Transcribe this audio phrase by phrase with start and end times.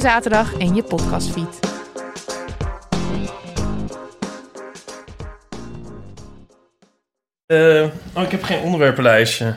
[0.00, 1.58] zaterdag in je podcastfeed.
[7.46, 9.54] Eh, oh, ik heb geen onderwerpenlijstje.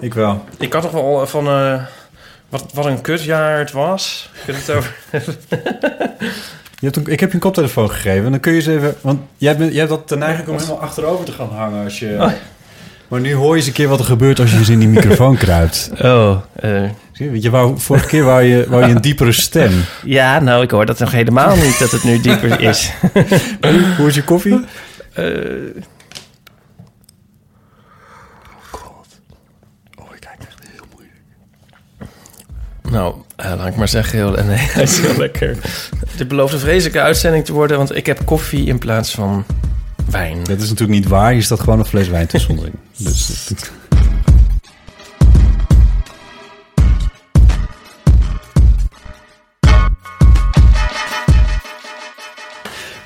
[0.00, 0.44] Ik wel.
[0.58, 1.46] Ik had toch wel van...
[1.46, 1.82] eh,
[2.48, 4.30] wat, wat een kutjaar het was.
[4.46, 4.96] Ik het over...
[6.78, 8.30] Je hebt een, ik heb je een koptelefoon gegeven.
[8.30, 8.94] Dan kun je eens even...
[9.00, 11.98] Want jij, bent, jij hebt dat ten neiging om helemaal achterover te gaan hangen als
[11.98, 12.16] je...
[12.20, 12.32] Oh.
[13.10, 14.88] Maar nu hoor je eens een keer wat er gebeurt als je eens in die
[14.88, 15.90] microfoon kruipt.
[16.02, 19.72] Oh, eh, Zie je, je wou, vorige keer wou je, wou je een diepere stem.
[20.04, 22.92] ja, nou, ik hoor dat nog helemaal niet dat het nu dieper is.
[23.98, 24.60] Hoe is je koffie?
[25.12, 25.24] Eh,
[29.98, 31.14] Oh, ik kijk echt heel moeilijk.
[32.90, 35.56] nou, eh, laat ik maar zeggen, heel, nee, hij is heel lekker.
[36.16, 39.44] Dit belooft een vreselijke uitzending te worden, want ik heb koffie in plaats van
[40.10, 40.44] wijn.
[40.44, 41.32] Dat is natuurlijk niet waar.
[41.32, 42.74] Hier staat gewoon een fles wijn tussen onderin.
[43.02, 43.52] Dus,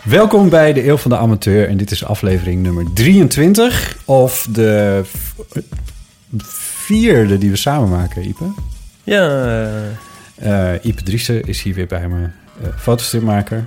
[0.05, 1.69] Welkom bij de Eeuw van de Amateur.
[1.69, 3.97] En dit is aflevering nummer 23.
[4.05, 5.05] Of de
[6.37, 8.45] vierde die we samen maken, Ipe.
[9.05, 9.45] Ja,
[10.37, 12.29] eh, Eh Ipe Driessen is hier weer bij me,
[12.63, 13.65] eh fotostripmaker.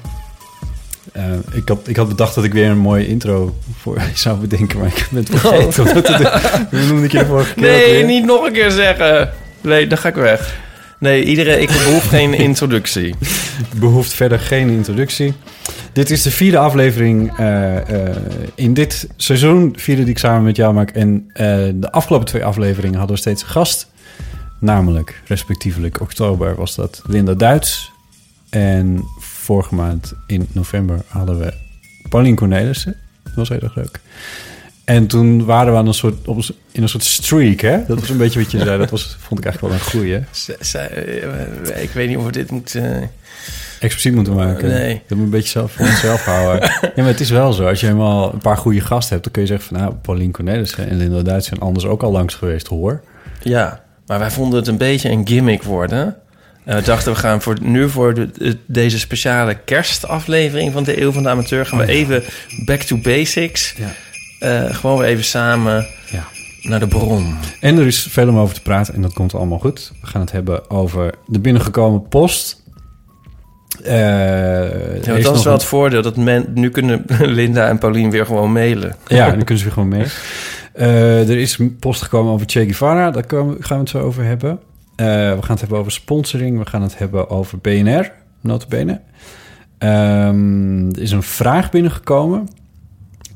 [1.11, 4.39] Eh, ik, had, ik had bedacht dat ik weer een mooie intro voor je zou
[4.39, 5.83] bedenken, maar ik ben het vergeten.
[6.69, 9.29] Hoe noemde ik je vorige keer nee, niet nog een keer zeggen.
[9.61, 10.55] Nee, dan ga ik weg.
[10.99, 13.15] Nee, iedereen, ik behoef geen introductie.
[13.75, 15.33] Behoeft verder geen introductie.
[15.93, 18.15] Dit is de vierde aflevering eh, eh,
[18.55, 19.73] in dit seizoen.
[19.77, 20.89] Vierde die ik samen met jou maak.
[20.89, 21.29] En
[21.75, 23.87] de afgelopen twee afleveringen hadden we steeds een gast.
[24.59, 27.91] Namelijk, respectievelijk oktober was dat Linda Duits.
[28.49, 29.03] En
[29.47, 31.53] vorige maand in november hadden we
[32.09, 32.95] Paulien Cornelissen.
[33.23, 33.99] Dat was heel erg leuk.
[34.83, 36.39] En toen waren we aan een soort, op,
[36.71, 37.85] in een soort streak, hè?
[37.87, 38.77] Dat was een beetje wat je zei.
[38.77, 40.23] Dat was, vond ik eigenlijk wel een goeie.
[40.31, 43.11] Z- eh, ik weet niet of we dit moeten...
[43.79, 44.69] expliciet moeten maken.
[44.69, 45.01] Nee.
[45.07, 46.69] Dat moet een beetje zelf voor jezelf houden.
[46.81, 47.67] ja, maar het is wel zo.
[47.67, 49.23] Als je helemaal een paar goede gasten hebt...
[49.23, 49.77] dan kun je zeggen van...
[49.77, 53.01] nou, Paulien Cornelissen en Linda Duits zijn anders ook al langs geweest, hoor.
[53.41, 56.15] Ja, maar wij vonden het een beetje een gimmick worden.
[56.67, 61.01] Eh, we dachten, we gaan voor, nu voor de, de- deze speciale kerstaflevering van de
[61.01, 61.65] Eeuw van de Amateur...
[61.65, 61.95] gaan we Oh ja.
[61.95, 62.23] even
[62.65, 63.75] back to basics.
[63.77, 63.93] Ja.
[64.39, 66.27] Eh, gewoon weer even samen Ja.
[66.61, 67.35] naar de bron.
[67.59, 69.91] En er is veel om over te praten en dat komt allemaal goed.
[70.01, 72.63] We gaan het hebben over de binnengekomen post.
[73.83, 76.01] Eh, Ja, dat is wel een- het voordeel.
[76.01, 77.05] Dat men, nu kunnen
[77.39, 78.95] Linda en Paulien weer gewoon mailen.
[79.07, 79.93] Ja, dan kunnen ze weer gewoon.
[80.73, 83.11] Eh, er is een post gekomen over Che Guevara.
[83.11, 84.59] Daar gaan we het zo over hebben.
[84.97, 86.57] Eh, we gaan het hebben over sponsoring.
[86.57, 89.01] We gaan het hebben over BNR, notabene.
[89.77, 92.47] Ehm er is een vraag binnengekomen.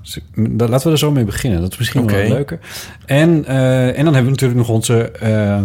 [0.01, 0.19] Dus,
[0.67, 1.61] laten we er zo mee beginnen.
[1.61, 2.59] Dat is misschien wel leuker.
[3.05, 5.61] En, eh, en dan hebben we natuurlijk nog onze eh,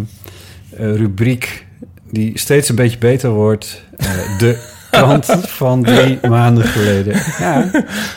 [0.70, 1.66] rubriek...
[2.10, 3.82] die steeds een beetje beter wordt.
[4.38, 7.22] De krant van drie maanden geleden.
[7.38, 7.70] Ja,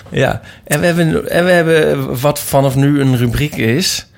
[0.10, 4.09] Ja, en we hebben, en we hebben wat vanaf nu een rubriek is.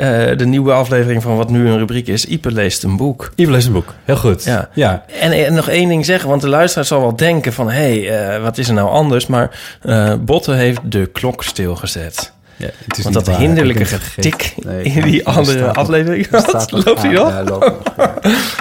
[0.00, 2.24] Eh, de nieuwe aflevering van wat nu een rubriek is.
[2.26, 3.32] Ipe leest een boek.
[3.36, 3.94] Ivo leest een boek.
[4.04, 4.44] Heel goed.
[4.44, 4.68] Ja.
[4.74, 5.04] ja.
[5.20, 7.70] En, en nog één ding zeggen, want de luisteraar zal wel denken van...
[7.70, 9.26] hé, hey, eh, wat is er nou anders?
[9.26, 12.32] Maar eh Botte heeft de klok stilgezet.
[12.56, 13.38] Ja, het is Want dat waar.
[13.38, 14.54] hinderlijke getik.
[14.64, 16.26] Nee, in die ja, er andere staat aflevering.
[16.30, 17.28] er staat nog Loopt hij nog?
[17.28, 17.94] Ja, loopt nog.
[17.96, 18.14] Ja.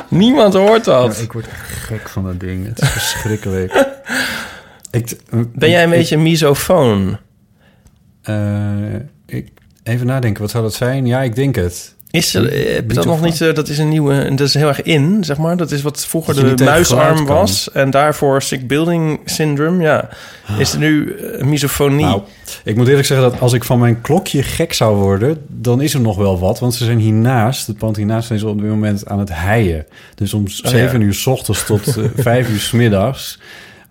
[0.18, 1.20] Niemand hoort dat.
[1.22, 2.68] ik word gek van dat ding.
[2.68, 3.74] Het is verschrikkelijk.
[4.92, 5.18] ik,
[5.56, 7.18] Ben jij een ik- beetje misofoon?
[9.26, 9.48] ik,
[9.90, 11.06] even nadenken, wat zou dat zijn?
[11.06, 11.94] Ja, ik denk het.
[12.12, 13.42] Is er, eh, heb je dat nog niet?
[13.42, 14.36] eh, Dat is een nieuwe.
[14.36, 15.58] Dat is heel erg in, zeg maar.
[15.58, 17.72] Dat is wat vroeger de muisarm was.
[17.72, 19.84] En daarvoor sick building syndrome.
[19.84, 20.10] Ja.
[20.58, 22.06] Is er nu eh, misofonie?
[22.06, 22.22] Nou,
[22.64, 25.94] ik moet eerlijk zeggen dat als ik van mijn klokje gek zou worden, dan is
[25.94, 26.60] er nog wel wat.
[26.60, 29.86] Want ze zijn hiernaast, het pand hiernaast, zijn ze op dit moment aan het heien.
[30.16, 33.40] Dus om 7 uur s ochtends tot eh, 5 uur s middags.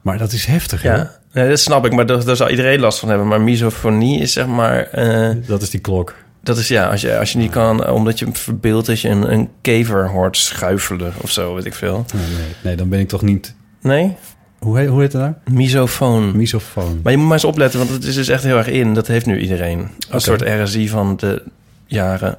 [0.03, 0.95] Maar dat is heftig, hè?
[0.95, 1.11] ja.
[1.39, 1.93] Nee, dat snap ik.
[1.93, 3.27] Maar daar, daar zal iedereen last van hebben.
[3.29, 4.81] Maar misofonie is zeg maar.
[4.83, 6.15] eh, Dat is die klok.
[6.43, 9.33] dat is ja, als je, als je niet kan, omdat je verbeeldt dat je een,
[9.33, 12.05] een kever hoort schuifelen of zo, weet ik veel.
[12.15, 13.55] Nee, nee, nee, dan ben ik toch niet...
[13.81, 14.17] Nee?
[14.59, 15.35] Hoe heet, hoe heet het nou?
[15.51, 16.37] Misofoon.
[16.37, 17.01] Misofoon.
[17.03, 18.95] Maar je moet maar eens opletten, want het is dus echt heel erg in.
[18.95, 19.89] Dat heeft nu iedereen.
[20.11, 21.43] Een soort RSI van de
[21.87, 22.39] jaren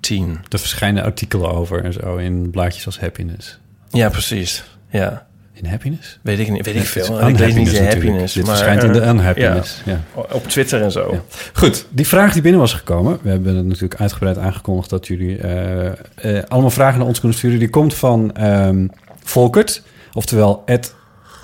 [0.00, 0.38] tien.
[0.48, 3.58] Er verschijnen artikelen over en zo in blaadjes als Happiness.
[3.90, 4.64] Ja, precies.
[4.90, 6.18] Ja, In Happiness?
[6.22, 6.64] weet ik niet.
[6.66, 7.28] Weet ik Het veel.
[7.28, 7.92] Ik lees niet natuurlijk.
[7.92, 8.34] happiness.
[8.34, 9.82] Dit maar, verschijnt in de eh, Unhappiness.
[9.84, 10.00] Ja.
[10.14, 11.12] ja, op Twitter en zo.
[11.12, 11.22] Ja.
[11.52, 13.18] Goed, die vraag die binnen was gekomen.
[13.22, 17.38] We hebben het natuurlijk uitgebreid aangekondigd dat jullie eh, eh, allemaal vragen naar ons kunnen
[17.38, 17.58] sturen.
[17.58, 18.86] Die komt van ehm,
[19.22, 20.64] Volkert, oftewel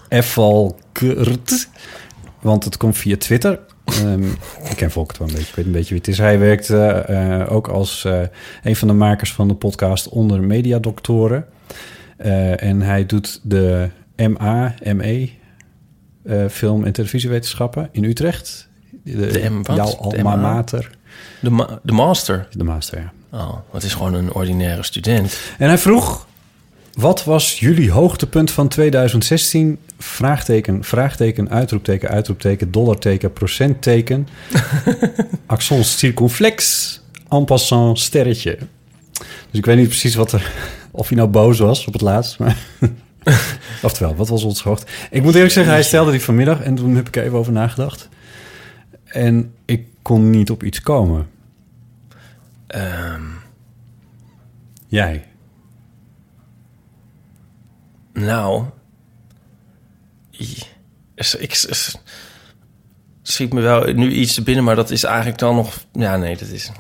[0.09, 1.69] Efvalkert.
[2.41, 3.59] Want het komt via Twitter.
[3.85, 4.25] Ehm,
[4.71, 5.49] ik ken Volkert wel een beetje.
[5.49, 6.19] Ik weet een beetje wie het is.
[6.19, 6.71] Hij werkt
[7.49, 8.07] ook als
[8.63, 11.45] een van de makers van de podcast Onder Mediadoktoren.
[12.57, 13.89] En hij doet de
[14.29, 15.29] MA, ME,
[16.25, 18.69] eh, film- en televisiewetenschappen in Utrecht.
[19.05, 19.77] De M wat?
[19.77, 20.37] Jouw De alma MA?
[20.37, 20.91] mater.
[21.41, 22.49] De, ma- de master.
[22.51, 23.13] De master, ja.
[23.39, 25.39] Oh, het is gewoon een ordinaire student.
[25.59, 26.29] En hij vroeg...
[26.91, 29.79] Wat was jullie hoogtepunt van 2016?
[29.99, 34.29] Vraagteken, vraagteken, uitroepteken, uitroepteken, dollarteken, procentteken.
[35.47, 38.59] Accent circonflex, en passant, sterretje.
[39.51, 40.53] Dus ik weet niet precies wat er...
[40.91, 42.57] Of hij nou boos was op het laatst, maar...
[43.83, 44.87] Oftewel, wat was ons hoogte?
[45.11, 46.61] Ik moet eerlijk zeggen, hij stelde die vanmiddag...
[46.61, 48.09] en toen heb ik er even over nagedacht.
[49.05, 51.31] En ik kon niet op iets komen.
[52.67, 53.23] Ehm,
[54.87, 55.25] Jij?
[58.13, 58.65] nou,
[61.39, 61.67] ik
[63.23, 65.85] schiet me wel nu iets te binnen, maar dat is eigenlijk dan nog.
[65.93, 66.71] Ja, nee, dat is.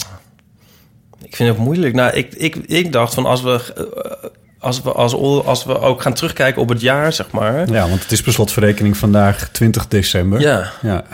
[1.22, 1.94] Ik vind het moeilijk.
[1.94, 4.32] Nou, ik, ik, ik dacht van als we.
[4.60, 5.14] Als we, als,
[5.44, 7.70] als we ook gaan terugkijken op het jaar, zeg maar.
[7.70, 10.40] Ja, want het is per slotverrekening vandaag 20 december.
[10.40, 11.04] Ja, Ja,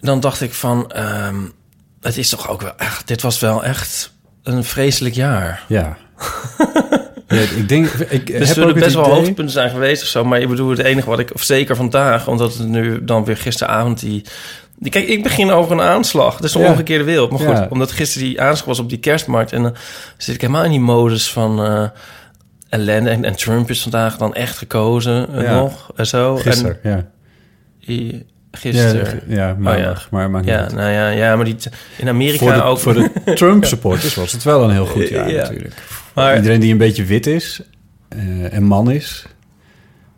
[0.00, 0.90] dan dacht ik van.
[0.92, 1.36] ehm,
[2.00, 3.06] het is toch ook wel echt.
[3.06, 4.12] Dit was wel echt
[4.42, 5.62] een vreselijk jaar.
[5.68, 5.96] ja.
[7.28, 10.24] Ja, ik denk, ik Er heb zullen ook best wel hoogtepunten zijn geweest of zo.
[10.24, 11.30] Maar ik bedoel, het enige wat ik...
[11.34, 14.24] Of zeker vandaag, omdat het nu dan weer gisteravond die...
[14.78, 16.34] die kijk, ik begin over een aanslag.
[16.36, 16.68] Dat is een Ja.
[16.70, 17.30] omgekeerde wereld.
[17.30, 17.66] Maar goed, Ja.
[17.70, 19.52] omdat gisteren die aanslag was op die kerstmarkt...
[19.52, 19.74] en dan
[20.16, 21.64] zit ik helemaal in die modus van...
[21.64, 21.84] eh
[22.74, 23.10] ellende.
[23.10, 25.54] En, en Trump is vandaag dan echt gekozen eh, Ja.
[25.54, 25.92] nog.
[25.96, 26.36] En zo.
[26.36, 26.90] Gisteren, ja.
[26.90, 27.08] En,
[27.88, 29.20] i- gisteren.
[29.26, 30.72] Ja, ja, maandag, maar maakt niet Ja, uit.
[30.72, 31.56] nou ja, ja, maar die,
[31.96, 32.78] in Amerika Voor de, ook...
[32.78, 35.42] voor de Trump-supporters was het wel een heel goed jaar Ja.
[35.42, 35.74] natuurlijk.
[36.14, 37.62] maar, Iedereen die een beetje wit is
[38.08, 39.26] eh, en man is,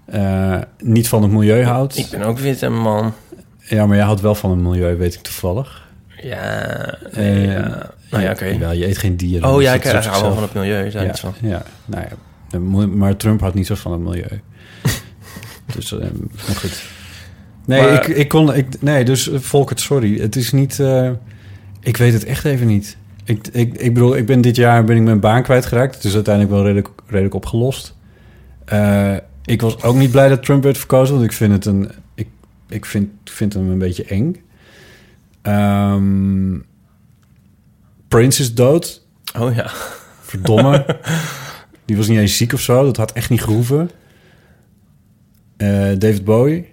[0.05, 1.99] eh, niet van het milieu houdt.
[1.99, 3.15] ik ben ook wit en man.
[3.61, 5.85] Ja, maar jij houdt wel van het milieu, weet ik toevallig.
[6.23, 6.67] Ja,
[7.13, 7.91] nee, Eh, ja.
[8.11, 8.59] Nou ja, oké.
[8.59, 9.49] Wel, je eet geen dieren.
[9.49, 10.91] Oh dus ja, ik hou wel van het milieu.
[10.91, 11.35] Daar ja, iets van.
[11.41, 12.17] ja, nou ja.
[12.59, 14.41] Moet- Maar Trump houdt niet zo van het milieu.
[15.75, 15.99] dus, eh,
[16.47, 16.83] maar goed.
[17.67, 18.55] Nee, Maar- ik, ik kon...
[18.55, 20.21] Ik, nee, dus eh, Volkert, sorry.
[20.21, 20.81] Het is niet...
[20.81, 21.11] eh,
[21.81, 22.97] ik weet het echt even niet.
[23.25, 25.95] Ik, ik, ik bedoel, ik ben dit jaar ben ik mijn baan kwijtgeraakt.
[25.95, 27.95] Het is uiteindelijk wel redelijk, redelijk opgelost.
[28.65, 31.15] Eh, ik was ook niet blij dat Trump werd verkozen.
[31.15, 31.91] Want ik vind het een...
[32.15, 32.29] Ik,
[32.69, 34.37] ik vind, vind hem een beetje eng.
[35.43, 36.59] Ehm,
[38.09, 39.07] Prince is dood.
[39.39, 39.71] Oh ja.
[40.21, 40.85] Verdomme.
[41.87, 42.85] Die was niet eens ziek of zo.
[42.85, 43.91] Dat had echt niet gehoeven.
[45.57, 45.69] Eh,
[45.99, 46.73] David Bowie.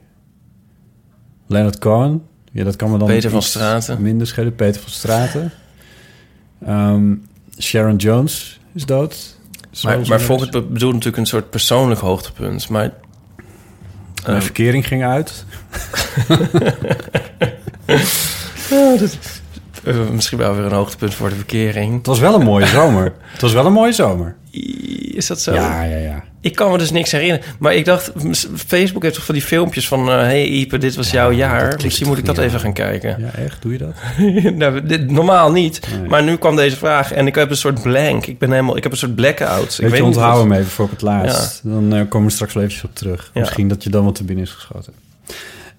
[1.48, 2.24] Leonard Cohen.
[2.52, 4.02] Ja, dat kan me dan Peter van Straten.
[4.02, 4.56] Minder schelen.
[4.56, 5.52] Peter van Straten.
[6.66, 7.14] Ehm,
[7.60, 9.38] Sharon Jones is dood.
[9.84, 12.70] Maar, maar er- Volkert be- bedoelt natuurlijk een soort persoonlijk hoogtepunt.
[12.70, 12.92] Maar
[14.26, 14.46] Mijn Ehm.
[14.46, 15.46] verkering ging uit.
[19.84, 21.98] eh, misschien wel weer een hoogtepunt voor de verkering.
[21.98, 23.14] Het was wel een mooie zomer.
[23.22, 24.36] Het was wel een mooie zomer.
[25.14, 25.54] Is dat zo?
[25.54, 26.24] Ja, ja, ja.
[26.42, 27.46] Ik kan me dus niks herinneren.
[27.60, 28.12] Maar ik dacht,
[28.56, 30.10] Facebook heeft toch van die filmpjes van...
[30.10, 31.80] eh hey Ipe, dit was jouw jaar.
[31.84, 32.60] Misschien moet ik dat even aan.
[32.60, 33.16] gaan kijken.
[33.20, 33.62] Ja, echt?
[33.62, 33.94] Doe je dat?
[34.62, 35.80] nou, dit, normaal niet.
[36.00, 36.10] Nee.
[36.10, 38.26] Maar nu kwam deze vraag en ik heb een soort blank.
[38.26, 39.74] Ik ben helemaal, ik heb een soort blackout.
[39.74, 41.60] Ik Weet je, niet onthoud wat- hem even voor op het laatst.
[41.64, 43.32] Dan eh, komen we straks wel eventjes op terug.
[43.34, 44.94] Misschien dat je dan wat te binnen is geschoten.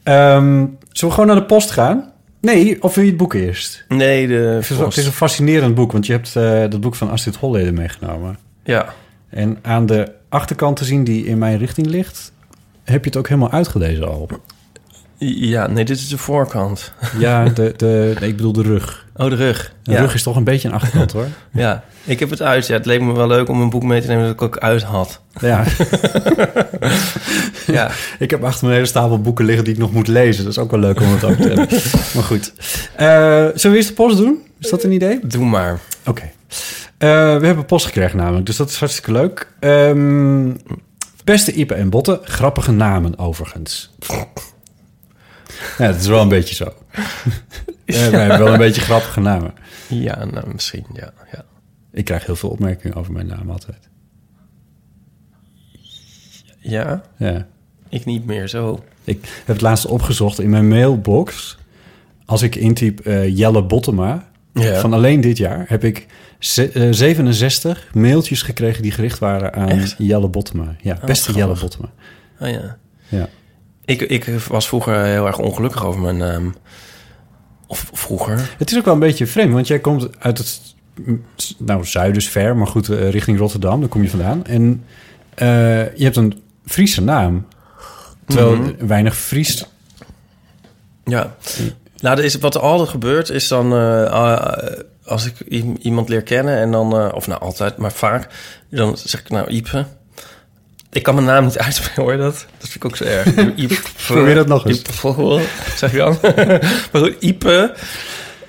[0.02, 2.12] Ehm, zullen we gewoon naar de post gaan?
[2.40, 3.85] Nee, of wil je het boek eerst?
[3.88, 6.95] Nee, de Het is, het is een fascinerend boek, want je hebt eh dat boek
[6.95, 8.38] van Astrid Hollede meegenomen.
[8.64, 8.94] Ja.
[9.28, 12.33] En aan de achterkant te zien die in mijn richting ligt,
[12.85, 14.28] heb je het ook helemaal uitgelezen al.
[15.26, 16.92] Ja, nee, dit is de voorkant.
[17.18, 19.06] Ja, de, de, nee, ik bedoel de rug.
[19.16, 19.75] Oh, de rug.
[19.83, 20.00] De ja.
[20.00, 21.26] rug is toch een beetje een achterkant, hoor.
[21.52, 22.66] Ja, ik heb het uit.
[22.66, 24.59] Ja, het leek me wel leuk om een boek mee te nemen dat ik ook
[24.59, 25.21] uit had.
[25.40, 25.64] Ja,
[27.66, 30.44] Ja, ik heb achter mijn hele stapel boeken liggen die ik nog moet lezen.
[30.44, 31.68] Dat is ook wel leuk om het ook te hebben.
[32.14, 32.52] Maar goed.
[32.97, 33.06] Eh,
[33.54, 34.42] zullen we eerst de post doen?
[34.59, 35.18] Is dat een idee?
[35.23, 35.78] doe maar.
[36.06, 36.30] Oké.
[36.99, 37.07] We
[37.47, 39.53] hebben post gekregen namelijk, dus dat is hartstikke leuk.
[39.61, 40.53] Ehm,
[41.25, 43.91] beste Ipe en Botten, grappige namen overigens.
[45.79, 46.73] Ja, dat is wel een beetje zo.
[47.85, 49.55] Ja, wij hebben wel een beetje grappige namen.
[49.89, 51.13] Ja, nou, misschien, ja.
[51.33, 51.45] ja.
[51.93, 53.89] Ik krijg heel veel opmerkingen over mijn naam altijd.
[56.59, 57.47] Ja, Ja.
[57.89, 58.85] ik niet meer zo.
[59.05, 61.59] Ik heb het laatst opgezocht in mijn mailbox.
[62.25, 64.81] Als ik intyp eh, Jelle Bottema, Ja.
[64.81, 65.65] van alleen dit jaar...
[65.69, 66.05] heb ik eh,
[66.45, 69.95] 67 mailtjes gekregen die gericht waren aan Echt?
[69.99, 70.77] Jelle Bottema.
[70.83, 71.57] Ja, wat beste Jelle.
[71.61, 71.91] Bottema.
[72.41, 72.77] Oh ja.
[73.09, 73.29] Ja.
[73.85, 76.55] Ik, ik was vroeger heel erg ongelukkig over mijn naam.
[77.67, 78.55] Of vroeger.
[78.59, 80.61] Het is ook wel een beetje vreemd, want jij komt uit het
[81.59, 84.47] nou, zuiden is ver, maar goed, eh, richting Rotterdam, daar kom je vandaan.
[84.47, 84.85] En
[85.35, 87.47] eh, je hebt een Friese naam,
[88.27, 88.87] terwijl Mhm.
[88.87, 89.67] weinig Fries...
[91.05, 91.35] Ja.
[92.01, 93.73] Nou, er is, wat er altijd gebeurt is dan...
[93.73, 94.67] eh, ah,
[95.07, 95.41] als ik
[95.79, 96.97] iemand leer kennen en dan...
[96.99, 98.27] eh, of nou, altijd, maar vaak.
[98.71, 99.85] Dan zeg ik nou Ipe.
[100.93, 102.35] Ik kan mijn naam niet uitspreken, hoor je dat?
[102.59, 103.27] Dat vind ik ook zo erg.
[103.57, 103.77] Ipe.
[104.07, 104.79] Probeer dat nog eens.
[104.79, 105.41] Ipe,
[105.77, 106.19] zeg je dan?
[106.93, 107.75] maar goed, Ipe.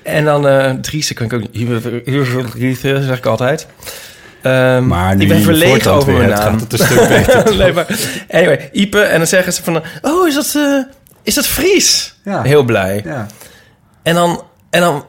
[0.03, 3.67] En dan eh Driese kan ik ook Driese, zeg ik altijd.
[4.41, 6.37] Ehm, Maar nu ik ben verlegen over mijn naam.
[6.39, 7.87] gaat het een stuk beter, nee, maar
[8.29, 9.01] anyway, Ipe.
[9.01, 9.81] En dan zeggen ze van...
[10.01, 10.81] Oh, is dat, eh,
[11.23, 12.15] is dat Fries?
[12.23, 12.41] Ja.
[12.41, 13.01] Heel blij.
[13.05, 13.27] Ja.
[14.03, 15.05] En dan, en dan,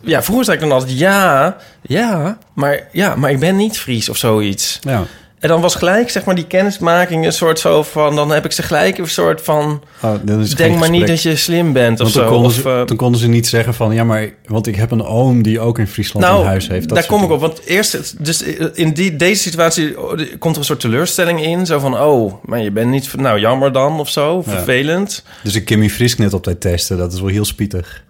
[0.00, 4.08] ja, vroeger zei ik dan altijd ja, ja, maar ja, maar ik ben niet Fries
[4.08, 4.78] of zoiets.
[4.82, 5.04] Ja.
[5.38, 8.52] En dan was gelijk, zeg maar, die kennismaking een soort zo van, dan heb ik
[8.52, 11.92] ze gelijk een soort van, Oh, dan het denk maar niet dat je slim bent
[11.92, 12.30] of Want toen zo.
[12.30, 13.94] konden, ze, eh, toen konden ze niet zeggen van...
[13.94, 16.88] ja, maar want ik heb een oom die ook in Friesland nou, een huis heeft.
[16.88, 17.40] Dat daar kom ik op.
[17.40, 18.42] Want eerst, dus
[18.74, 21.66] in die, deze situatie oh, komt er een soort teleurstelling in.
[21.66, 24.52] Zo van, oh, maar je bent niet, nou jammer dan of zo, Ja.
[24.52, 25.22] vervelend.
[25.42, 26.96] Dus ik Kimmy Frisk net op tijd testen.
[26.96, 28.06] Dat is wel heel spietig.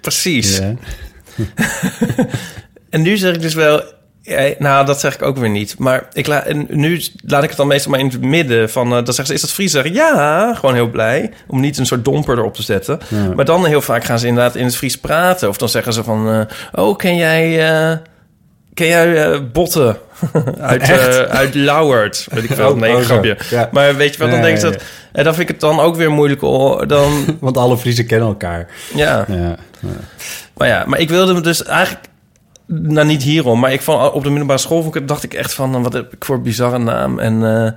[0.00, 0.58] Precies.
[0.58, 0.74] Ja.
[2.90, 3.82] En nu zeg ik dus wel...
[4.58, 5.78] nou, dat zeg ik ook weer niet.
[5.78, 8.86] Maar ik la, en nu laat ik het dan meestal maar in het midden van...
[8.86, 9.72] eh, dan zeggen ze, is dat Fries?
[9.72, 11.30] Dan zeg ik, ja, gewoon heel blij.
[11.46, 12.98] Om niet een soort domper erop te zetten.
[13.08, 13.34] Ja.
[13.34, 15.48] Maar dan heel vaak gaan ze inderdaad in het Fries praten.
[15.48, 16.28] Of dan zeggen ze van...
[16.30, 17.70] eh, oh, ken jij...
[17.90, 17.96] eh,
[18.78, 19.96] ken jij eh, Botten?
[20.60, 22.26] uit, eh, uit Lauwert.
[22.30, 22.70] Weet ik veel.
[22.70, 23.36] Oh, Nee, oh, grapje.
[23.50, 23.68] Ja.
[23.72, 24.82] Maar weet je wat, dan denk ik ja, dat...
[25.12, 26.40] En dan vind ik het dan ook weer moeilijk.
[26.88, 28.66] Dan, Want alle Friesen kennen elkaar.
[28.94, 29.24] ja.
[29.28, 29.56] Ja.
[30.56, 32.06] Maar ja, maar ik wilde me dus eigenlijk...
[32.66, 35.54] Nou, niet hierom, maar ik vond op de middelbare school vond ik- dacht ik echt
[35.54, 35.82] van...
[35.82, 37.18] wat heb ik voor een bizarre naam?
[37.18, 37.70] En eh,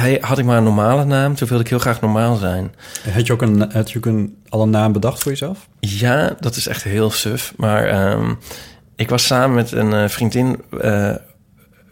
[0.00, 2.74] hij, had ik maar een normale naam, toen wilde ik heel graag normaal zijn.
[3.12, 5.68] Had je ook, een, had je ook een, al een naam bedacht voor jezelf?
[5.80, 7.52] Ja, dat is echt heel suf.
[7.56, 8.32] Maar ehm,
[8.96, 10.62] ik was samen met een eh, vriendin...
[10.80, 11.10] eh,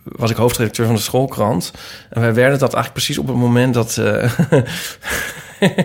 [0.02, 1.72] was ik hoofdredacteur van de schoolkrant.
[2.10, 3.96] En wij werden dat eigenlijk precies op het moment dat...
[3.96, 4.32] eh,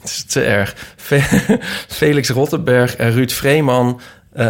[0.00, 0.74] het is te erg.
[0.96, 1.58] Fe-
[1.98, 4.00] Felix Rottenberg en Ruud Vreeman...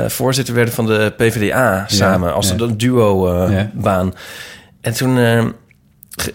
[0.06, 2.34] voorzitter werden van de PvdA samen.
[2.34, 2.54] als ja.
[2.58, 4.06] een duo-baan.
[4.06, 4.12] Ja.
[4.80, 5.16] en toen...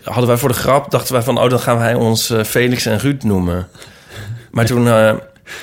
[0.04, 1.40] hadden wij voor de grap, dachten wij van...
[1.40, 3.68] oh, dan gaan wij ons Felix en Ruud noemen.
[4.52, 4.88] Maar toen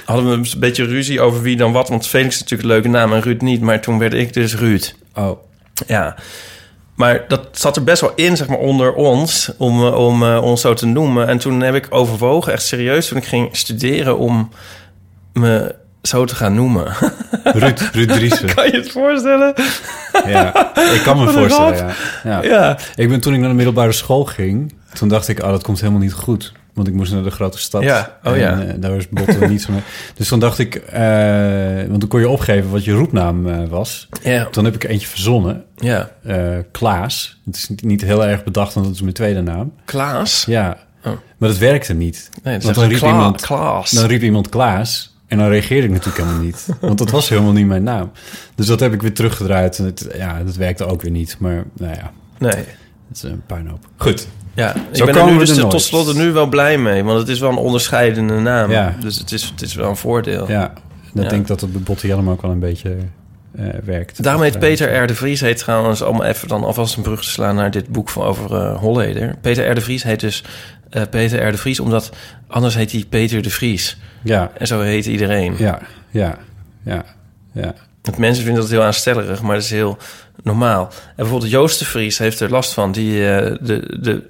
[0.05, 1.89] hadden we een beetje ruzie over wie dan wat.
[1.89, 3.61] Want Felix is natuurlijk een leuke naam en Ruud niet.
[3.61, 4.95] Maar toen werd ik dus Ruud.
[5.15, 5.41] Oh,
[5.87, 6.17] Ja.
[6.95, 10.43] Maar dat zat er best wel in, zeg maar, onder ons, om, eh, om eh,
[10.43, 11.29] ons zo te noemen.
[11.29, 14.51] En toen heb ik overwogen, echt serieus, toen ik ging studeren, om
[15.33, 16.85] me zo te gaan noemen.
[17.45, 18.55] Ruud, Ruud Driessen.
[18.55, 19.55] kan je het voorstellen?
[20.27, 22.43] ja, ik kan me voorstellen, ja.
[22.43, 22.79] Ja.
[22.95, 25.81] Ik ben toen ik naar de middelbare school ging, toen dacht ik, oh, dat komt
[25.81, 26.53] helemaal niet goed.
[26.77, 27.83] Want ik moest naar de grote stad.
[27.83, 28.61] Ja, oh en, ja.
[28.63, 29.81] eh, daar was botten niet zo mee.
[30.17, 34.09] Dus toen dacht ik, eh, want toen kon je opgeven wat je roepnaam eh, was.
[34.23, 34.45] Ja.
[34.51, 36.11] Toen heb ik eentje verzonnen, Ja.
[36.71, 37.41] Klaas.
[37.45, 39.73] Het is niet, niet heel erg bedacht, want dat is mijn tweede naam.
[39.85, 40.45] Klaas?
[40.47, 41.13] Ja, Oh.
[41.39, 42.31] maar dat werkte niet.
[42.43, 43.91] Nee, Want is dan riep, Kla iemand, Klaas.
[43.91, 46.67] dan riep iemand Klaas en dan reageerde ik natuurlijk helemaal niet.
[46.81, 48.11] Want dat was helemaal niet mijn naam.
[48.55, 49.79] Dus dat heb ik weer teruggedraaid.
[49.79, 51.37] En het, ja, dat werkte ook weer niet.
[51.39, 52.51] Maar nou ja, Nee.
[53.09, 53.87] het is een puinhoop.
[53.97, 54.29] Goed.
[54.57, 57.05] Ja, Zo ik ben er nu dus er tot slot nu wel blij mee.
[57.05, 58.71] Want het is wel een onderscheidende naam.
[58.71, 58.97] Ja.
[59.01, 60.49] Dus het is, het is wel een voordeel.
[60.51, 60.73] Ja,
[61.13, 61.29] dat Ja.
[61.31, 62.97] denk ik dat het bij Botte Jellema ook wel een beetje
[63.59, 64.23] eh, werkt.
[64.23, 65.07] Daarom heet Peter R.
[65.07, 68.09] de Vries heet trouwens, om even dan alvast een brug te slaan naar dit boek
[68.09, 69.35] van over eh Holleder.
[69.41, 69.75] Peter R.
[69.75, 70.45] de Vries heet dus
[70.91, 71.51] eh, Peter R.
[71.51, 72.11] de Vries, omdat
[72.47, 73.99] anders heet hij Peter de Vries.
[74.23, 75.55] Ja, En zo heet iedereen.
[75.59, 75.79] ja,
[76.11, 76.39] ja,
[76.83, 77.05] ja,
[77.53, 77.75] ja.
[78.03, 79.97] Want mensen vinden dat heel aanstellerig, maar dat is heel
[80.43, 80.83] normaal.
[81.07, 82.93] En bijvoorbeeld Joost de Vries heeft er last van.
[82.93, 84.23] Die, eh, de, de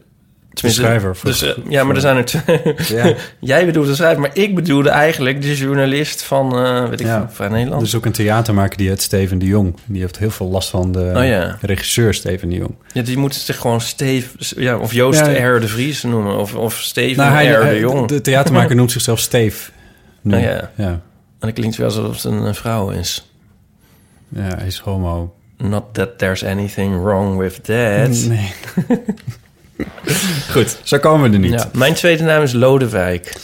[0.57, 2.61] Tenminste, schrijver voor- Dus, eh, ja, maar er zijn er twee.
[2.89, 3.15] Ja.
[3.41, 7.29] Jij bedoelde de schrijver, maar ik bedoelde eigenlijk de journalist van, eh, weet ik Ja.
[7.33, 7.81] Vrij Nederland.
[7.81, 9.77] Er is ook een theatermaker die heet Steven de Jong.
[9.85, 11.59] Die heeft heel veel last van de Oh ja.
[11.61, 12.75] regisseur Steven de Jong.
[12.93, 15.21] Ja, die moeten zich gewoon Steve, ja, of Joost.
[15.21, 15.61] R.
[15.61, 17.65] de Vries noemen, of, of Steven Nou, hij, R.
[17.73, 18.09] de Jong.
[18.09, 19.71] de theatermaker noemt zichzelf Steve.
[20.21, 20.35] Nu.
[20.37, 20.71] Oh ja.
[20.75, 20.89] ja.
[20.89, 21.03] En
[21.39, 23.31] dat klinkt wel alsof het een, een vrouw is.
[24.29, 25.35] Ja, hij is homo.
[25.59, 28.27] Not that there's anything wrong with that.
[28.29, 28.53] Nee.
[30.53, 31.53] Goed, zo komen we er niet.
[31.53, 33.37] Ja, mijn tweede naam is Lodewijk.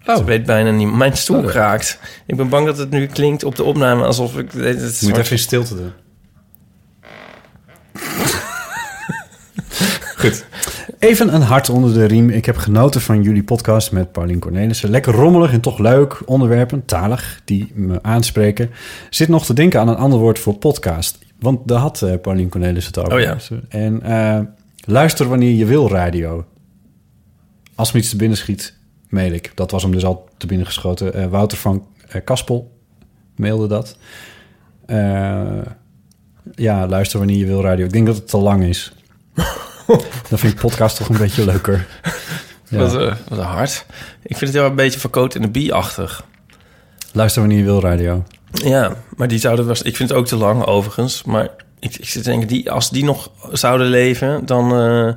[0.00, 0.06] Oh.
[0.06, 0.92] Dat weet bijna niet.
[0.92, 1.58] Mijn stoel Lodewijk.
[1.58, 1.98] kraakt.
[2.26, 4.52] Ik ben bang dat het nu klinkt op de opname alsof ik...
[4.52, 5.92] Het Je moet even in stilte doen.
[10.16, 10.44] Goed.
[10.98, 12.30] Even een hart onder de riem.
[12.30, 14.90] Ik heb genoten van jullie podcast met Paulien Cornelissen.
[14.90, 16.20] Lekker rommelig en toch leuk.
[16.24, 18.70] Onderwerpen, talig, die me aanspreken.
[19.10, 21.18] Zit nog te denken aan een ander woord voor podcast.
[21.40, 23.14] Want daar had eh, Paulien Cornelissen het over.
[23.18, 23.36] Oh ja.
[23.68, 24.40] En eh,
[24.86, 26.44] luister wanneer je wil radio.
[27.74, 28.74] Als me iets te binnen schiet,
[29.08, 29.52] mail ik.
[29.54, 31.14] Dat was hem dus al te binnen geschoten.
[31.14, 32.78] Eh, Wouter van eh, Kaspel
[33.36, 33.96] mailde dat.
[34.86, 35.58] Eh,
[36.54, 37.84] ja, luister wanneer je wil radio.
[37.84, 38.92] Ik denk dat het te lang is.
[40.28, 41.86] Dan vind ik podcast toch een beetje leuker.
[42.68, 42.78] Ja.
[42.78, 42.92] Wat,
[43.28, 43.86] wat hard.
[44.22, 46.24] Ik vind het wel een beetje verkoot in de bie-achtig.
[47.12, 48.24] Luister wanneer je wil radio.
[48.52, 49.82] Ja, maar die zouden was.
[49.82, 51.24] Ik vind het ook te lang, overigens.
[51.24, 55.12] Maar ik, ik zit te denken, die, als die nog zouden leven, dan eh,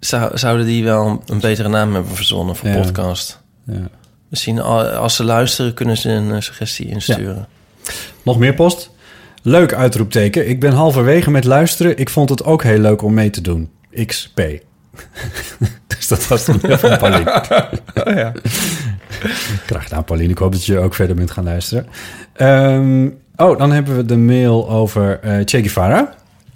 [0.00, 2.80] zou, zouden die wel een betere naam hebben verzonnen voor Ja.
[2.80, 3.40] podcast.
[3.66, 3.88] Ja.
[4.28, 7.48] Misschien al- als ze luisteren, kunnen ze een eh, suggestie insturen.
[8.22, 8.90] Nog meer post?
[9.42, 10.48] Leuk uitroepteken.
[10.48, 11.98] Ik ben halverwege met luisteren.
[11.98, 13.70] Ik vond het ook heel leuk om mee te doen.
[14.06, 14.36] XP.
[15.86, 17.42] dus dat was dan heel van Pauline.
[18.20, 18.32] ja.
[19.66, 20.30] Graag gedaan, Pauline.
[20.30, 21.86] Ik hoop dat je ook verder bent gaan luisteren.
[22.32, 26.14] Ehm, oh, dan hebben we de mail over eh Che Guevara.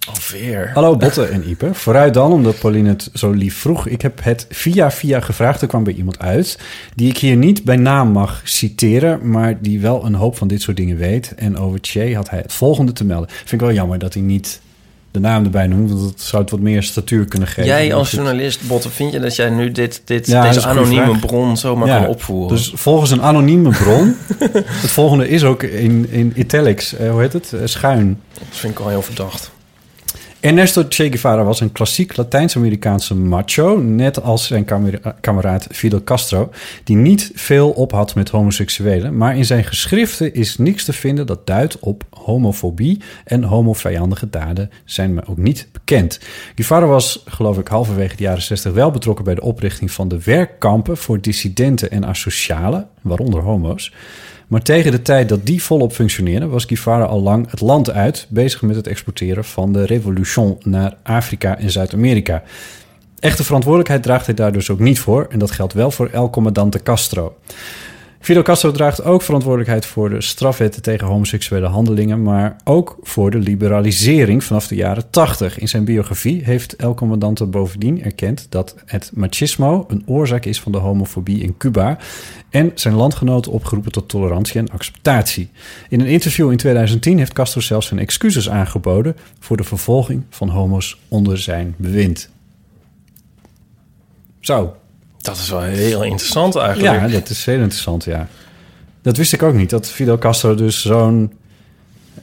[0.08, 0.70] Alweer.
[0.75, 1.75] Hallo Botte en Ipe.
[1.75, 3.87] Vooruit dan, omdat Pauline het zo lief vroeg.
[3.87, 5.62] Ik heb het via via gevraagd.
[5.62, 6.58] Er kwam bij iemand uit
[6.94, 9.30] die ik hier niet bij naam mag citeren...
[9.30, 11.35] maar die wel een hoop van dit soort dingen weet.
[11.37, 13.28] En over Che had hij het volgende te melden.
[13.28, 14.61] Vind ik wel jammer dat hij niet
[15.20, 15.90] de naam erbij noemt...
[15.90, 17.64] want dat zou het wat meer statuur kunnen geven.
[17.64, 21.18] Jij Maar als journalist, Botte, vind je dat jij nu dit, dit, Ja, deze anonieme
[21.18, 22.56] bron zomaar Ja, kan opvoeren?
[22.56, 24.16] Dus volgens een anonieme bron...
[24.82, 27.52] het volgende is ook in, in italics, eh, hoe heet het?
[27.52, 28.20] Eh, schuin.
[28.32, 29.50] dat vind ik al heel verdacht.
[30.40, 36.50] Ernesto Che Guevara was een klassiek Latijns-Amerikaanse macho, net als zijn kamera- kameraad Fidel Castro,
[36.85, 41.26] die niet veel op had met homoseksuelen, maar in zijn geschriften is niks te vinden
[41.26, 46.21] dat duidt op homofobie en homovijandige daden zijn me ook niet bekend.
[46.54, 50.23] Guevara was, geloof ik, halverwege de jaren 60 wel betrokken bij de oprichting van de
[50.25, 53.93] werkkampen voor dissidenten en asocialen, waaronder homo's.
[54.49, 58.26] Maar tegen de tijd dat die volop functioneerden, was Guevara al lang het land uit,
[58.28, 62.43] bezig met het exporteren van de revolution naar Afrika en Zuid-Amerika.
[63.21, 66.30] Echte verantwoordelijkheid draagt hij daar dus ook niet voor, en dat geldt wel voor El
[66.30, 67.37] Comandante Castro.
[68.21, 73.39] Fidel Castro draagt ook verantwoordelijkheid voor de strafwetten tegen homoseksuele handelingen, maar ook voor de
[73.39, 75.59] liberalisering vanaf de jaren 80.
[75.59, 80.73] In zijn biografie heeft El Comandante bovendien erkend dat het machismo een oorzaak is van
[80.73, 81.99] de homofobie in Cuba
[82.50, 85.50] en zijn landgenoten opgeroepen tot tolerantie en acceptatie.
[85.89, 90.49] In een interview in 2010 heeft Castro zelfs zijn excuses aangeboden voor de vervolging van
[90.49, 92.31] homo's onder zijn bewind.
[94.41, 94.76] Zo,
[95.28, 97.00] Dat is wel heel interessant eigenlijk.
[97.00, 98.26] ja, dat is heel interessant, ja.
[99.02, 101.32] Dat wist ik ook niet, dat Fidel Castro dus zo'n...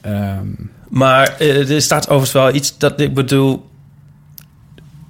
[0.02, 0.48] ehm,
[0.90, 3.70] Maar eh, er staat overigens wel iets dat ik bedoel...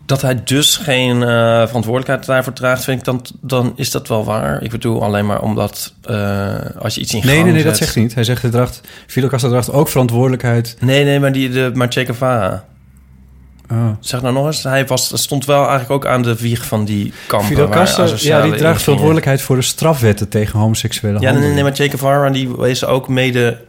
[0.05, 1.27] dat hij dus geen eh,
[1.67, 2.84] verantwoordelijkheid daarvoor draagt...
[2.84, 4.63] vind ik dan, dan is dat wel waar.
[4.63, 7.71] Ik bedoel alleen maar omdat eh, als je iets in nee, gang nee, nee, dat
[7.77, 8.13] zet- zegt hij niet.
[8.13, 10.77] Hij zegt, hij draagt, Fidel Castro draagt ook verantwoordelijkheid.
[10.79, 12.65] Nee, nee, maar, die, de, maar Che Guevara...
[13.71, 13.88] Oh.
[13.99, 17.13] Zeg nou nog eens, hij was, stond wel eigenlijk ook aan de wieg van die
[17.28, 17.47] kampen.
[17.47, 21.56] Fidel Castro, ja, die draagt verantwoordelijkheid voor de strafwetten tegen homoseksuele Ja, nee, handelingen.
[21.56, 23.62] nee, maar Che Guevara die is ook mede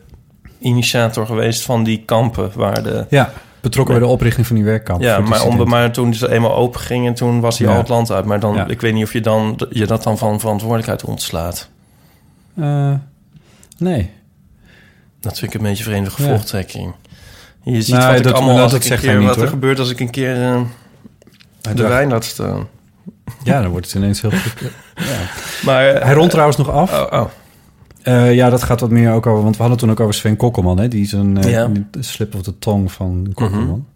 [0.61, 3.07] initiator geweest van die kampen waar de...
[3.11, 5.01] Ja, betrokken bij de oprichting van die werkkamp.
[5.03, 7.73] Ja, maar, om, maar toen ze eenmaal open gingen, toen was hij Ja.
[7.73, 8.25] al het land uit.
[8.25, 8.67] Maar dan, Ja.
[8.67, 11.69] ik weet niet of je, dan, je dat dan van verantwoordelijkheid ontslaat.
[12.57, 12.93] Eh,
[13.79, 14.11] nee.
[15.21, 16.93] Dat vind ik een beetje een vreemde gevolgtrekking.
[17.75, 19.41] Je ziet Nou, wat ik dat- allemaal dat als ik hij keer, niet, wat er
[19.43, 19.51] hoor.
[19.51, 20.61] gebeurt als ik een keer eh,
[21.75, 22.69] de wijn laat staan.
[23.43, 24.53] Ja, dan wordt het ineens heel goed.
[24.95, 25.05] ja.
[25.65, 26.93] Maar eh, Hij rond trouwens nog af.
[26.93, 27.29] Oh, oh.
[28.03, 29.43] Eh, ja, dat gaat wat meer ook over...
[29.43, 30.79] Want we hadden toen ook over Sven Kokkelman.
[30.79, 30.89] Hè?
[30.89, 31.71] Die is een eh, Ja.
[32.01, 33.87] slip of de tong van Kokkelman.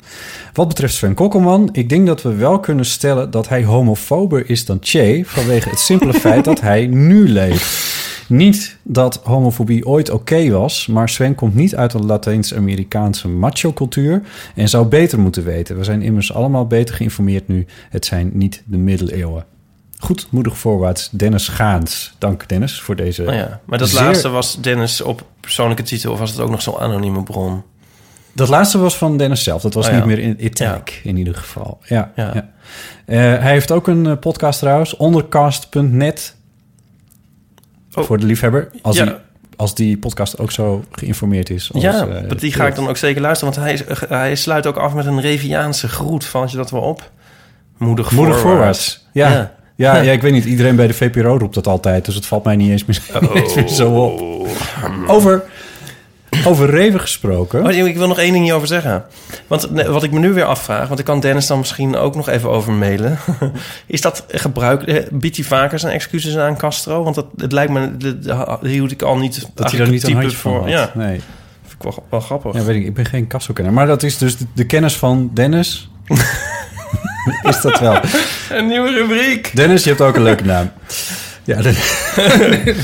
[0.53, 1.69] Wat betreft Sven Kokkelman...
[1.73, 3.31] ik denk dat we wel kunnen stellen...
[3.31, 5.23] dat hij homofober is dan Che...
[5.25, 7.90] vanwege het simpele feit dat hij nu leeft.
[8.31, 14.23] Niet dat homofobie ooit oké was, maar Sven komt niet uit een Latijns-Amerikaanse macho-cultuur
[14.55, 15.77] en zou beter moeten weten.
[15.77, 17.67] We zijn immers allemaal beter geïnformeerd nu.
[17.91, 19.45] Het zijn niet de middeleeuwen.
[19.99, 22.15] Goed, moedig voorwaarts, Dennis Gaans.
[22.19, 23.23] Dank Dennis voor deze.
[23.27, 23.61] Oh ja.
[23.65, 26.13] Maar dat zeer- laatste was Dennis op persoonlijke titel...
[26.13, 27.63] of was het ook nog zo'n anonieme bron?
[28.33, 29.63] Dat laatste was van Dennis zelf.
[29.63, 29.97] Dat was Oh ja.
[29.99, 31.79] niet meer in italic in ieder geval.
[31.85, 32.31] Ja, Ja.
[32.35, 32.51] ja.
[33.05, 36.37] Eh, hij heeft ook een eh, podcast trouwens, ondercast.net.
[37.95, 38.05] Oh.
[38.05, 38.69] Voor de liefhebber.
[38.83, 39.05] Als, Ja.
[39.05, 39.15] die,
[39.57, 41.71] als die podcast ook zo geïnformeerd is.
[41.73, 43.55] Als, ja, eh, die ga ik dan ook zeker luisteren.
[43.55, 46.25] Want hij, is- hij sluit ook af met een Reviaanse groet.
[46.25, 47.11] Valt je dat wel op?
[47.79, 48.41] Moedig, Moedig voorwaarts.
[48.41, 49.07] voorwaarts.
[49.13, 49.31] Ja.
[49.31, 49.55] Ja.
[49.77, 50.01] Ja.
[50.01, 50.45] Ja, ik weet niet.
[50.45, 52.05] Iedereen bij de VPRO roept dat altijd.
[52.05, 54.47] Dus het valt mij niet eens meer, niet eens meer zo op.
[55.07, 55.43] Over,
[56.45, 57.65] over Reven gesproken.
[57.67, 59.05] Oh, ik wil nog één ding hierover zeggen.
[59.47, 60.89] Want wat ik me nu weer afvraag...
[60.89, 63.19] want ik kan Dennis dan misschien ook nog even over mailen...
[63.87, 64.83] is dat gebruik...
[64.83, 67.03] eh, biedt hij vaker zijn excuses aan Castro?
[67.03, 67.97] Want dat, het lijkt me...
[67.97, 69.49] dat- hield ik al niet...
[69.55, 70.69] dat hij daar niet een had.
[70.69, 71.21] Ja, Nee.
[71.67, 72.55] vind ik wel, wel grappig.
[72.55, 72.85] Ja, weet ik.
[72.85, 73.73] Ik ben geen Castro-kenner.
[73.73, 75.91] Maar dat is dus de, de kennis van Dennis.
[77.43, 78.01] is dat wel.
[78.51, 79.51] Een nieuwe rubriek.
[79.57, 80.71] Dennis, je hebt ook een leuke naam.
[81.51, 82.75] Ja, de-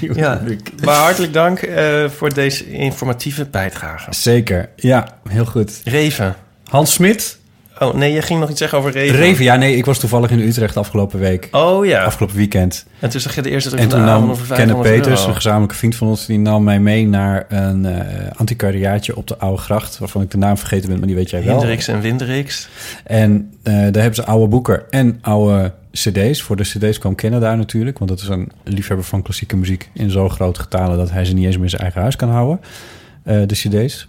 [0.14, 0.40] ja,
[0.84, 4.12] maar hartelijk dank eh, voor deze informatieve bijdrage.
[4.14, 4.68] Zeker.
[4.76, 5.80] Ja, heel goed.
[5.84, 6.34] Reven.
[6.64, 7.38] Hans Smit.
[7.78, 9.16] Oh, nee, je ging nog iets zeggen over Reven.
[9.16, 9.44] Reven.
[9.44, 11.48] Ja, nee, ik was toevallig in Utrecht afgelopen week.
[11.50, 12.04] Oh ja.
[12.04, 12.86] Afgelopen weekend.
[13.00, 15.28] En toen zag je de eerste druk En toen avond nam Kenneth 500 Peters, euro.
[15.28, 16.26] een gezamenlijke vriend van ons...
[16.26, 19.98] die nam mij mee naar een eh antiquariaatje op de Oude Gracht...
[19.98, 21.56] waarvan ik de naam vergeten ben, maar die weet jij wel.
[21.56, 22.68] Hendricks en Windrix.
[23.04, 26.42] En eh, daar hebben ze oude boeken en oude cd's.
[26.42, 27.98] Voor de cd's kwam Kennen daar natuurlijk.
[27.98, 30.96] Want dat is een liefhebber van klassieke muziek in zo grote getalen...
[30.96, 32.60] dat hij ze niet eens meer in zijn eigen huis kan houden.
[33.22, 34.06] eh, de cd's.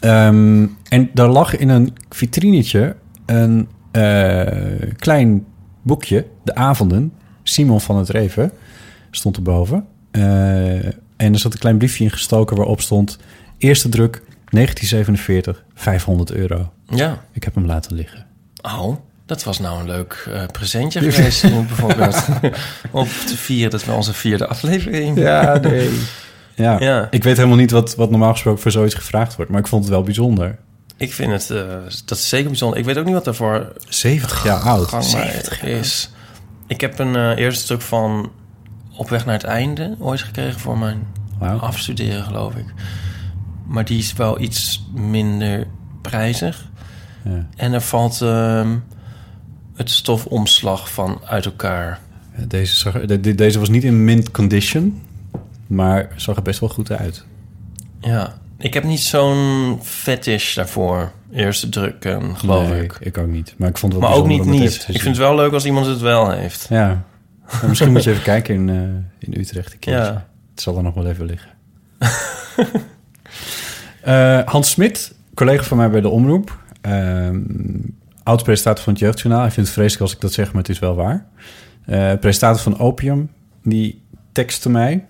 [0.00, 2.96] Ehm, en daar lag in een vitrinetje
[3.30, 5.46] een eh, klein
[5.82, 6.26] boekje.
[6.44, 7.12] De avonden.
[7.42, 8.52] Simon van het Reven
[9.10, 9.86] stond erboven.
[10.10, 10.84] Eh,
[11.16, 13.18] en er zat een klein briefje in gestoken waarop stond...
[13.58, 16.72] Eerste druk 1947, 500 euro.
[16.86, 17.24] Ja.
[17.32, 18.26] Ik heb hem laten liggen.
[18.62, 21.44] Oh, dat was nou een leuk eh, presentje geweest.
[21.44, 22.26] om bijvoorbeeld
[22.90, 23.70] op te vieren.
[23.70, 25.18] Dat is wel onze vierde aflevering.
[25.18, 25.90] Ja, nee.
[26.54, 26.80] Ja.
[26.80, 27.08] Ja.
[27.10, 29.50] ik weet helemaal niet wat, wat normaal gesproken voor zoiets gevraagd wordt.
[29.50, 30.58] Maar ik vond het wel bijzonder.
[31.00, 31.64] Ik vind het, eh,
[32.04, 32.78] dat is zeker bijzonder.
[32.78, 34.88] Ik weet ook niet wat daarvoor 70 jaar oud.
[34.88, 36.10] gangbaar is.
[36.66, 38.30] Ik heb een eh, eerste stuk van
[38.96, 41.06] Op weg naar het einde ooit gekregen voor mijn
[41.60, 42.64] afstuderen, geloof ik.
[43.66, 45.66] Maar die is wel iets minder
[46.02, 46.68] prijzig.
[47.24, 47.46] Ja.
[47.56, 48.76] En er valt ehm,
[49.74, 52.00] het stofomslag van uit elkaar.
[52.48, 55.02] Deze, zag, de- de- deze was niet in mint condition.
[55.66, 57.24] Maar zag er best wel goed uit.
[58.00, 61.12] Ja, ik heb niet zo'n fetish daarvoor.
[61.32, 62.96] Eerste drukken, geloof Nee, ik.
[63.00, 63.54] ik ook niet.
[63.56, 64.62] Maar ik vond het wel Maar ook niet niet.
[64.74, 64.94] Ik zien.
[65.00, 66.66] vind het wel leuk als iemand het wel heeft.
[66.68, 67.04] Ja.
[67.52, 70.02] Nou, misschien moet je even kijken in, eh, in Utrecht een keertje.
[70.12, 70.26] Ja.
[70.50, 71.50] Het zal er nog wel even liggen.
[74.02, 76.58] Eh, Hans Smit, collega van mij bij de Omroep.
[76.80, 77.38] ehm
[78.22, 79.42] oud-presentator van het Jeugdjournaal.
[79.42, 81.26] Hij vindt het vreselijk als ik dat zeg, maar het is wel waar.
[81.86, 83.30] Eh presentator van Opium.
[83.62, 85.06] Die tekstte mij.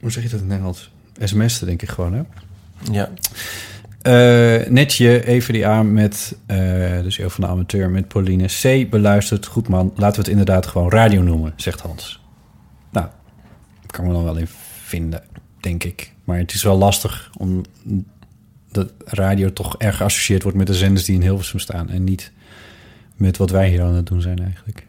[0.00, 0.91] Hoe zeg je dat in het Nederlands?
[1.28, 2.22] SMS'en denk ik gewoon, hè?
[2.92, 3.10] Ja.
[4.02, 8.90] Eh, netje, EVDA met, eh dus heel van de amateur, met Pauline C.
[8.90, 9.46] Beluisterd.
[9.46, 12.20] Goed man, laten we het inderdaad gewoon radio noemen, zegt Hans.
[12.90, 13.06] Nou,
[13.86, 14.48] kan me dan wel in
[14.82, 15.22] vinden,
[15.60, 16.12] denk ik.
[16.24, 17.62] Maar het is wel lastig om
[18.70, 21.88] dat radio toch erg geassocieerd wordt met de zenders die in Hilversum staan.
[21.90, 22.32] En niet
[23.16, 24.86] met wat wij hier aan het doen zijn eigenlijk.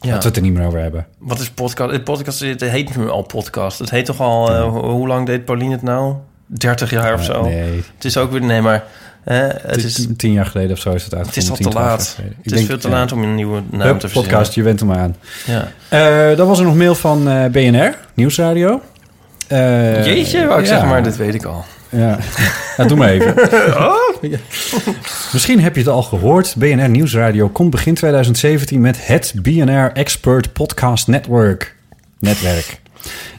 [0.00, 0.12] Ja.
[0.12, 1.06] Dat we het er niet meer over hebben.
[1.18, 1.92] Wat is podcast?
[1.92, 3.78] Het podcast het heet nu al podcast.
[3.78, 4.50] Het heet toch al...
[4.54, 6.14] eh, ho- hoe lang deed Pauline het nou?
[6.46, 7.42] 30 jaar of Eh, zo?
[7.42, 8.40] nee, Het is ook weer...
[8.40, 8.84] Nee, maar...
[9.24, 11.42] hè, het, het is, tien jaar geleden of zo is het het uitgevonden.
[11.42, 12.36] is al te 10, 12 jaar laat.
[12.36, 12.94] Het is denk, veel te ja.
[12.94, 14.30] laat om een nieuwe naam Hup, te verzinnen.
[14.30, 15.16] podcast, je went hem aan.
[15.46, 15.68] Ja.
[15.88, 18.80] Eh, dan was er nog mail van BNR, Nieuwsradio.
[19.48, 20.70] Jeetje, wou ik ja.
[20.72, 21.64] zeggen, maar dit weet ik al.
[21.90, 22.18] Ja,
[22.76, 23.34] ja doe maar even.
[24.20, 24.38] Ja.
[25.32, 26.54] Misschien heb je het al gehoord.
[26.56, 31.76] BNR Nieuwsradio komt begin 2017 met het BNR Expert Podcast Network.
[32.18, 32.80] Netwerk.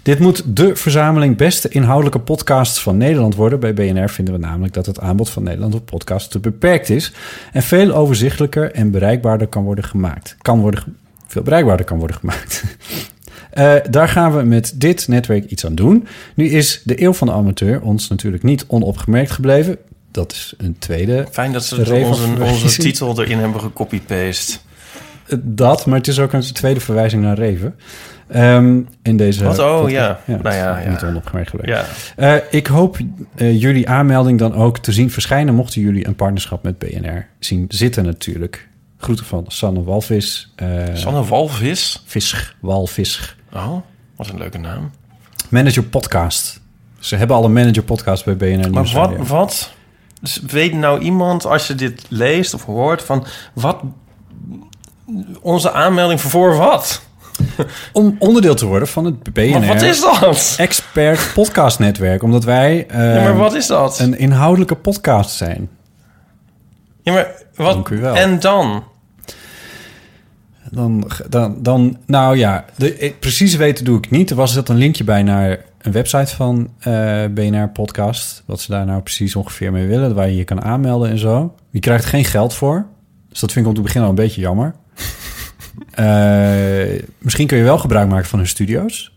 [0.04, 3.60] Dit moet de verzameling beste inhoudelijke podcasts van Nederland worden.
[3.60, 7.14] Bij BNR vinden we namelijk dat het aanbod van Nederland op podcasts te beperkt is.
[7.52, 10.36] En veel overzichtelijker en bereikbaarder kan worden gemaakt.
[10.42, 12.64] Kan worden, veel bereikbaarder kan worden gemaakt.
[13.52, 16.08] Eh, daar gaan we met dit netwerk iets aan doen.
[16.36, 19.78] Nu is de eeuw van de amateur ons natuurlijk niet onopgemerkt gebleven.
[20.12, 24.58] Dat is een tweede Fijn dat ze onze, onze titel erin hebben gecopy-paste.
[25.28, 27.76] eh, dat, maar het is ook een tweede verwijzing naar Reven.
[28.28, 29.60] Ehm, in deze Wat?
[29.60, 30.20] Oh, ja.
[30.26, 30.90] Nou ja, ja.
[30.90, 31.76] Niet onopgemerkt gebleven.
[31.76, 31.86] Ja.
[32.36, 32.98] Eh, ik hoop
[33.36, 35.56] jullie aanmelding dan ook te zien verschijnen...
[35.56, 38.68] mochten jullie een partnerschap met BNR zien zitten natuurlijk.
[38.98, 40.54] Groeten van Sanne Walvis.
[40.56, 42.04] eh Sanne Walvis?
[42.06, 43.36] Visch, Walvis.
[43.54, 43.76] Oh,
[44.16, 44.92] Wat een leuke naam.
[45.50, 46.60] Manager Podcast.
[47.00, 49.18] Ze hebben al een Manager Podcast bij BNR Maar Nieuwsradio.
[49.18, 49.72] wat, wat
[50.22, 53.82] dus weet nou iemand, als je dit leest of hoort, van wat
[55.42, 57.02] onze aanmelding voor wat?
[57.94, 60.56] Om onderdeel te worden van het BNR Maar wat is dat?
[60.58, 62.24] Expert Podcast Netwerk.
[62.24, 64.00] Omdat wij Ja, maar wat is dat?
[64.00, 65.70] een inhoudelijke podcast zijn.
[67.02, 67.90] Ja, maar wat?
[67.92, 68.84] En dan?
[70.72, 74.30] Dan, dan, dan nou ja, de, eh, precies weten doe ik niet.
[74.30, 78.44] Er was dat een linkje bij naar een website van eh, BNR Podcast.
[78.46, 80.16] Wat ze daar nou precies ongeveer mee willen.
[80.16, 81.56] Waar je je kan aanmelden en zo.
[81.70, 82.86] Je krijgt geen geld voor.
[83.30, 84.74] Dus dat vind ik om te beginnen al een beetje jammer.
[85.92, 89.12] Eh, misschien kun je wel gebruik maken van hun studio's.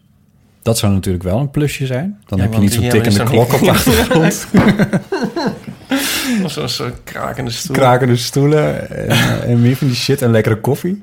[0.63, 2.19] Dat zou natuurlijk wel een plusje zijn.
[2.27, 4.47] Dan Ja, heb je niet zo'n tikkende klok op de achtergrond.
[6.45, 7.77] Of zo'n zo krakende stoel.
[7.77, 11.03] krakende stoelen en, en meer van die shit en lekkere koffie.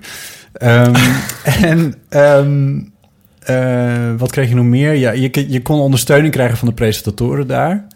[0.54, 0.96] Ehm,
[1.64, 2.80] en ehm,
[3.42, 4.94] eh, wat kreeg je nog meer?
[4.94, 7.88] Ja, je, je kon ondersteuning krijgen van de presentatoren daar.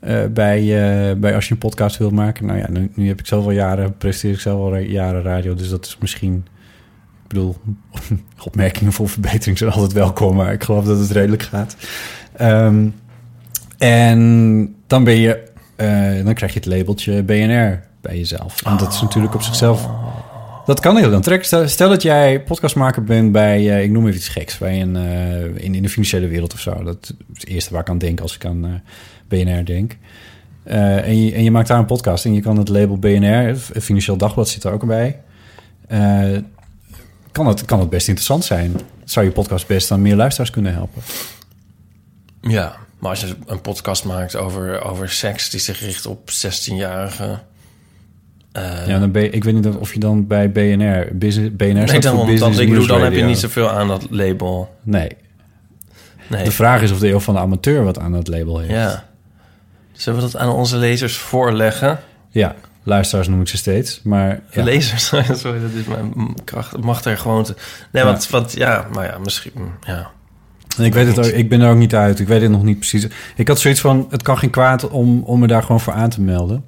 [0.00, 2.46] Eh, bij, eh, bij als je een podcast wilt maken.
[2.46, 5.54] Nou ja, nu, heb ik zelf al jaren, presteer ik zelf al jaren radio.
[5.54, 6.46] Dus dat is misschien...
[7.22, 7.56] Ik bedoel,
[8.44, 10.36] opmerkingen voor verbetering zijn altijd welkom.
[10.36, 11.76] Maar ik geloof dat het redelijk gaat.
[12.32, 12.88] Ehm,
[13.78, 15.50] en dan ben je...
[16.24, 18.62] dan krijg je het labeltje BNR bij jezelf.
[18.62, 19.88] En dat is natuurlijk op zichzelf...
[20.64, 21.44] Dat kan heel aantrekkelijk.
[21.44, 24.96] Stel, stel dat jij podcastmaker bent bij, eh, ik noem even iets geks, bij een,
[24.96, 26.82] eh, in, in de financiële wereld of zo.
[26.82, 28.70] Dat is het eerste waar ik aan denk als ik aan eh,
[29.28, 29.96] BNR denk.
[30.64, 33.84] En, je, en je maakt daar een podcast en je kan het label BNR, het
[33.84, 35.20] Financieel Dagblad zit er ook bij.
[37.32, 38.80] Kan, het, kan het best interessant zijn.
[39.04, 41.02] Zou je podcast best aan meer luisteraars kunnen helpen?
[42.40, 47.40] Ja, maar als je een podcast maakt over, over seks die zich richt op 16-jarigen.
[48.52, 51.86] Eh, ja, dan ben ik weet niet of je dan bij BNR, business, BNR nee,
[51.86, 54.06] staat voor dan, dan, Business ik bedoel, News dan heb je niet zoveel aan dat
[54.10, 54.76] label.
[54.82, 55.08] Nee.
[56.28, 56.44] Nee.
[56.44, 58.72] De vraag is of de eeuw van de amateur wat aan het label heeft.
[58.72, 59.04] Ja.
[59.92, 61.98] Zullen we dat aan onze lezers voorleggen?
[62.30, 64.00] Ja, luisteraars noem ik ze steeds.
[64.02, 64.62] Maar ja.
[64.62, 65.06] Lezers,
[65.40, 66.78] sorry, dat is mijn kracht.
[66.78, 67.54] Mag er gewoon te...
[67.92, 68.08] Nee, Ja.
[68.08, 69.52] want, want ja, maar ja, misschien...
[69.86, 70.10] Ja.
[70.78, 72.18] En ik weet het ook, ik ben er ook niet uit.
[72.20, 73.06] Ik weet het nog niet precies.
[73.36, 76.10] Ik had zoiets van, het kan geen kwaad om, om me daar gewoon voor aan
[76.10, 76.64] te melden.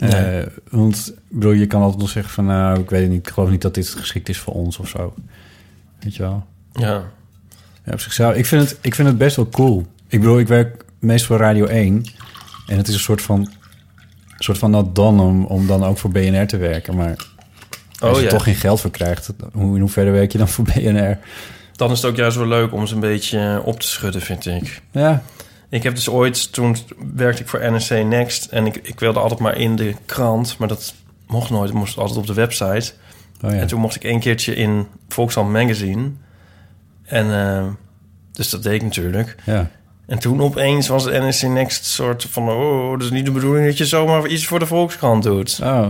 [0.00, 0.40] Nee.
[0.40, 3.26] Eh, want ik bedoel, je kan altijd nog zeggen van, nou, ik weet niet.
[3.26, 5.14] Ik geloof niet dat dit geschikt is voor ons of zo.
[6.00, 6.46] Weet je wel?
[6.72, 7.02] Ja.
[7.84, 8.34] Ja, op zichzelf.
[8.34, 9.86] Ik vind het, ik vind het best wel cool.
[10.08, 12.04] Ik bedoel, ik werk meest voor Radio 1.
[12.66, 13.48] En het is een soort van, een
[14.38, 16.96] soort van not done om, om dan ook voor BNR te werken.
[16.96, 17.26] Maar
[17.98, 18.28] als Oh je ja.
[18.28, 21.18] toch geen geld voor krijgt, hoe, in hoeverre werk je dan voor BNR?
[21.76, 24.46] Dan is het ook juist wel leuk om ze een beetje op te schudden, vind
[24.46, 24.82] ik.
[24.90, 25.22] Ja,
[25.70, 26.76] Ik heb dus ooit, toen
[27.14, 28.44] werkte ik voor NRC Next...
[28.46, 30.94] en ik, ik wilde altijd maar in de krant, maar dat
[31.26, 31.68] mocht nooit.
[31.70, 32.92] Ik moest altijd op de website.
[33.44, 33.56] oh ja.
[33.56, 36.10] En toen mocht ik één keertje in Volkswagen Magazine.
[37.04, 37.66] En eh,
[38.32, 39.36] dus dat deed ik natuurlijk.
[39.44, 39.70] ja.
[40.06, 42.48] En toen opeens was het NRC Next soort van...
[42.48, 45.58] oh, dat is niet de bedoeling dat je zomaar iets voor de Volkskrant doet.
[45.62, 45.88] Oh.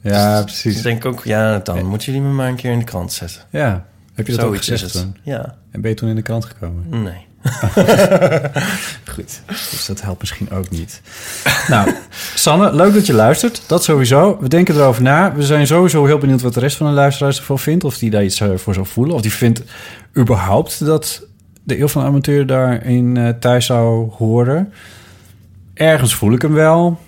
[0.00, 0.82] Ja, Dus precies.
[0.82, 3.42] denk ik ook, ja, dan moeten jullie me maar een keer in de krant zetten.
[3.50, 3.86] Ja.
[4.14, 4.92] Heb je dat ook is gezegd het.
[4.92, 5.16] toen?
[5.22, 7.02] Ja, En ben je toen in de krant gekomen?
[7.02, 7.26] nee.
[9.14, 9.42] Goed.
[9.46, 11.00] Dus dat helpt misschien ook niet.
[11.68, 11.94] nou,
[12.34, 13.62] Sanne, leuk dat je luistert.
[13.66, 14.38] Dat sowieso.
[14.40, 15.34] We denken erover na.
[15.34, 17.84] We zijn sowieso heel benieuwd wat de rest van de luisteraars ervan vindt.
[17.84, 19.14] Of die daar iets eh, voor zou voelen.
[19.14, 19.62] Of die vindt
[20.16, 21.26] überhaupt dat
[21.62, 24.72] de eeuw van de amateur daarin eh thuis zou horen.
[25.74, 27.00] Ergens voel ik hem wel.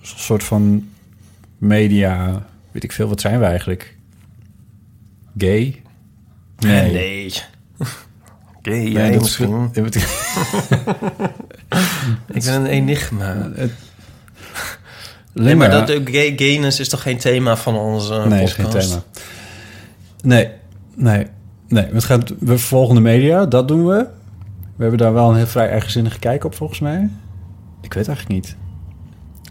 [0.00, 0.88] Een soort van
[1.58, 2.42] media...
[2.72, 3.96] Weet ik veel, wat zijn we eigenlijk?
[5.36, 5.82] Gay?
[6.58, 6.92] Nee.
[6.92, 7.32] Nee.
[8.60, 9.70] Oké, Nee, jij dat misschien.
[9.72, 9.80] Is,
[12.36, 13.50] Ik ben een enigma.
[13.54, 13.70] het,
[15.32, 18.90] Nee, maar dat, gay, gayness is toch geen thema van onze nee, is podcast?
[18.92, 19.24] geen thema.
[20.22, 20.48] Nee,
[20.94, 21.26] nee,
[21.68, 21.86] nee.
[21.92, 24.06] Het gaat, we volgen de media, dat doen we.
[24.76, 27.08] We hebben daar wel een heel vrij eigenzinnige kijk op, volgens mij.
[27.80, 28.56] Ik weet eigenlijk niet.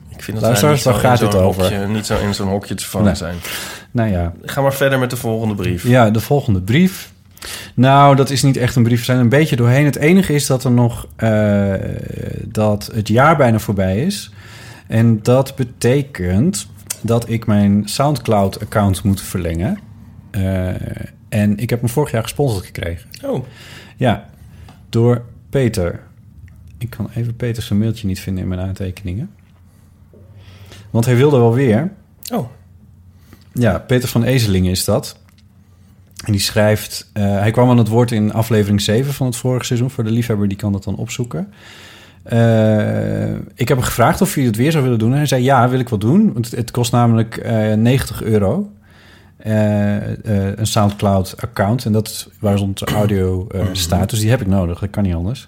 [0.10, 1.62] Ik vind dat Luisteraars, waar gaat dit over?
[1.62, 3.16] Hokje, niet zo in zo'n hokje te vangen Nee.
[3.16, 3.36] zijn.
[3.92, 5.84] Nou ja, Ga maar verder met de volgende brief.
[5.88, 7.12] ja, de volgende brief.
[7.74, 9.00] Nou, dat is niet echt een brief.
[9.00, 9.86] We zijn een beetje doorheen.
[9.86, 11.74] Het enige is dat er nog eh,
[12.46, 14.32] dat het jaar bijna voorbij is.
[14.88, 16.68] En dat betekent
[17.02, 19.80] dat ik mijn SoundCloud-account moet verlengen.
[20.32, 20.70] Eh,
[21.30, 23.10] en ik heb hem vorig jaar gesponsord gekregen.
[23.26, 23.46] Oh,
[23.98, 24.26] Ja,
[24.90, 26.00] door Peter.
[26.78, 29.30] Ik kan even Peter zijn mailtje niet vinden in mijn aantekeningen.
[30.90, 31.92] Want hij wilde wel weer.
[32.34, 32.48] oh.
[33.54, 35.19] Ja, Peter van Ezelingen is dat.
[36.26, 37.10] En die schrijft...
[37.14, 39.90] eh, hij kwam aan het woord in aflevering 7 van het vorige seizoen.
[39.90, 41.54] Voor de liefhebber, die kan dat dan opzoeken.
[42.24, 45.12] Eh, ik heb hem gevraagd of hij het weer zou willen doen.
[45.12, 46.34] En hij zei, ja, wil ik wel doen.
[46.34, 48.72] Want het, kost namelijk eh 90 euro.
[49.44, 51.86] een SoundCloud-account.
[51.86, 54.10] En dat is waar onze audio staat.
[54.10, 54.80] Dus die heb ik nodig.
[54.80, 55.48] Dat kan niet anders.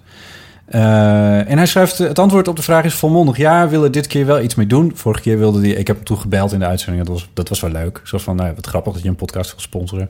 [0.65, 1.97] En hij schrijft...
[1.97, 3.37] Het antwoord op de vraag is volmondig.
[3.37, 4.91] Ja, wil er dit keer wel iets mee doen.
[4.95, 5.69] Vorige keer wilde hij...
[5.69, 7.05] Ik heb hem toen gebeld in de uitzending.
[7.05, 8.01] Dat was, dat was wel leuk.
[8.03, 10.09] Zo van, nou, wat grappig dat je een podcast wil sponsoren.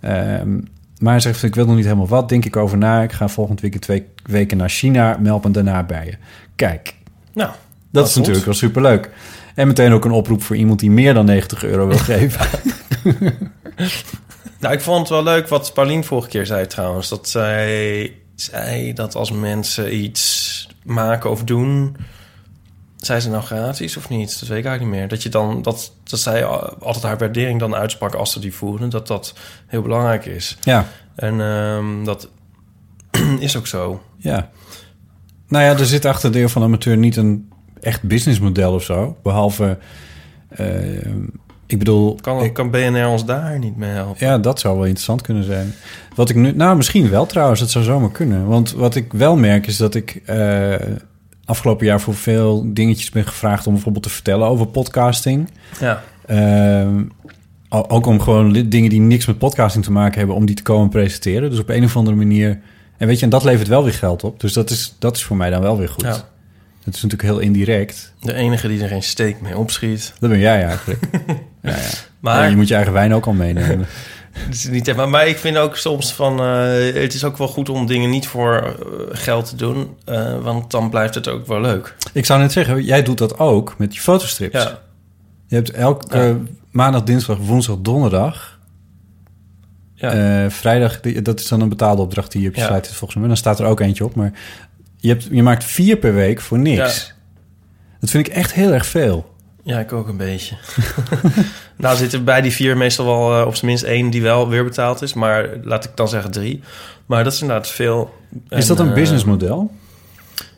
[0.00, 0.58] Ehm,
[0.98, 2.28] maar hij zegt, ik wil nog niet helemaal wat.
[2.28, 3.02] Denk ik over na.
[3.02, 5.16] Ik ga volgend weekend twee weken naar China.
[5.20, 6.14] Meld me daarna bij je.
[6.56, 6.94] Kijk,
[7.32, 7.50] Nou,
[7.90, 8.18] dat is goed.
[8.18, 9.10] natuurlijk wel superleuk.
[9.54, 12.46] En meteen ook een oproep voor iemand die meer dan 90 euro wil geven.
[14.60, 17.08] Nou, ik vond het wel leuk wat Paulien vorige keer zei trouwens.
[17.08, 21.96] Dat zij zei dat als mensen iets maken of doen...
[22.98, 24.40] Zijn ze nou gratis of niet?
[24.40, 25.08] Dat weet ik eigenlijk niet meer.
[25.08, 28.90] Dat, je dan, dat, dat zij altijd haar waardering dan uitsprak als ze die voeren.
[28.90, 29.34] Dat dat
[29.66, 30.56] heel belangrijk is.
[30.60, 32.28] ja, En ehm, dat
[33.38, 34.02] is ook zo.
[34.16, 34.50] ja.
[35.48, 39.16] Nou ja, er zit achter deel van amateur niet een echt businessmodel of zo.
[39.22, 39.78] Behalve,
[40.48, 41.06] eh,
[41.66, 42.14] ik bedoel...
[42.20, 44.26] Kan, ik- kan BNR ons daar niet mee helpen?
[44.26, 45.74] Ja, dat zou wel interessant kunnen zijn.
[46.14, 48.46] Wat ik nu, nou, misschien wel trouwens, dat zou zomaar kunnen.
[48.46, 50.74] Want wat ik wel merk is dat ik eh,
[51.48, 55.48] afgelopen jaar voor veel dingetjes ben gevraagd om bijvoorbeeld te vertellen over podcasting.
[55.80, 56.02] Ja.
[56.26, 57.02] Ehm,
[57.68, 60.88] ook om gewoon dingen die niks met podcasting te maken hebben, om die te komen
[60.88, 61.50] presenteren.
[61.50, 62.60] Dus op een of andere manier.
[62.96, 64.40] En weet je, en dat levert wel weer geld op.
[64.40, 66.02] Dus dat is, dat is voor mij dan wel weer goed.
[66.02, 66.10] Ja.
[66.84, 68.12] Dat is natuurlijk heel indirect.
[68.20, 70.14] De enige die er geen steek mee opschiet.
[70.18, 71.00] Dat ben jij eigenlijk.
[71.62, 71.76] ja, ja.
[72.20, 73.86] Maar Ja, je moet je eigen wijn ook al meenemen.
[74.46, 76.40] Het is niet, maar, maar ik vind ook soms van...
[76.40, 78.72] eh, het is ook wel goed om dingen niet voor eh,
[79.10, 79.96] geld te doen.
[80.04, 81.96] eh, want dan blijft het ook wel leuk.
[82.12, 84.62] Ik zou net zeggen, jij doet dat ook met je fotostrips.
[84.62, 84.78] Ja,
[85.46, 86.36] Je hebt elke Ja.
[86.70, 88.58] maandag, dinsdag, woensdag, donderdag.
[89.94, 90.50] ja.
[90.50, 92.74] vrijdag, dat is dan een betaalde opdracht die je op je Ja.
[92.74, 93.28] site volgens mij.
[93.28, 94.14] Dan staat er ook eentje op.
[94.14, 94.32] Maar
[94.96, 97.06] je, hebt, je maakt vier per week voor niks.
[97.06, 97.14] Ja.
[98.00, 99.34] Dat vind ik echt heel erg veel.
[99.68, 100.56] Ja, ik ook een beetje.
[101.76, 103.40] nou zitten bij die vier meestal wel...
[103.40, 105.14] eh, op zijn minst één die wel weer betaald is.
[105.14, 106.62] Maar laat ik dan zeggen drie.
[107.06, 108.14] Maar dat is inderdaad veel.
[108.48, 109.70] Is En, dat een eh, businessmodel?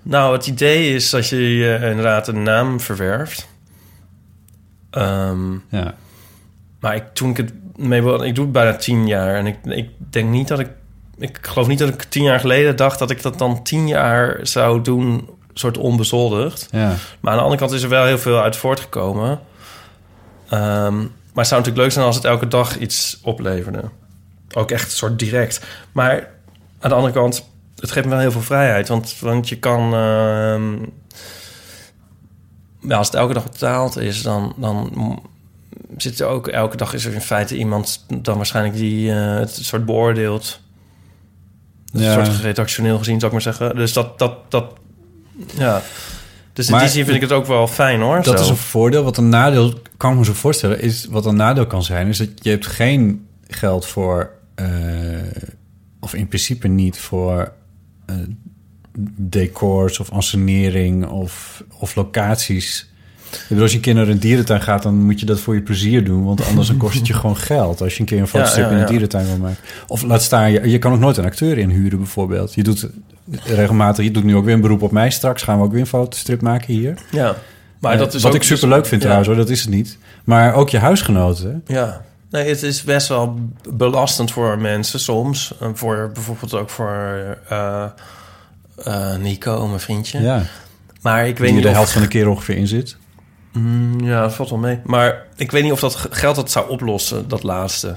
[0.02, 3.48] Nou, het idee is dat je eh, inderdaad een naam verwerft.
[4.90, 5.94] Ehm, Ja.
[6.80, 9.34] Maar ik, toen ik het mee wilde, ik doe het bijna tien jaar.
[9.34, 10.68] En ik, ik denk niet dat ik,
[11.18, 14.38] ik geloof niet dat ik tien jaar geleden dacht dat ik dat dan tien jaar
[14.42, 16.68] zou doen, soort onbezoldigd.
[16.70, 16.94] ja.
[17.20, 19.40] Maar aan de andere kant is er wel heel veel uit voortgekomen.
[20.48, 23.82] Ehm, maar het zou natuurlijk leuk zijn als het elke dag iets opleverde.
[24.52, 25.66] Ook echt een soort direct.
[25.92, 26.28] Maar
[26.80, 28.88] aan de andere kant, het geeft me wel heel veel vrijheid.
[28.88, 29.94] Want, want je kan...
[29.94, 30.72] ehm,
[32.80, 35.20] ja, als het elke dag betaald is, dan, dan
[35.96, 36.48] zit er ook...
[36.48, 40.60] Elke dag is er in feite iemand dan waarschijnlijk die eh, het soort beoordeelt.
[41.84, 42.18] Ja.
[42.18, 43.76] Een soort redactioneel gezien, zou ik maar zeggen.
[43.76, 44.18] Dus dat...
[44.18, 44.79] dat, dat
[45.56, 45.82] ja.
[46.52, 48.22] Dus in Maar- die zin vind ik het ook wel fijn, hoor.
[48.22, 48.42] Dat zo.
[48.44, 49.02] is een voordeel.
[49.02, 52.18] Wat een nadeel, kan ik me zo voorstellen, is wat een nadeel kan zijn, is
[52.18, 54.66] dat je hebt geen geld voor, eh,
[56.00, 57.52] of in principe niet voor
[58.06, 58.14] eh,
[59.16, 62.88] decors of ansenering of, of locaties.
[63.30, 65.54] Ik bedoel, als je een keer naar een dierentuin gaat, dan moet je dat voor
[65.54, 66.24] je plezier doen.
[66.24, 67.80] Want anders dan kost het je gewoon geld.
[67.80, 69.58] Als je een keer een fotostrip ja, in een dierentuin wil maken.
[69.86, 72.54] Of laat staan, je, je kan ook nooit een acteur inhuren bijvoorbeeld.
[72.54, 72.88] Je doet
[73.44, 75.10] regelmatig, je doet nu ook weer een beroep op mij.
[75.10, 76.94] Straks gaan we ook weer een fotostrip maken hier.
[77.10, 77.34] Ja.
[77.80, 78.98] Maar Eh, dat is wat ook ik super leuk vind ja.
[79.00, 79.98] trouwens, hoor, dat is het niet.
[80.24, 81.62] Maar ook je huisgenoten.
[81.66, 82.02] Ja.
[82.30, 83.38] Nee, het is best wel
[83.70, 85.54] belastend voor mensen soms.
[85.60, 87.84] En voor bijvoorbeeld ook voor eh,
[88.84, 90.20] eh, Nico, mijn vriendje.
[90.20, 90.42] Ja,
[91.00, 91.74] Maar ik weet die niet de of...
[91.74, 92.96] helft van de keer ongeveer in zit.
[93.52, 94.78] Mm, ja, dat valt wel mee.
[94.84, 97.96] Maar ik weet niet of dat ge- geld dat zou oplossen, dat laatste.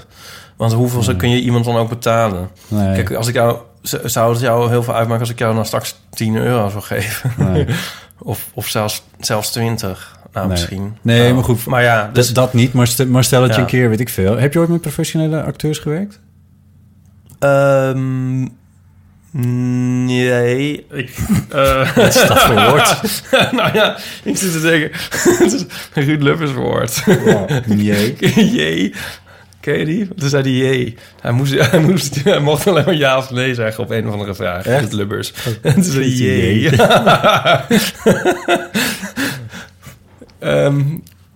[0.56, 2.48] Want hoeveel kun je iemand dan ook betalen?
[2.68, 3.58] Nee, Kijk, als ik jou...
[4.04, 7.32] Zou het jou heel veel uitmaken als ik jou nou straks 10 euro zou geven?
[7.36, 7.66] nee.
[8.18, 10.18] Of, of zelfs, zelfs 20?
[10.32, 10.56] Nou, Nee.
[10.56, 10.96] misschien.
[11.02, 11.66] Nee, Nou, maar goed.
[11.66, 13.60] Maar ja, Dus dat niet, maar, st- maar stel dat je Ja.
[13.60, 14.36] een keer, weet ik veel...
[14.38, 16.20] Heb je ooit met professionele acteurs gewerkt?
[17.38, 18.46] Ehm,
[20.06, 20.86] nee.
[20.90, 21.16] Ik,
[21.50, 23.22] eh, Wat is dat voor woord?
[23.58, 24.90] nou ja, ik zit te denken.
[25.38, 25.60] Het is
[25.94, 27.02] een Ruud Lubbers woord.
[27.66, 28.16] Nee.
[28.52, 28.94] Jee.
[29.64, 30.08] Ken je die?
[30.14, 30.94] Toen zei hij jee.
[31.20, 34.12] Hij, moest, hij, moest, hij mocht alleen maar ja of nee zeggen op een of
[34.12, 34.66] andere vraag.
[34.66, 34.80] Echt?
[34.80, 35.32] Ruud Lubbers.
[35.62, 36.70] En toen zei hij jee.
[40.38, 40.82] Ehm,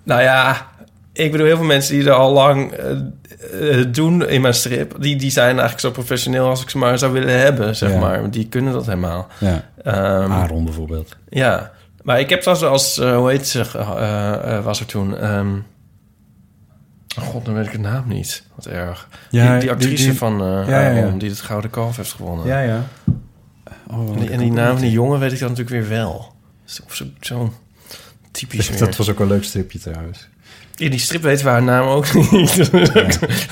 [0.02, 0.66] nou ja,
[1.12, 2.90] ik bedoel, heel veel mensen die er al lang eh,
[3.80, 4.94] eh, doen in mijn strip...
[4.98, 7.98] Die, die zijn eigenlijk zo professioneel als ik ze maar zou willen hebben, zeg Ja.
[7.98, 8.30] maar.
[8.30, 9.26] Die kunnen dat helemaal.
[9.38, 11.16] Ja, Ehm, Aaron bijvoorbeeld.
[11.28, 13.64] ja, maar ik heb trouwens als, eh, hoe heet ze,
[14.62, 15.14] was er toen...
[15.14, 15.46] oh
[17.20, 18.42] god, dan weet ik de naam niet.
[18.54, 19.08] Wat erg.
[19.30, 21.02] Ja, die, die actrice die- van ja, ja, ja.
[21.02, 22.46] Aaron, die het Gouden Kalf heeft gewonnen.
[22.46, 22.84] Ja, ja.
[23.90, 26.32] Oh, En die, en die naam van die jongen weet ik dan natuurlijk weer wel.
[26.64, 27.52] Zo- Of zo- zo'n
[28.30, 28.78] typisch weer.
[28.78, 30.28] Dat was ook een leuk stripje trouwens.
[30.76, 32.72] In die strip weten we haar naam ook niet.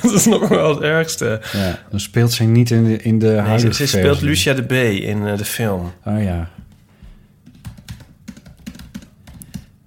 [0.03, 1.41] dat is nog wel het ergste.
[1.53, 4.21] Ja, dan speelt zij niet in de, in de Nee, huidige ze, ze speelt.
[4.21, 4.73] Lucia de B
[5.03, 5.93] in eh, de film.
[6.05, 6.49] Oh ja.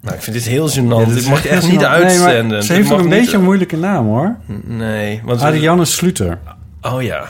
[0.01, 1.07] Nou, ik vind dit heel gênant.
[1.07, 1.77] Ja, dit mag je echt niet.
[1.79, 2.63] Nee, uitzenden.
[2.63, 4.35] ze heeft ook een niet- beetje een moeilijke naam, hoor.
[4.65, 5.21] Nee.
[5.23, 6.37] Want Ariane Sluter.
[6.81, 7.25] Oh ja.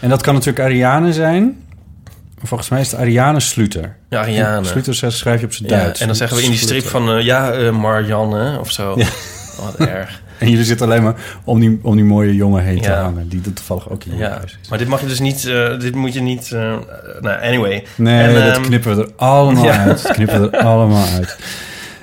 [0.00, 1.42] En dat kan natuurlijk Ariane zijn.
[2.38, 3.96] Maar Volgens mij is het Ariane Sluter.
[4.08, 4.66] Ja, Ariane.
[4.66, 6.00] Sluter schrijf je op zijn Ja, Duits.
[6.00, 7.10] en dan zeggen we in die strip van...
[7.10, 8.94] eh, ja, eh, Marianne of zo.
[8.96, 9.06] Ja.
[9.58, 10.20] Oh, wat erg.
[10.38, 11.14] En jullie zitten alleen maar
[11.44, 13.28] om die, om die mooie jongen heen te hangen.
[13.28, 14.68] Die er toevallig ook in Ja, huis is.
[14.68, 15.44] maar dit mag je dus niet...
[15.46, 16.52] eh, dit moet je niet...
[16.52, 16.74] eh,
[17.20, 17.84] nou, anyway.
[17.96, 20.02] Nee, En, dat ehm, knippen we er allemaal uit.
[20.02, 21.36] Dat knippen we er allemaal uit.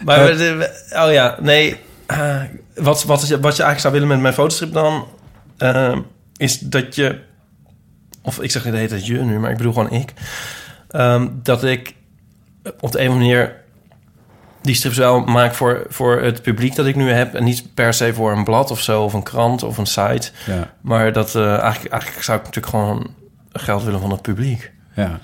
[0.06, 1.78] Maar we- oh ja, nee.
[2.06, 2.42] eh,
[2.76, 5.08] wat, wat, is, wat je eigenlijk zou willen met mijn fotostrip dan...
[5.58, 5.98] eh,
[6.38, 7.20] is dat je...
[8.22, 10.14] Of ik zeg de hele tijd je nu, maar ik bedoel gewoon ik.
[10.90, 11.94] ehm, dat ik
[12.80, 13.56] op de een of andere manier
[14.62, 17.34] die strips wel maak voor, voor het publiek dat ik nu heb.
[17.34, 20.32] En niet per se voor een blad of zo, of een krant of een site.
[20.46, 23.14] Ja, Maar dat eigenlijk, eigenlijk zou ik natuurlijk gewoon
[23.52, 24.72] geld willen van het publiek.
[24.94, 25.20] ja.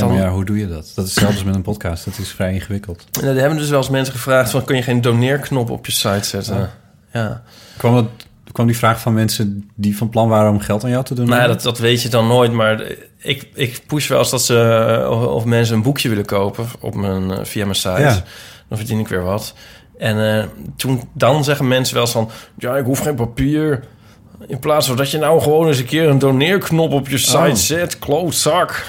[0.00, 0.92] Ja, dan, maar ja, hoe doe je dat?
[0.94, 2.04] Dat is hetzelfde als met een podcast.
[2.04, 3.04] Dat is vrij ingewikkeld.
[3.20, 5.92] En dan hebben dus wel eens mensen gevraagd: van, kun je geen doneerknop op je
[5.92, 6.56] site zetten?
[6.56, 6.70] Ja.
[7.12, 7.42] Ja.
[7.76, 8.04] Kwam, dat,
[8.52, 11.28] kwam die vraag van mensen die van plan waren om geld aan jou te doen?
[11.28, 12.52] Nou ja, dat, dat weet je dan nooit.
[12.52, 12.82] Maar
[13.18, 14.58] ik, ik push wel eens dat ze...
[15.04, 18.22] eh, Of, of mensen een boekje willen kopen op mijn, eh, via mijn site.
[18.68, 19.54] Dan verdien ik weer wat.
[19.98, 20.44] En eh,
[20.76, 22.30] toen, dan zeggen mensen wel eens van...
[22.58, 23.84] Ja, ik hoef geen papier.
[24.46, 27.36] In plaats van dat je nou gewoon eens een keer een doneerknop op je site
[27.38, 27.54] Oh.
[27.54, 27.98] zet.
[27.98, 28.84] Klootzak.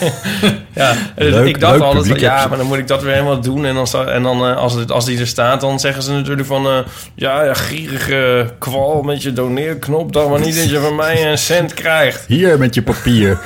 [0.74, 3.64] ja, Leuk- ik dacht altijd Ja, maar dan moet ik dat weer helemaal doen.
[3.64, 6.46] En dan, en dan eh, als, het, als die er staat, dan zeggen ze natuurlijk
[6.48, 6.66] van...
[6.66, 6.78] eh,
[7.14, 10.12] ja, ja, gierige kwal met je doneerknop.
[10.12, 12.24] Dan maar niet dat je van mij een cent krijgt.
[12.26, 13.38] Hier met je papier.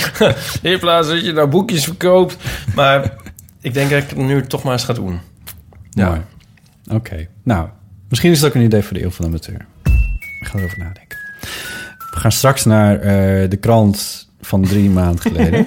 [0.62, 2.36] In plaats dat je nou boekjes verkoopt.
[2.74, 3.12] Maar
[3.60, 5.20] ik denk dat ik het nu toch maar eens ga doen.
[5.90, 6.24] Ja.
[6.90, 7.26] Oké.
[7.44, 7.68] Nou,
[8.08, 9.66] misschien is het ook een idee voor de eeuw van de amateur.
[10.42, 11.18] Ik ga erover nadenken.
[12.10, 15.66] We gaan straks naar eh, de krant van drie maanden geleden.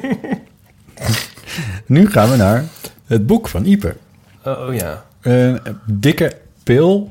[1.86, 2.64] nu gaan we naar
[3.08, 3.98] het boek van Ieper.
[4.44, 5.06] Oh, oh ja.
[5.22, 7.10] Een dikke pil.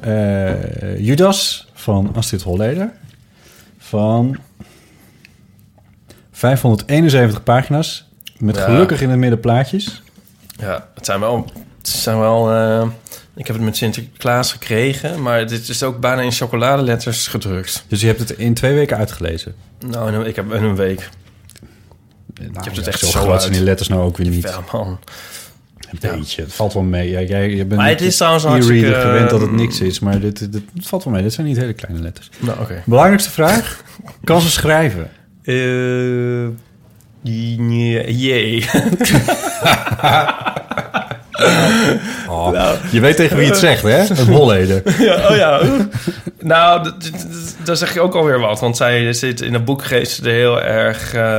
[0.00, 2.92] eh, Judas van Astrid Holleder.
[3.78, 4.36] Van
[6.32, 8.08] 571 pagina's.
[8.38, 8.62] Met Ja.
[8.64, 10.02] gelukkig in het midden plaatjes.
[10.56, 11.50] Ja, het zijn wel...
[11.78, 12.88] Het zijn wel eh,
[13.38, 17.84] ik heb het met Sinterklaas gekregen, maar dit is ook bijna in chocoladeletters gedrukt.
[17.88, 19.54] Dus je hebt het in twee weken uitgelezen.
[19.86, 21.08] Nou, een- ik heb in een week.
[22.34, 24.58] Nou, hebt het ja, echt zo zo groot zijn die letters nou ook weer niet.
[24.72, 24.98] Man.
[25.90, 26.42] Een beetje.
[26.42, 27.10] Het valt wel mee.
[27.10, 29.98] Ja, jij, je bent Maar het is trouwens hartstikke, gewend dat het ehm, niks is.
[30.00, 31.22] Maar dit, dit, dit valt wel mee.
[31.22, 32.30] Dit zijn niet hele kleine letters.
[32.38, 32.82] Nou, oké.
[32.86, 33.82] Belangrijkste vraag.
[34.24, 35.10] Kan ze schrijven?
[35.42, 36.48] Eh,
[37.22, 38.64] jee.
[42.28, 44.08] Oh, Je weet tegen wie je het zegt, hè?
[44.20, 44.82] Een Holleder.
[45.08, 45.60] Ja, oh ja.
[46.40, 46.92] nou,
[47.64, 48.60] daar zeg je ook alweer wat.
[48.60, 51.14] Want zij zit in het boek geeft ze er heel erg...
[51.14, 51.36] eh,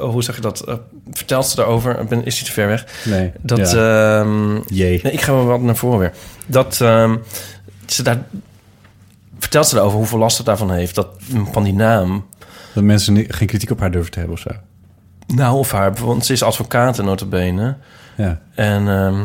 [0.00, 0.60] hoe zeg je dat?
[0.60, 0.74] Eh,
[1.12, 2.00] vertelt ze erover?
[2.00, 2.84] Ik Ben, is hij te ver weg?
[3.04, 3.32] Nee.
[3.40, 3.70] Dat...
[3.70, 4.20] ja.
[4.20, 5.00] ehm, Jee.
[5.02, 6.12] nee, ik ga wel wat naar voren weer.
[6.46, 7.16] Dat ehm,
[7.86, 8.18] ze daar...
[9.38, 10.94] Vertelt ze erover hoeveel last het daarvan heeft.
[10.94, 11.08] Dat,
[11.52, 12.26] van die naam.
[12.74, 14.50] Dat mensen geen kritiek op haar durven te hebben of zo.
[15.26, 15.92] Nou, of haar...
[15.94, 17.76] Want ze is advocaat notabene.
[18.16, 18.40] Ja.
[18.54, 18.88] En...
[18.88, 19.24] ehm,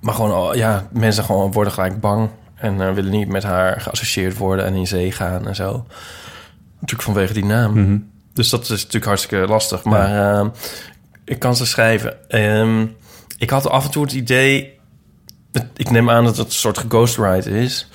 [0.00, 2.30] maar gewoon, ja, mensen gewoon worden gelijk bang.
[2.54, 5.86] En eh, willen niet met haar geassocieerd worden en in zee gaan en zo.
[6.74, 7.72] Natuurlijk vanwege die naam.
[7.80, 7.98] Mhm.
[8.32, 9.84] Dus dat is natuurlijk hartstikke lastig.
[9.84, 10.48] Maar ehm,
[11.24, 12.30] ik kan ze schrijven.
[12.30, 12.86] Ehm,
[13.38, 14.76] ik had af en toe het idee...
[15.76, 17.88] Ik neem aan dat het een soort geghostwrite is.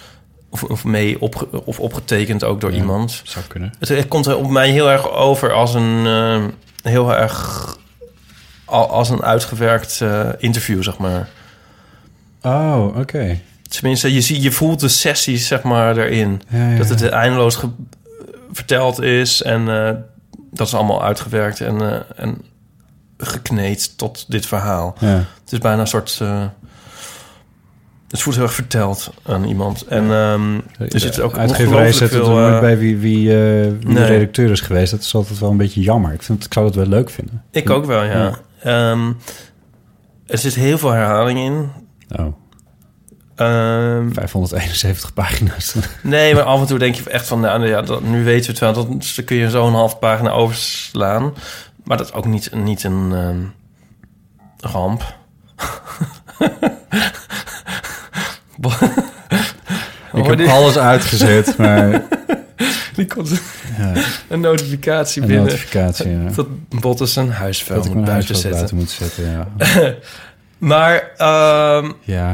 [0.50, 2.78] Of, of mee opge, of opgetekend ook door Ja.
[2.78, 3.22] iemand.
[3.24, 3.74] Zou kunnen.
[3.80, 6.54] Het, het komt op mij heel erg over als een...
[6.84, 7.68] heel erg...
[8.66, 11.30] al- Als een uitgewerkt eh, interview, zeg maar.
[12.42, 13.40] Oh, oké.
[13.70, 16.42] Tenminste, je, ziet, je voelt de sessies, zeg maar, erin.
[16.50, 17.60] Ja, ja, Dat het eindeloos
[18.52, 19.90] verteld is en eh,
[20.52, 22.42] dat is allemaal uitgewerkt en, eh, en
[23.18, 24.96] gekneed tot dit verhaal.
[25.00, 25.08] Ja.
[25.44, 26.22] Het is bijna een soort.
[28.10, 29.86] het voelt heel erg verteld aan iemand.
[29.88, 32.30] En ehm er zit ook Uitgeverij zet het veel.
[32.30, 34.92] nooit bij wie, wie, de redacteur is geweest.
[34.92, 36.14] Dat is altijd wel een beetje jammer.
[36.14, 37.44] Ik, vind, ik zou het wel leuk vinden.
[37.52, 38.38] ik ook wel, ja.
[38.64, 39.12] Ehm,
[40.26, 41.72] er zit heel veel herhaling in.
[42.20, 42.34] Oh,
[43.36, 45.76] Ehm, 571 pagina's.
[46.02, 48.52] nee, maar af en toe denk je echt van, nou ja, dat, nu weten we
[48.52, 48.74] het wel.
[48.74, 51.34] Dat, dan kun je zo'n half pagina overslaan.
[51.84, 53.42] Maar dat is ook niet, niet een ehm,
[54.72, 55.16] ramp.
[60.14, 61.92] ik heb alles uitgezet, maar
[62.96, 63.30] Die komt
[63.78, 63.94] ja,
[64.30, 65.46] een notificatie een binnen.
[65.46, 66.10] notificatie.
[66.10, 66.30] Ja.
[66.36, 68.52] Dat Botten zijn huisvuil Dat ik moet huis buiten zetten.
[68.52, 69.48] buiten moet zetten, ja.
[70.58, 72.32] Maar ehm, Ja,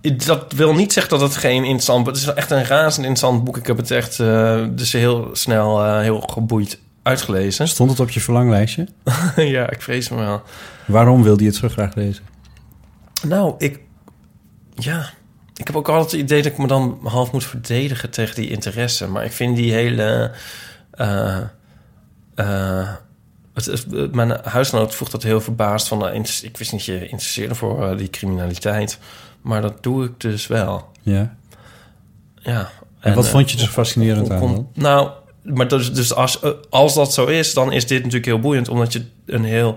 [0.26, 2.06] dat wil niet zeggen dat het geen interessant...
[2.06, 3.56] Het is echt een razend interessant boek.
[3.56, 7.68] Ik heb het echt eh, dus heel snel, eh, heel geboeid uitgelezen.
[7.68, 8.88] Stond het op je verlanglijstje?
[9.36, 10.42] ja, ik vrees me wel.
[10.86, 12.24] Waarom wilde je het zo graag lezen?
[13.22, 13.80] Nou, ik...
[14.74, 15.10] Ja,
[15.56, 18.50] ik heb ook altijd het idee dat ik me dan half moet verdedigen tegen die
[18.50, 19.08] interesse.
[19.08, 20.30] Maar ik vind die hele...
[20.90, 21.38] eh,
[22.34, 22.88] eh,
[23.54, 25.98] het, het- mijn huisgenoot vroeg dat heel verbaasd van...
[25.98, 28.98] nou, ik wist niet je interesseerde voor eh, die criminaliteit.
[29.40, 30.90] Maar dat doe ik dus wel.
[31.02, 31.36] Ja.
[32.36, 32.70] Ja.
[33.00, 34.68] En wat vond je er zo fascinerend aan dan?
[34.74, 35.10] Nou,
[35.42, 36.40] maar dus, dus als,
[36.70, 39.76] als dat zo is, dan is dit natuurlijk heel boeiend, omdat je een heel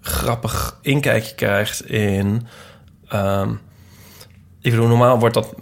[0.00, 2.46] grappig inkijkje krijgt in.
[3.08, 3.50] ehm,
[4.66, 5.54] ik bedoel, normaal wordt dat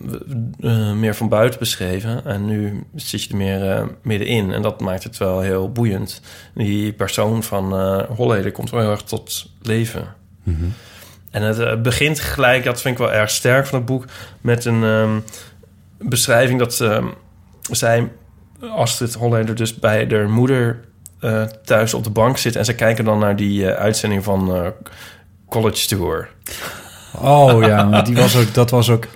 [0.60, 2.24] eh, meer van buiten beschreven.
[2.24, 4.52] En nu zit je er meer eh, middenin.
[4.52, 6.20] En dat maakt het wel heel boeiend.
[6.54, 10.14] Die persoon van eh Holleder komt wel heel erg tot leven.
[11.30, 14.04] En het eh, begint gelijk, dat vind ik wel erg sterk van het boek...
[14.40, 15.20] met een ehm,
[15.98, 17.06] beschrijving dat ehm,
[17.70, 18.10] zij,
[18.60, 20.80] Astrid Holleder, dus bij haar moeder
[21.24, 22.56] eh, thuis op de bank zit...
[22.56, 24.66] en ze kijken dan naar die eh, uitzending van eh,
[25.48, 26.28] College Tour.
[27.20, 29.06] Oh ja, maar die was ook, dat was ook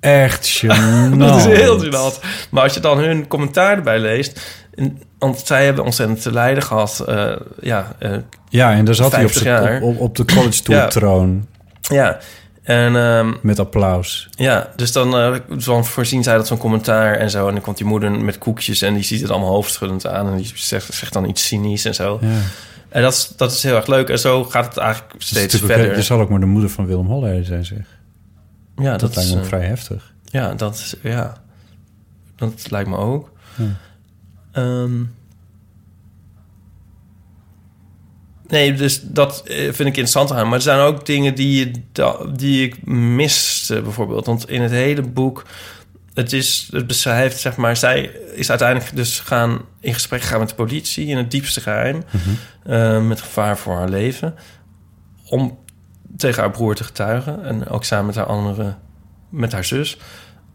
[0.00, 1.16] echt gênant.
[1.18, 2.20] Dat is heel gênant.
[2.50, 4.40] Maar als je dan hun commentaar erbij leest...
[4.74, 7.04] en- want zij hebben ontzettend te lijden gehad.
[7.06, 8.10] eh, ja, eh,
[8.48, 9.80] Ja, en daar zat hij op, 50 z'n- jaar.
[9.82, 10.86] op, op, de college tour Ja.
[10.88, 11.46] troon
[11.80, 12.18] ja.
[12.62, 14.28] En ehm, met applaus.
[14.30, 17.46] ja, dus dan, dan voorzien zij dat zo'n commentaar en zo.
[17.46, 20.26] En dan komt die moeder met koekjes en die ziet het allemaal hoofdschuddend aan.
[20.30, 22.18] En die zegt, zegt dan iets cynisch en zo.
[22.22, 22.28] Ja.
[22.96, 24.08] En dat is, dat is heel erg leuk.
[24.08, 25.92] En zo gaat het eigenlijk steeds verder.
[25.92, 27.98] Er zal ook maar de moeder van Willem Holleder zijn, zeg.
[28.76, 30.14] ja, Dat, dat, lijkt me ook eh, vrij heftig.
[30.24, 31.42] Ja, dat is, ja.
[32.36, 33.30] Dat lijkt me ook.
[33.56, 33.76] Ja.
[34.52, 35.02] Ehm,
[38.46, 40.44] nee, dus dat eh, vind ik interessant aan.
[40.44, 41.70] Maar er zijn ook dingen die, je
[42.36, 44.26] die ik miste, bijvoorbeeld.
[44.26, 45.44] Want in het hele boek,
[46.16, 47.76] het, is, het beschrijft, zeg maar...
[47.76, 48.02] Zij
[48.34, 51.06] is uiteindelijk dus gaan, in gesprek gegaan met de politie...
[51.06, 52.02] in het diepste geheim,
[52.64, 54.34] eh, met gevaar voor haar leven...
[55.24, 55.58] om
[56.16, 57.44] tegen haar broer te getuigen.
[57.44, 58.74] En ook samen met haar andere,
[59.28, 59.98] met haar zus...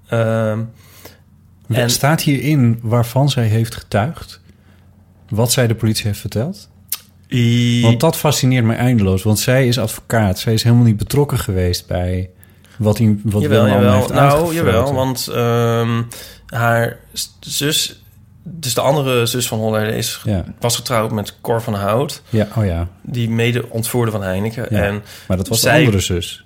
[0.07, 0.59] Ehm,
[1.67, 4.41] En- Staat hierin waarvan zij heeft getuigd?
[5.29, 6.69] Wat zij de politie heeft verteld?
[7.29, 9.23] I- Want dat fascineert mij eindeloos.
[9.23, 10.39] Want zij is advocaat.
[10.39, 12.29] Zij is helemaal niet betrokken geweest bij
[12.83, 13.93] wat, hij, wat jawel, jawel.
[13.93, 16.01] heeft Nou, jawel, want ehm,
[16.47, 16.97] haar
[17.39, 18.01] zus,
[18.43, 20.43] dus de andere zus van Holleder, is, Ja.
[20.59, 22.87] was getrouwd met Cor van Hout, Ja, oh ja.
[23.01, 24.65] die mede ontvoerde van Heineken.
[24.69, 24.83] Ja.
[24.83, 26.45] En Maar dat was zij- de andere zus.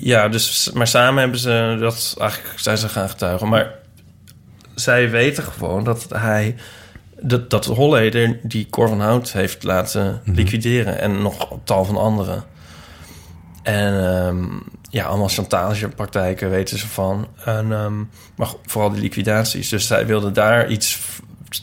[0.00, 3.48] Ja, dus, maar samen hebben ze dat eigenlijk zijn ze gaan getuigen.
[3.48, 3.70] Maar
[4.74, 6.54] zij weten gewoon dat hij
[7.20, 10.36] dat, dat Holleder die Cor van Hout heeft laten Mhm.
[10.36, 12.44] liquideren en nog tal van anderen.
[13.62, 14.44] En ehm,
[14.90, 17.28] ja, allemaal chantagepraktijken weten ze van.
[17.44, 17.98] En, ehm,
[18.36, 19.68] maar vooral die liquidaties.
[19.68, 21.00] Dus zij wilden daar iets.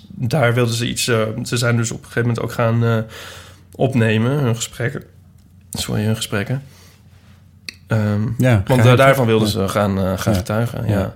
[0.10, 1.08] Daar wilden ze iets.
[1.08, 2.98] eh, ze zijn dus op een gegeven moment ook gaan eh,
[3.76, 5.04] opnemen, hun gesprekken.
[5.72, 6.64] Sorry, hun gesprekken.
[7.88, 9.54] Ehm, Ja, want daarvan wilden Ja.
[9.54, 10.40] ze gaan, eh, gaan Ja.
[10.40, 10.88] getuigen.
[10.88, 11.00] Ja.
[11.00, 11.16] Ja.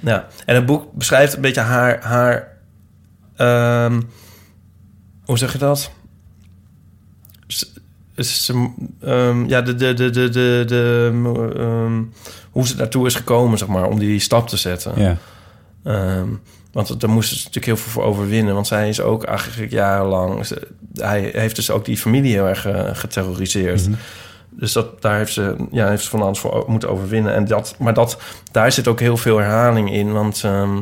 [0.00, 0.26] ja.
[0.46, 2.02] En het boek beschrijft een beetje haar.
[2.02, 2.48] haar
[3.36, 4.00] ehm,
[5.24, 5.90] hoe zeg je dat?
[9.00, 11.10] Ehm, ja, de, de, de, de, de, de,
[11.56, 12.02] ehm,
[12.50, 14.92] hoe ze daartoe is gekomen, zeg maar, om die stap te zetten.
[14.96, 15.16] Ja.
[15.84, 16.28] Ehm,
[16.72, 18.54] want daar moesten ze natuurlijk heel veel voor overwinnen.
[18.54, 20.46] Want zij is ook eigenlijk jarenlang...
[20.46, 23.88] ze- hij heeft dus ook die familie heel erg eh, geterroriseerd.
[23.88, 23.96] Mhm.
[24.50, 27.34] Dus dat, daar heeft ze, ja, heeft ze van alles voor moeten overwinnen.
[27.34, 28.18] En dat, maar dat,
[28.50, 30.12] daar zit ook heel veel herhaling in.
[30.12, 30.76] Want ehm,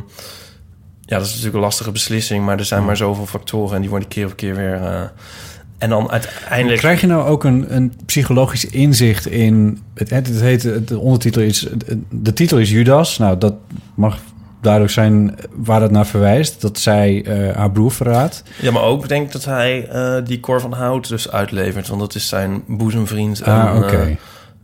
[1.00, 2.44] ja, dat is natuurlijk een lastige beslissing.
[2.44, 4.74] Maar er zijn maar zoveel factoren en die worden keer op keer weer...
[4.82, 5.02] eh,
[5.80, 6.78] en dan uiteindelijk...
[6.78, 9.78] Krijg je nou ook een, een psychologisch inzicht in...
[9.94, 11.66] Het, het, het heet, de ondertitel is...
[12.10, 13.18] De titel is Judas.
[13.18, 13.54] Nou, dat
[13.94, 14.18] mag
[14.60, 16.60] duidelijk zijn waar het naar verwijst.
[16.60, 18.42] Dat zij eh, haar broer verraadt.
[18.60, 21.88] Ja, maar ook denk ik dat hij eh, die Cor van Hout dus uitlevert.
[21.88, 23.42] Want dat is zijn boezemvriend.
[23.44, 23.86] Ah, oké.
[23.96, 24.16] eh, Dus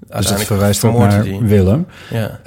[0.09, 1.39] uiteindelijk verwijst ook naar die.
[1.41, 1.87] Willem.
[2.11, 2.41] Ja.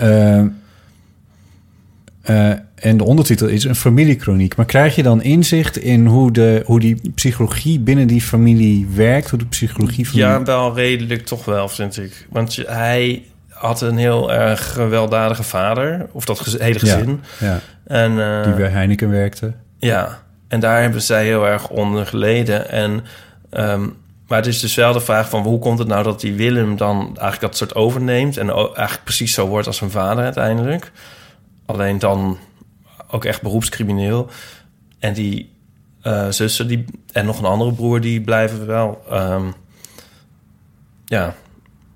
[2.30, 4.55] Eh, eh, en de ondertitel is een familiekroniek.
[4.55, 9.30] Maar krijg je dan inzicht in hoe, de, hoe die psychologie binnen die familie werkt?
[9.30, 12.27] Hoe de psychologie van ja, wel redelijk toch wel, vind ik.
[12.30, 16.07] Want je- hij had een heel erg gewelddadige vader.
[16.11, 17.21] Of dat gez- hele gezin.
[17.39, 19.53] Ja, En, eh, die bij Heineken werkte.
[19.77, 22.69] Ja, en daar hebben zij heel erg onder geleden.
[22.69, 23.03] En,
[23.49, 23.82] ehm,
[24.27, 26.77] maar het is dus wel de vraag van hoe komt het nou dat die Willem
[26.77, 28.38] dan eigenlijk dat soort overneemt...
[28.38, 30.91] en eigenlijk precies zo wordt als zijn vader uiteindelijk.
[31.70, 32.38] Alleen dan
[33.11, 34.30] ook echt beroepscrimineel.
[34.99, 35.51] En die
[36.01, 39.03] eh, zussen die, en nog een andere broer, die blijven wel...
[39.09, 39.45] ehm,
[41.05, 41.36] ja,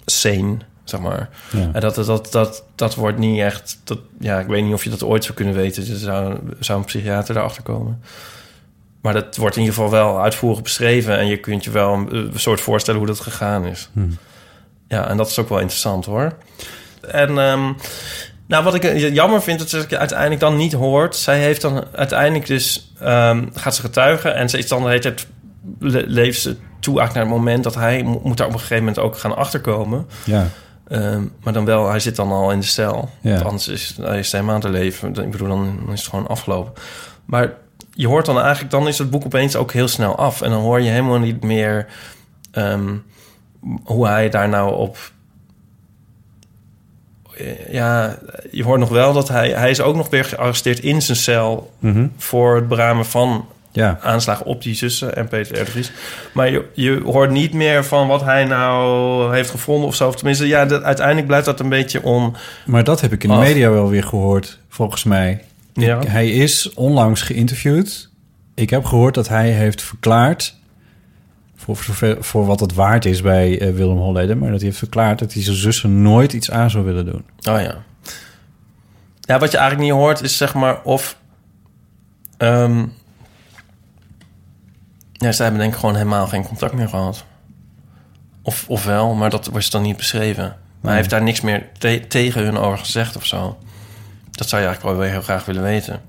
[0.05, 1.29] sane zeg maar.
[1.51, 1.69] Ja.
[1.73, 3.79] En dat, dat, dat, dat wordt niet echt...
[3.83, 5.87] Dat, ja, ik weet niet of je dat ooit zou kunnen weten.
[5.87, 8.01] Er zou, zou een psychiater daarachter komen.
[9.01, 11.17] Maar dat wordt in ieder geval wel uitvoerig beschreven...
[11.17, 13.89] en je kunt je wel een, een soort voorstellen hoe dat gegaan is.
[13.93, 14.17] Hmm.
[14.87, 16.37] Ja, en dat is ook wel interessant, hoor.
[17.01, 17.73] En ehm,
[18.47, 21.15] nou, wat ik eh, jammer vind, dat ze uiteindelijk dan niet hoort.
[21.15, 22.93] Zij heeft dan uiteindelijk dus...
[22.99, 25.27] ehm, gaat ze getuigen en ze is dan de hele tijd...
[25.79, 28.03] le- leeft ze toe eigenlijk naar het moment dat hij...
[28.03, 30.07] mo- moet daar op een gegeven moment ook gaan achterkomen.
[30.25, 30.47] Ja.
[30.87, 33.09] Ehm, maar dan wel, hij zit dan al in de cel.
[33.21, 33.31] Ja.
[33.33, 35.15] Want anders is hij is helemaal te leven.
[35.15, 36.73] Ik bedoel, dan is het gewoon afgelopen.
[37.25, 37.53] Maar
[37.93, 40.41] je hoort dan eigenlijk, dan is het boek opeens ook heel snel af.
[40.41, 41.85] En dan hoor je helemaal niet meer
[42.51, 42.95] ehm,
[43.83, 44.97] hoe hij daar nou op.
[47.71, 48.17] Ja,
[48.51, 51.71] je hoort nog wel dat hij, hij is ook nog weer gearresteerd in zijn cel
[51.79, 52.07] Mhm.
[52.17, 53.97] voor het beramen van Ja.
[54.01, 55.91] aanslagen op die zussen en Peter Vries.
[56.33, 60.07] Maar je, je hoort niet meer van wat hij nou heeft gevonden of zo.
[60.07, 62.35] Of tenminste, ja, dat, uiteindelijk blijft dat een beetje on...
[62.65, 65.41] Maar dat heb ik in de media wel weer gehoord, volgens mij.
[65.73, 65.99] Ja.
[66.01, 68.09] Ik- hij is onlangs geïnterviewd.
[68.55, 70.55] Ik heb gehoord dat hij heeft verklaard...
[71.63, 74.37] voor, voor, voor wat het waard is bij eh, Willem Holleder...
[74.37, 77.25] maar dat hij heeft verklaard dat hij zijn zussen nooit iets aan zou willen doen.
[77.49, 77.83] Oh ja.
[79.21, 81.17] Ja, wat je eigenlijk niet hoort is zeg maar of...
[82.37, 82.85] ehm
[85.13, 87.25] ja, zij hebben denk ik gewoon helemaal geen contact meer gehad.
[88.41, 90.43] Of, of wel, maar dat was dan niet beschreven.
[90.43, 93.57] Maar hij heeft daar niks meer te- tegen hun over gezegd of zo.
[94.31, 96.01] Dat zou je eigenlijk wel weer heel graag willen weten.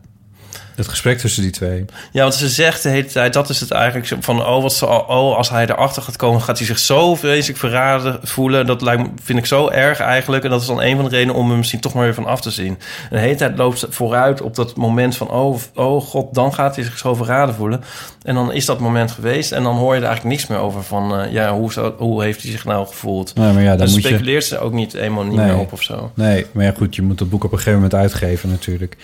[0.75, 1.85] Het gesprek tussen die twee.
[2.13, 4.89] Ja, want ze zegt de hele tijd, dat is het eigenlijk van, oh, wat zal,
[5.01, 8.67] oh, als hij erachter gaat komen, gaat hij zich zo vreselijk verraden voelen.
[8.67, 10.45] Dat lijkt, me- vind ik zo erg eigenlijk.
[10.45, 12.27] En dat is dan een van de redenen om hem misschien toch maar weer van
[12.27, 12.79] af te zien.
[13.03, 16.55] En de hele tijd loopt ze vooruit op dat moment van, oh, oh god, dan
[16.55, 17.85] gaat hij zich zo verraden voelen.
[18.23, 20.83] En dan is dat moment geweest en dan hoor je er eigenlijk niks meer over
[20.83, 23.35] van, eh, ja, hoe, hoe heeft hij zich nou gevoeld?
[23.35, 24.09] Nou, maar ja, dan moet je...
[24.09, 25.47] speculeert ze ook niet helemaal niet Nee.
[25.47, 26.11] meer op of zo.
[26.15, 28.97] Nee, maar ja, goed, je moet het boek op een gegeven moment uitgeven natuurlijk.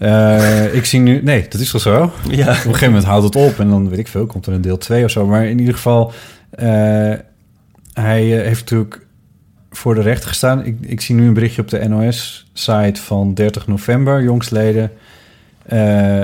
[0.00, 1.22] Eh, ik zie nu...
[1.22, 2.12] Nee, dat is toch zo?
[2.30, 2.42] Ja.
[2.42, 4.60] Op een gegeven moment houdt het op en dan weet ik veel, komt er een
[4.60, 5.26] deel 2 of zo.
[5.26, 6.12] Maar in ieder geval,
[6.50, 6.66] eh,
[7.92, 9.06] hij eh, heeft natuurlijk
[9.70, 10.64] voor de rechter gestaan.
[10.64, 14.92] Ik, ik zie nu een berichtje op de NOS-site van 30 november, jongstleden.
[15.62, 16.22] Eh,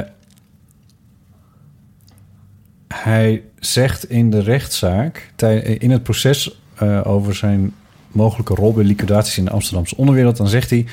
[2.88, 5.30] hij zegt in de rechtszaak,
[5.78, 6.60] in het proces
[7.02, 7.72] over zijn
[8.12, 10.86] mogelijke rol bij liquidaties in de Amsterdamse onderwereld, dan zegt hij.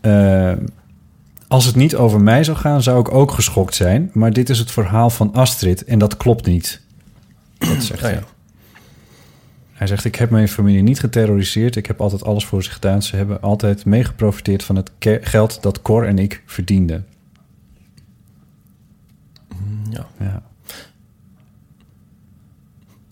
[0.00, 0.52] eh,
[1.50, 4.10] als het niet over mij zou gaan, zou ik ook geschokt zijn.
[4.12, 6.80] Maar dit is het verhaal van Astrid en dat klopt niet.
[7.58, 8.22] Dat zegt Oh hij.
[9.72, 11.76] Hij zegt, ik heb mijn familie niet geterroriseerd.
[11.76, 13.02] Ik heb altijd alles voor ze gedaan.
[13.02, 14.90] Ze hebben altijd meegeprofiteerd van het
[15.20, 17.06] geld dat Cor en ik verdienden.
[19.90, 20.06] Ja.
[20.18, 20.42] Ja.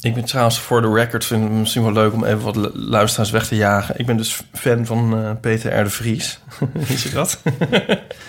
[0.09, 2.71] Ik ben trouwens voor de record vind het misschien wel leuk om even wat lu-
[2.75, 3.95] luisteraars weg te jagen.
[3.99, 5.85] Ik ben dus fan van eh, Peter R.
[5.85, 6.41] de Vries.
[6.89, 7.43] Wist je dat?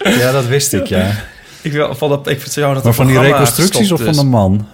[0.04, 1.12] ja, dat wist ik, ja.
[1.62, 4.68] ik, wil, van dat, ik vertrouw dat Maar van die reconstructies of van de man?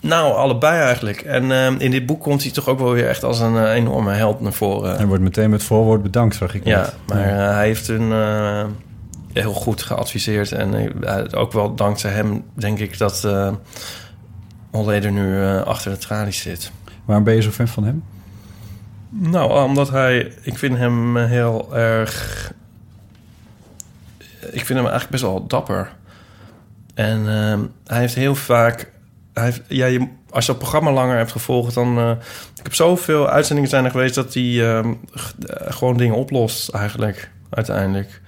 [0.00, 1.20] Nou, allebei eigenlijk.
[1.20, 3.74] En ehm, in dit boek komt hij toch ook wel weer echt als een eh,
[3.74, 4.96] enorme held naar voren.
[4.96, 6.94] Hij wordt meteen met voorwoord bedankt, zag ik Ja, net.
[7.06, 8.64] maar eh, hij heeft eh,
[9.32, 10.52] heel goed geadviseerd.
[10.52, 10.92] En
[11.34, 13.28] ook wel dankzij hem denk ik dat
[14.72, 16.70] eh Holleder nu eh, achter de tralies zit.
[17.04, 18.04] Waarom ben je zo fan van hem?
[19.08, 20.32] Nou, omdat hij...
[20.42, 22.52] Ik vind hem heel erg...
[24.40, 25.92] Ik vind hem eigenlijk best wel dapper.
[26.94, 28.90] En ehm, hij heeft heel vaak...
[29.32, 31.98] Hij heeft, ja, je, als je het programma langer hebt gevolgd, dan...
[31.98, 32.10] eh,
[32.56, 34.14] ik heb zoveel uitzendingen zijn er geweest...
[34.14, 38.20] dat hij ehm, g- eh, gewoon dingen oplost eigenlijk, uiteindelijk.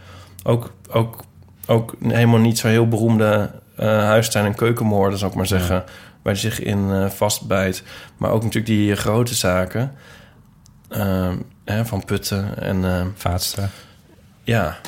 [0.43, 1.25] Ook, ook,
[1.67, 5.85] ook helemaal niet zo heel beroemde eh huistuin- en keukenmoorden, zou ik maar zeggen...
[6.25, 7.83] waar zich in eh, vastbijt.
[8.17, 9.93] Maar ook natuurlijk die eh, grote zaken...
[10.89, 12.85] Ehm, hè, van Putten en...
[12.85, 13.69] ehm, Vaatstra.
[14.43, 14.79] ja.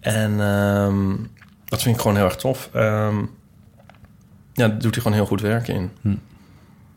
[0.00, 1.16] En ehm,
[1.64, 2.68] dat vind ik gewoon heel erg tof.
[2.72, 5.90] Ja, daar doet hij gewoon heel goed werk in.
[6.00, 6.14] Hm.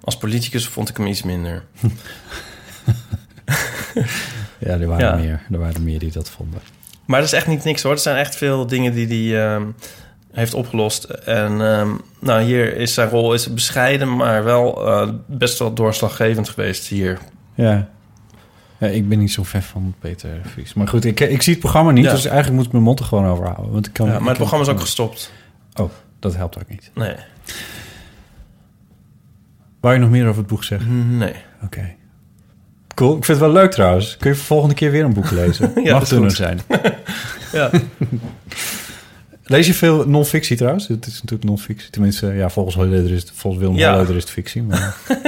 [0.03, 1.63] Als politicus vond ik hem iets minder.
[4.59, 5.15] Ja, er waren, Ja.
[5.15, 6.61] Meer, er waren meer die dat vonden.
[7.05, 7.91] Maar dat is echt niet niks hoor.
[7.91, 9.63] Er zijn echt veel dingen die hij ehm,
[10.33, 11.03] heeft opgelost.
[11.03, 16.49] En ehm, nou, hier is zijn rol is bescheiden, maar wel eh, best wel doorslaggevend
[16.49, 17.19] geweest hier.
[17.55, 17.87] Ja.
[18.77, 20.73] ja, ik ben niet zo fan van Peter Vries.
[20.73, 22.11] Maar goed, ik, ik zie het programma niet, Ja.
[22.11, 23.71] dus eigenlijk moet ik mijn mond er gewoon over houden.
[23.71, 25.31] Want ik kan, Ja, ik maar het kan- programma is ook gestopt.
[25.75, 26.91] Oh, dat helpt ook niet.
[26.95, 27.15] Nee.
[29.79, 31.17] Wou je nog meer over het boek zeggen?
[31.17, 31.33] Nee.
[31.63, 31.95] Oké.
[32.95, 33.17] Cool.
[33.17, 34.17] Ik vind het wel leuk trouwens.
[34.17, 35.71] Kun je volgende keer weer een boek lezen?
[35.83, 36.59] Ja, Mag dunner zijn.
[37.51, 37.69] Ja.
[39.45, 40.87] Lees je veel non-fictie trouwens?
[40.87, 41.89] Het is natuurlijk non-fictie.
[41.89, 43.91] Tenminste, ja, volgens, Holleder is het, volgens Willem Ja.
[43.93, 44.63] Holleder is het fictie.
[44.63, 44.95] Maar...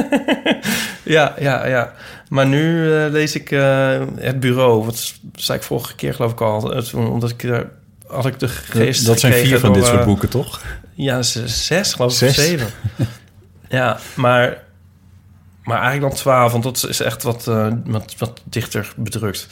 [1.04, 1.94] Ja, ja, ja.
[2.30, 4.86] Maar nu eh, lees ik eh, het bureau.
[4.86, 6.74] Wat zei ik vorige keer geloof ik al.
[6.76, 7.70] Eh, Omdat ik er
[8.08, 10.62] had ik de geest dat zijn vier van dit soort eh, boeken, toch?
[10.94, 12.18] Ja, zes geloof ik.
[12.18, 12.36] Zes?
[12.36, 12.68] Zeven.
[13.70, 14.64] ja, maar,
[15.64, 16.52] maar eigenlijk dan twaalf.
[16.52, 19.48] Want dat is echt wat, eh, wat, wat dichter bedrukt.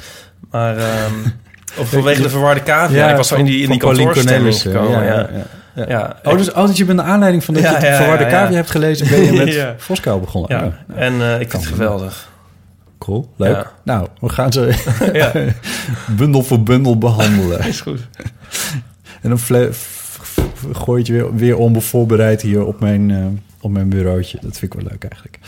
[0.52, 1.14] Maar ehm,
[1.78, 3.10] of vanwege de verwarde cavia.
[3.10, 5.04] ik was zo in die, in die kantoorstemming gekomen.
[5.04, 5.30] Ja, ja,
[5.76, 5.86] ja.
[5.88, 6.16] ja.
[6.24, 8.30] Oh, dus, oh, dus je bent naar aanleiding van dat Ja, je ja, Verwarde ja,
[8.30, 8.52] ja.
[8.52, 9.08] hebt gelezen...
[9.10, 9.76] ben je met Ja.
[10.20, 10.58] Begonnen.
[10.58, 10.96] Ja, Ja.
[10.96, 11.88] en eh, ik vind het wel.
[11.92, 12.32] geweldig.
[12.98, 13.56] Cool, leuk.
[13.56, 13.72] Ja.
[13.84, 14.74] Nou, we gaan ze
[15.14, 15.32] Ja,
[16.18, 17.60] bundel voor bundel behandelen.
[17.68, 18.00] is goed.
[19.22, 19.40] En dan
[20.74, 23.18] gooi je het weer, weer onbevoorbereid hier op mijn, eh,
[23.62, 24.38] op mijn bureautje.
[24.42, 25.40] Dat vind ik wel leuk eigenlijk.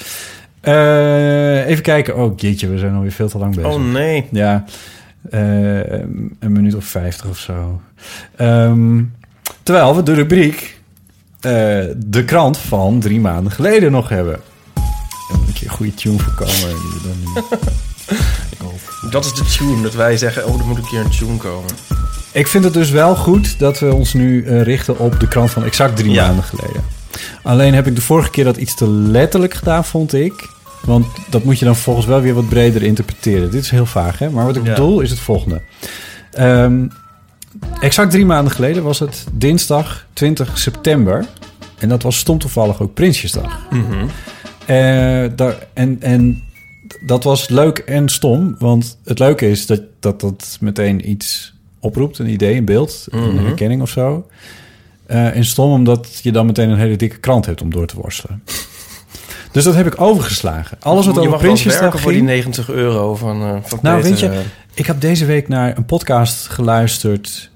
[0.61, 2.15] Eh, even kijken.
[2.17, 3.71] Oh, jeetje, we zijn alweer veel te lang bezig.
[3.71, 4.27] Oh nee.
[4.31, 4.63] Ja,
[5.29, 5.99] eh,
[6.39, 7.81] een minuut of vijftig of zo.
[8.35, 9.03] Ehm,
[9.63, 10.79] terwijl we de rubriek
[11.39, 11.51] eh,
[11.97, 14.33] De krant van drie maanden geleden nog hebben.
[14.33, 16.55] Er moet een keer een goede tune voor komen.
[16.55, 19.81] die we dan niet- Dat is de tune.
[19.81, 21.69] Dat wij zeggen, oh, er moet een keer een tune komen.
[22.31, 25.51] Ik vind het dus wel goed dat we ons nu eh, richten op de krant
[25.51, 26.25] van exact drie Ja.
[26.25, 26.81] maanden geleden.
[27.43, 30.49] Alleen heb ik de vorige keer dat iets te letterlijk gedaan, vond ik.
[30.85, 33.51] Want dat moet je dan volgens wel weer wat breder interpreteren.
[33.51, 34.29] Dit is heel vaag, hè?
[34.29, 34.69] Maar wat ik Ja.
[34.73, 35.61] bedoel is het volgende.
[36.31, 36.87] Ehm,
[37.79, 41.25] exact drie maanden geleden was het dinsdag 20 september.
[41.79, 43.67] En dat was stom toevallig ook Prinsjesdag.
[43.69, 44.05] Mhm.
[44.65, 44.75] Eh,
[45.35, 46.43] daar, en, en
[47.01, 48.55] dat was leuk en stom.
[48.59, 52.17] Want het leuke is dat dat, dat meteen iets oproept.
[52.19, 53.23] Een idee, een beeld, Mhm.
[53.23, 54.27] een herkenning of zo.
[55.05, 57.95] Eh, en stom omdat je dan meteen een hele dikke krant hebt om door te
[57.95, 58.43] worstelen.
[59.55, 60.77] Dus dat heb ik overgeslagen.
[60.81, 62.31] Alles wat je over Prinsjesdag werken voor die ging...
[62.31, 64.09] 90 euro van, eh van Nou, Peter.
[64.09, 64.41] weet je,
[64.73, 67.51] Ik heb deze week naar een podcast geluisterd...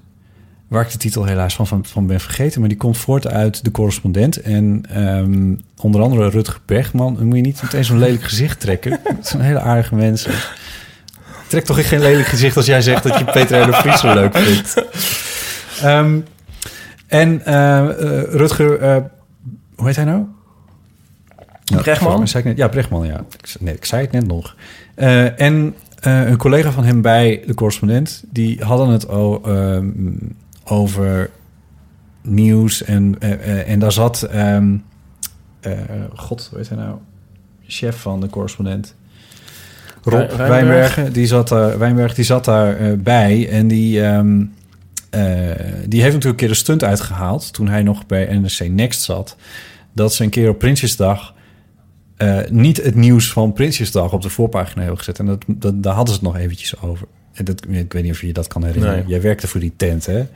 [0.68, 2.60] waar ik de titel helaas van, van, van ben vergeten...
[2.60, 4.40] maar die komt voort uit De Correspondent.
[4.40, 7.14] En ehm, onder andere Rutger Bregman.
[7.14, 8.90] Dan moet je niet meteen zo'n lelijk gezicht trekken.
[9.16, 10.32] Het zijn hele aardige mensen.
[11.46, 13.02] Trek toch geen lelijk gezicht als jij zegt...
[13.02, 14.84] dat je Peter de Vries zo leuk vindt.
[15.82, 16.18] Ehm,
[17.06, 18.78] en eh, eh, Rutger...
[18.78, 18.96] eh,
[19.76, 20.24] hoe heet hij nou?
[22.28, 23.24] Zei ik net- ja, Bregman, ja.
[23.38, 24.56] Ik, nee, ik zei het net nog.
[24.94, 28.24] Eh, en eh, een collega van hem bij de correspondent...
[28.30, 29.90] die hadden het o- ehm,
[30.64, 31.30] over
[32.22, 32.82] nieuws.
[32.84, 34.22] En, eh, en daar zat...
[34.22, 34.74] ehm,
[35.60, 35.72] eh,
[36.14, 36.96] God, hoe heet hij nou?
[37.66, 38.94] Chef van de correspondent.
[40.02, 40.48] Rob Wij- Wijnberg?
[40.48, 43.48] Wijnbergen, die zat daar, Wijnberg, die zat daar bij.
[43.50, 44.44] En die, ehm,
[45.10, 45.20] eh,
[45.86, 47.52] die heeft natuurlijk een keer een stunt uitgehaald...
[47.52, 49.36] toen hij nog bij NRC Next zat...
[49.92, 51.34] dat ze een keer op Prinsjesdag...
[52.20, 55.18] eh, niet het nieuws van Prinsjesdag op de voorpagina hebben gezet.
[55.18, 57.06] En dat, dat, daar hadden ze het nog eventjes over.
[57.32, 58.96] En dat, ik weet niet of je je dat kan herinneren.
[58.96, 59.06] Nee.
[59.06, 60.26] Jij werkte voor die tent, hè?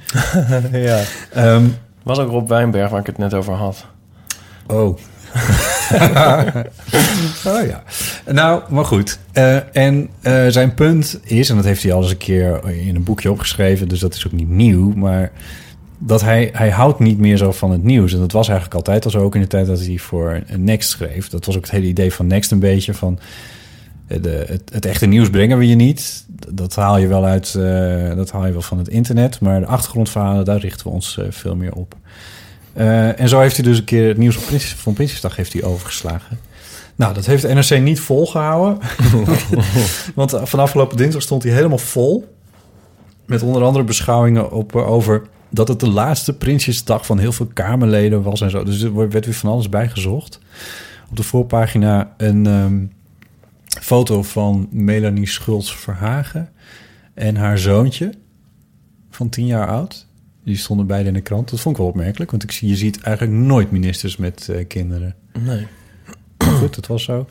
[0.88, 1.02] ja.
[1.32, 1.64] Ehm,
[2.02, 3.86] Was ook Rob Wijnberg waar ik het net over had.
[4.66, 4.86] Oh.
[7.46, 7.82] oh ja.
[8.26, 9.18] Nou, maar goed.
[9.32, 12.94] Eh, en eh, zijn punt is, en dat heeft hij al eens een keer in
[12.94, 15.32] een boekje opgeschreven, dus dat is ook niet nieuw, maar
[16.06, 18.12] dat hij, hij houdt niet meer zo van het nieuws.
[18.12, 20.90] En dat was eigenlijk altijd al zo, ook in de tijd dat hij voor Next
[20.90, 21.28] schreef.
[21.28, 23.18] Dat was ook het hele idee van Next een beetje van...
[24.06, 26.26] eh, De, het, echte nieuws brengen we je niet.
[26.48, 29.40] Dat haal je wel uit, eh, dat haal je wel van het internet.
[29.40, 31.94] Maar de achtergrondverhalen, daar richten we ons eh, veel meer op.
[33.16, 34.44] En zo heeft hij dus een keer het nieuws van,
[34.94, 36.38] Prins, van heeft hij overgeslagen.
[36.96, 38.78] Nou, dat heeft de NRC niet volgehouden.
[40.14, 42.34] Want eh, van afgelopen dinsdag stond hij helemaal vol.
[43.26, 45.22] Met onder andere beschouwingen op, over
[45.54, 48.64] dat het de laatste Prinsjesdag van heel veel Kamerleden was en zo.
[48.64, 50.40] Dus er werd weer van alles bijgezocht.
[51.10, 52.84] Op de voorpagina een ehm,
[53.80, 56.50] foto van Melanie Schultz-Verhagen
[57.14, 58.12] en haar zoontje
[59.10, 60.06] van tien jaar oud.
[60.44, 61.50] Die stonden beide in de krant.
[61.50, 64.66] Dat vond ik wel opmerkelijk, want ik zie, je ziet eigenlijk nooit ministers met eh,
[64.66, 65.14] kinderen.
[65.38, 65.66] Nee.
[66.38, 67.28] Maar goed, dat was zo.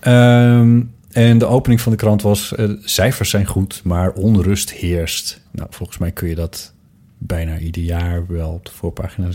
[0.00, 2.54] Ehm, en de opening van de krant was...
[2.54, 5.40] eh, cijfers zijn goed, maar onrust heerst.
[5.50, 6.72] Nou, volgens mij kun je dat
[7.18, 9.28] bijna ieder jaar wel op de voorpagina.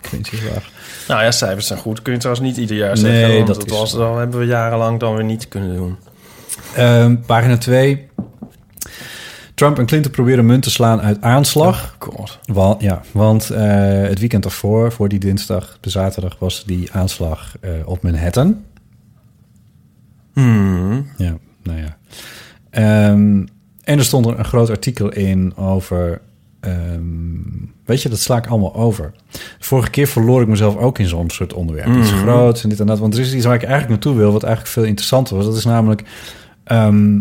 [0.00, 0.70] Prinsjesdag.
[1.08, 2.02] Nou ja, cijfers zijn goed.
[2.02, 3.34] Kun je trouwens niet ieder jaar Nee, zeggen.
[3.34, 5.96] want dat was, dan hebben we jarenlang dan weer niet kunnen doen.
[6.74, 8.08] Ehm, pagina 2.
[9.54, 11.96] Trump en Clinton proberen munt te slaan uit aanslag.
[11.98, 12.38] Oh, God.
[12.44, 17.56] Want, ja, want eh, het weekend daarvoor, voor die dinsdag, de zaterdag, was die aanslag
[17.60, 18.64] eh, op Manhattan.
[20.32, 21.06] Hmm.
[21.16, 21.96] Ja, nou ja.
[22.70, 23.46] Ehm,
[23.84, 26.20] en er stond er een groot artikel in over...
[26.72, 29.12] ehm, weet je, dat sla ik allemaal over.
[29.30, 31.96] De vorige keer verloor ik mezelf ook in zo'n soort onderwerp.
[31.96, 32.20] Iets Mhm.
[32.20, 32.98] groots en dit en dat.
[32.98, 34.32] Want er is iets waar ik eigenlijk naartoe wil...
[34.32, 35.44] wat eigenlijk veel interessanter was.
[35.44, 36.02] Dat is namelijk...
[36.64, 37.18] ehm,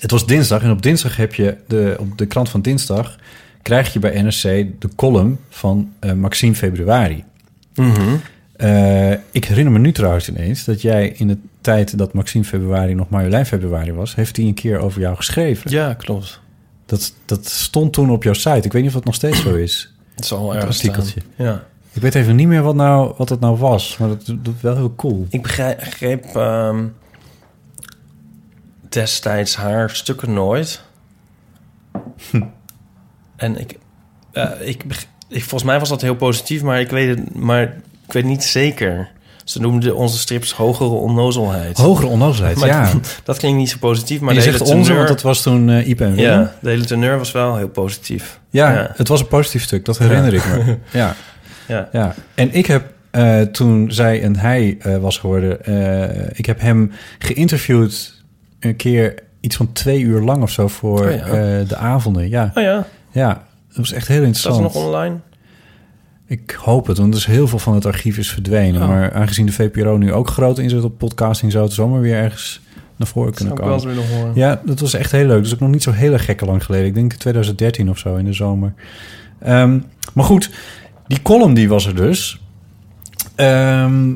[0.00, 1.56] het was dinsdag en op dinsdag heb je...
[1.66, 3.16] De, op de krant van dinsdag
[3.62, 4.42] krijg je bij NRC
[4.80, 7.24] de column van eh, Maxime Februari.
[7.74, 8.00] Mhm.
[8.56, 12.94] Eh, ik herinner me nu trouwens ineens dat jij in de tijd dat Maxime Februari
[12.94, 15.70] nog Marjolein Februari was, heeft hij een keer over jou geschreven.
[15.70, 16.40] Ja, klopt.
[16.88, 18.56] Dat, dat stond toen op jouw site.
[18.62, 19.94] Ik weet niet of dat nog steeds zo is.
[20.14, 21.20] Het is al Dat ergens artikeltje.
[21.34, 21.46] staan.
[21.46, 21.64] Ja.
[21.92, 24.76] Ik weet even niet meer wat, nou, wat het nou was, maar dat is wel
[24.76, 25.26] heel cool.
[25.30, 26.86] Ik begreep ehm,
[28.88, 30.82] destijds haar stukken nooit.
[33.36, 33.78] En ik,
[34.32, 34.84] eh, ik,
[35.28, 37.62] ik, volgens mij was dat heel positief, maar ik weet het, maar
[38.06, 39.10] ik weet niet zeker.
[39.48, 41.76] Ze noemden onze strips hogere onnozelheid.
[41.78, 42.90] Hogere onnozelheid, Maar ja.
[43.24, 45.68] Dat klinkt niet zo positief, maar je de zegt hele onze, want dat was toen
[45.68, 46.30] Ipe en Willem.
[46.40, 48.40] ja, de hele teneur was wel heel positief.
[48.50, 48.90] Ja, Ja.
[48.96, 50.76] het was een positief stuk, dat herinner ik me.
[50.92, 51.14] Ja,
[51.68, 51.88] Ja.
[51.92, 52.14] ja.
[52.34, 55.58] En ik heb eh, toen zij en hij eh, was geworden,
[56.38, 58.22] ik heb hem geïnterviewd
[58.60, 61.32] een keer iets van twee uur lang of zo voor Oh
[61.68, 62.28] de avonden.
[62.28, 63.28] Ja, Oh ja, ja,
[63.68, 64.56] dat was echt heel interessant.
[64.56, 65.16] er nog online?
[66.28, 68.82] Ik hoop het, want dus heel veel van het archief is verdwenen.
[68.82, 68.88] Oh.
[68.88, 72.60] Maar aangezien de VPRO nu ook groot inzet op podcasting, zou het zomaar weer ergens
[72.96, 73.88] naar voren kunnen ik wel komen.
[73.88, 74.34] eens willen horen.
[74.34, 75.36] Ja, dat was echt heel leuk.
[75.36, 76.86] Dat is ook nog niet zo heel erg gekke lang geleden.
[76.86, 78.74] Ik denk 2013 of zo in de zomer.
[79.38, 79.78] Ehm,
[80.14, 80.50] maar goed,
[81.06, 82.40] die column die was er dus.
[83.34, 84.14] Ehm,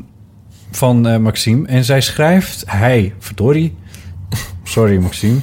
[0.71, 1.67] van eh, Maxime.
[1.67, 3.75] En zij schrijft, hij, verdorie.
[4.63, 5.39] Sorry Maxime.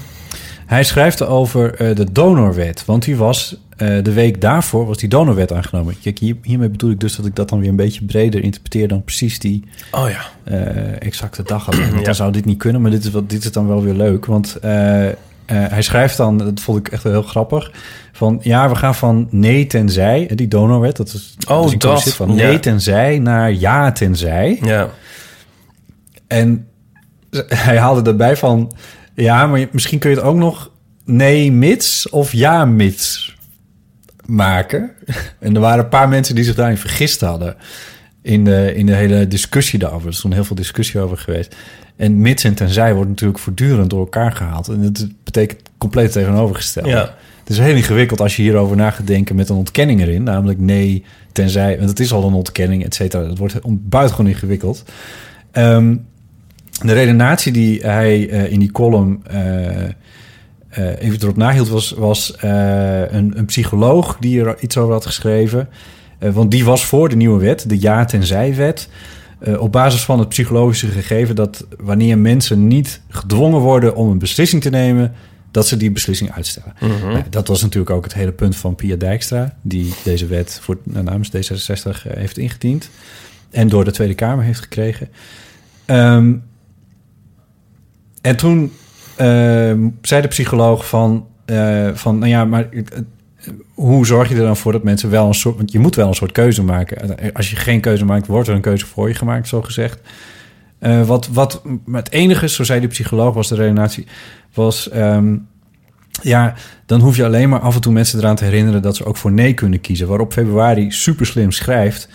[0.66, 2.86] Hij schrijft over eh, de donorwet.
[2.86, 5.96] Want die was, eh, de week daarvoor was die donorwet aangenomen.
[6.02, 8.88] Kijk, hier, hiermee bedoel ik dus dat ik dat dan weer een beetje breder interpreteer
[8.88, 10.22] dan precies die Oh ja.
[10.44, 12.02] eh, exacte dag Ja.
[12.02, 14.26] dan zou dit niet kunnen, maar dit is, wat, dit is dan wel weer leuk.
[14.26, 14.70] Want eh,
[15.46, 17.72] hij schrijft dan, dat vond ik echt wel heel grappig...
[18.12, 22.48] van ja, we gaan van nee tenzij, die donorwet, dat is Oh, dat, van ja.
[22.48, 24.60] nee tenzij naar ja tenzij.
[24.62, 24.90] Ja.
[26.28, 26.68] En
[27.48, 28.72] hij haalde daarbij van...
[29.14, 30.72] ja, maar misschien kun je het ook nog
[31.06, 33.38] nee mits of ja mits
[34.30, 34.92] maken.
[35.40, 37.56] En er waren een paar mensen die zich daarin vergist hadden...
[38.22, 40.08] in de, in de hele discussie daarover.
[40.08, 41.56] Er is toen heel veel discussie over geweest.
[41.96, 44.68] En mits en tenzij wordt natuurlijk voortdurend door elkaar gehaald.
[44.68, 46.88] En dat betekent compleet tegenovergesteld.
[46.88, 47.16] Ja.
[47.40, 50.24] Het is heel ingewikkeld als je hierover na gaat denken met een ontkenning erin.
[50.24, 51.78] Namelijk nee, tenzij...
[51.78, 53.24] Want het is al een ontkenning, et cetera.
[53.24, 54.84] Het wordt buitengewoon ingewikkeld.
[55.52, 55.96] Ehm,
[56.82, 59.40] de redenatie die hij eh, in die column eh,
[60.70, 61.70] eh, even erop nahield...
[61.70, 65.70] was, was eh, een, een psycholoog die er iets over had geschreven.
[66.20, 68.90] Eh, want die was voor de nieuwe wet, de ja-tenzij-wet...
[69.40, 74.20] Eh, op basis van het psychologische gegeven dat wanneer mensen niet gedwongen worden om een
[74.20, 75.14] beslissing te nemen,
[75.52, 76.74] dat ze die beslissing uitstellen.
[76.80, 80.78] Nou, dat was natuurlijk ook het hele punt van Pia Dijkstra, die deze wet voor,
[80.84, 82.90] nou, namens D66 eh, heeft ingediend
[83.50, 85.10] en door de Tweede Kamer heeft gekregen.
[85.86, 86.34] Ehm,
[88.22, 88.72] en toen
[90.02, 92.84] zei de psycholoog van, eh, van nou ja, maar eh,
[93.74, 95.58] hoe zorg je er dan voor dat mensen wel een soort...
[95.58, 97.34] Want je moet wel een soort keuze maken.
[97.34, 100.00] Als je geen keuze maakt, wordt er een keuze voor je gemaakt, zo gezegd.
[100.80, 101.62] Eh, wat, wat
[101.92, 104.08] het enige, zo zei de psycholoog, was de redenatie...
[104.54, 105.36] was, ehm,
[106.22, 106.54] ja,
[106.86, 108.82] dan hoef je alleen maar af en toe mensen eraan te herinneren...
[108.82, 110.08] dat ze ook voor nee kunnen kiezen.
[110.08, 112.10] Waarop februari super slim schrijft...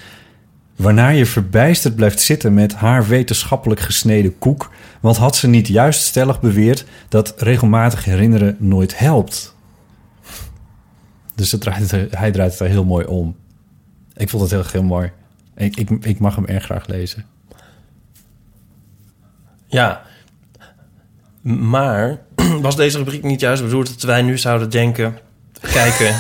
[0.77, 4.71] Waarna je verbijsterd blijft zitten met haar wetenschappelijk gesneden koek...
[5.01, 6.85] want had ze niet juist stellig beweerd...
[7.09, 9.55] dat regelmatig herinneren nooit helpt...
[11.35, 11.51] Dus
[12.11, 13.37] hij draait het er heel mooi om.
[14.17, 15.13] Ik vond het heel, heel mooi.
[15.57, 17.27] Ik, ik, ik mag hem erg graag lezen.
[19.67, 20.03] Ja.
[21.43, 22.21] Maar
[22.63, 25.19] was deze rubriek niet juist bedoeld dat wij nu zouden denken,
[25.61, 26.15] kijken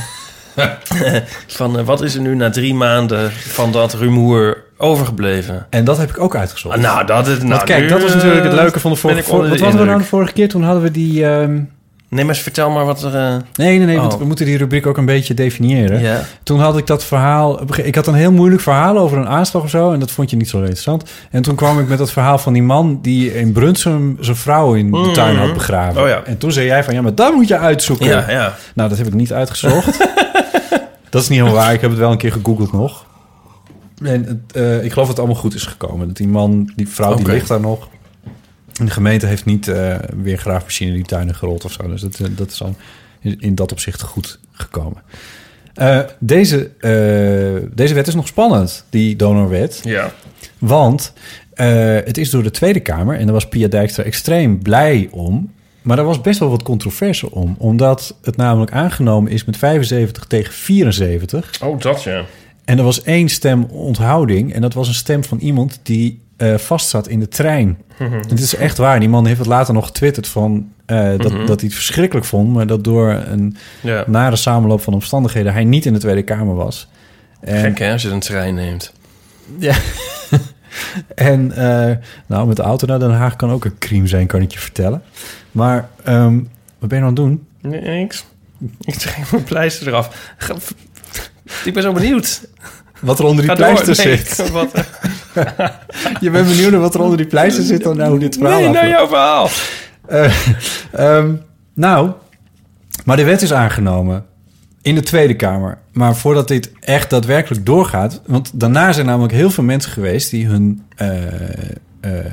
[1.46, 5.66] van eh, wat is er nu na drie maanden van dat rumoer overgebleven?
[5.70, 6.76] En dat heb ik ook uitgezocht.
[6.76, 8.96] Ah, nou, dat is nou, Want kijk, nu, dat was natuurlijk het leuke van de
[8.96, 9.30] vorige...
[9.32, 10.48] onder Wat de hadden we nou de vorige keer?
[10.48, 11.26] Toen hadden we die...
[11.26, 11.60] ehm,
[12.08, 13.14] Nee, maar vertel maar wat er.
[13.14, 13.98] eh, Nee, nee, nee.
[13.98, 14.18] want Oh.
[14.18, 16.20] we moeten die rubriek ook een beetje definiëren.
[16.42, 17.60] Toen had ik dat verhaal...
[17.82, 19.92] Ik had een heel moeilijk verhaal over een aanslag of zo.
[19.92, 21.10] En dat vond je niet zo interessant.
[21.30, 22.98] En toen kwam ik met dat verhaal van die man...
[23.02, 26.02] die in Brunsum zijn vrouw in de tuin had begraven.
[26.02, 26.22] Oh ja.
[26.24, 26.94] En toen zei jij van...
[26.94, 28.06] Ja, maar dat moet je uitzoeken.
[28.06, 28.54] Ja, ja.
[28.74, 29.98] Nou, dat heb ik niet uitgezocht.
[31.14, 31.72] dat is niet helemaal waar.
[31.72, 33.06] Ik heb het wel een keer gegoogeld nog.
[34.02, 36.06] En het, eh, ik geloof dat het allemaal goed is gekomen.
[36.06, 37.88] Dat die man, die vrouw, die ligt daar nog.
[38.78, 41.88] En de gemeente heeft niet eh, weer graafmachine in die tuinen gerold of zo.
[41.88, 42.76] Dus dat, eh, dat is al
[43.20, 45.02] in, in dat opzicht goed gekomen.
[46.18, 46.70] Deze,
[47.74, 49.80] deze wet is nog spannend, die donorwet.
[49.84, 50.12] Ja.
[50.58, 51.12] Want
[51.54, 53.18] het is door de Tweede Kamer...
[53.18, 55.52] en daar was Pia Dijkstra extreem blij om...
[55.84, 57.54] maar er was best wel wat controverse om.
[57.58, 61.50] Omdat het namelijk aangenomen is met 75 tegen 74...
[61.62, 62.24] Oh, dat ja.
[62.64, 64.52] en er was één stem onthouding...
[64.54, 67.78] en dat was een stem van iemand die eh vast zat in de trein.
[68.28, 69.00] Het is echt waar.
[69.00, 70.68] Die man heeft het later nog getwitterd van...
[70.86, 71.46] eh, dat, Mhm.
[71.46, 72.52] dat hij het verschrikkelijk vond...
[72.52, 74.04] maar dat door een Ja.
[74.06, 75.52] nare samenloop van omstandigheden...
[75.52, 76.88] hij niet in de Tweede Kamer was.
[77.40, 78.92] En, Gek hè, als je een trein neemt.
[79.58, 79.74] Ja.
[81.14, 81.96] En eh,
[82.26, 84.58] nou, met de auto naar Den Haag kan ook een crime zijn, kan ik je
[84.58, 85.02] vertellen.
[85.52, 86.34] Maar ehm,
[86.78, 87.46] wat ben je nou aan het doen?
[87.60, 88.24] Nee, niks.
[88.80, 90.36] Ik trek mijn pleister eraf.
[91.64, 92.48] Ik ben zo benieuwd.
[93.00, 94.50] Wat er onder die pleister Nee, zit.
[94.50, 94.72] Wat,
[96.20, 97.86] Je bent benieuwd naar wat er onder die pleister zit...
[97.86, 99.48] en nou hoe dit verhaal nee, naar jouw verhaal.
[100.06, 100.34] Eh,
[100.92, 101.34] ehm,
[101.74, 102.12] nou,
[103.04, 104.26] maar de wet is aangenomen
[104.84, 105.78] in de Tweede Kamer.
[105.92, 108.22] Maar voordat dit echt daadwerkelijk doorgaat...
[108.26, 110.30] want daarna zijn namelijk heel veel mensen geweest...
[110.30, 111.22] die hun eh,
[112.00, 112.32] eh,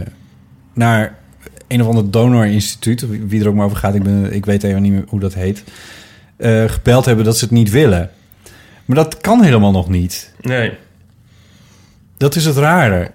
[0.74, 1.16] naar
[1.68, 3.06] een of ander donorinstituut...
[3.28, 5.34] wie er ook maar over gaat, ik, ben, ik weet even niet meer hoe dat
[5.34, 5.64] heet...
[6.38, 8.10] eh, gebeld hebben dat ze het niet willen.
[8.86, 10.34] Maar dat kan helemaal nog niet.
[10.42, 10.74] Nee.
[12.18, 13.12] Dat is het rare.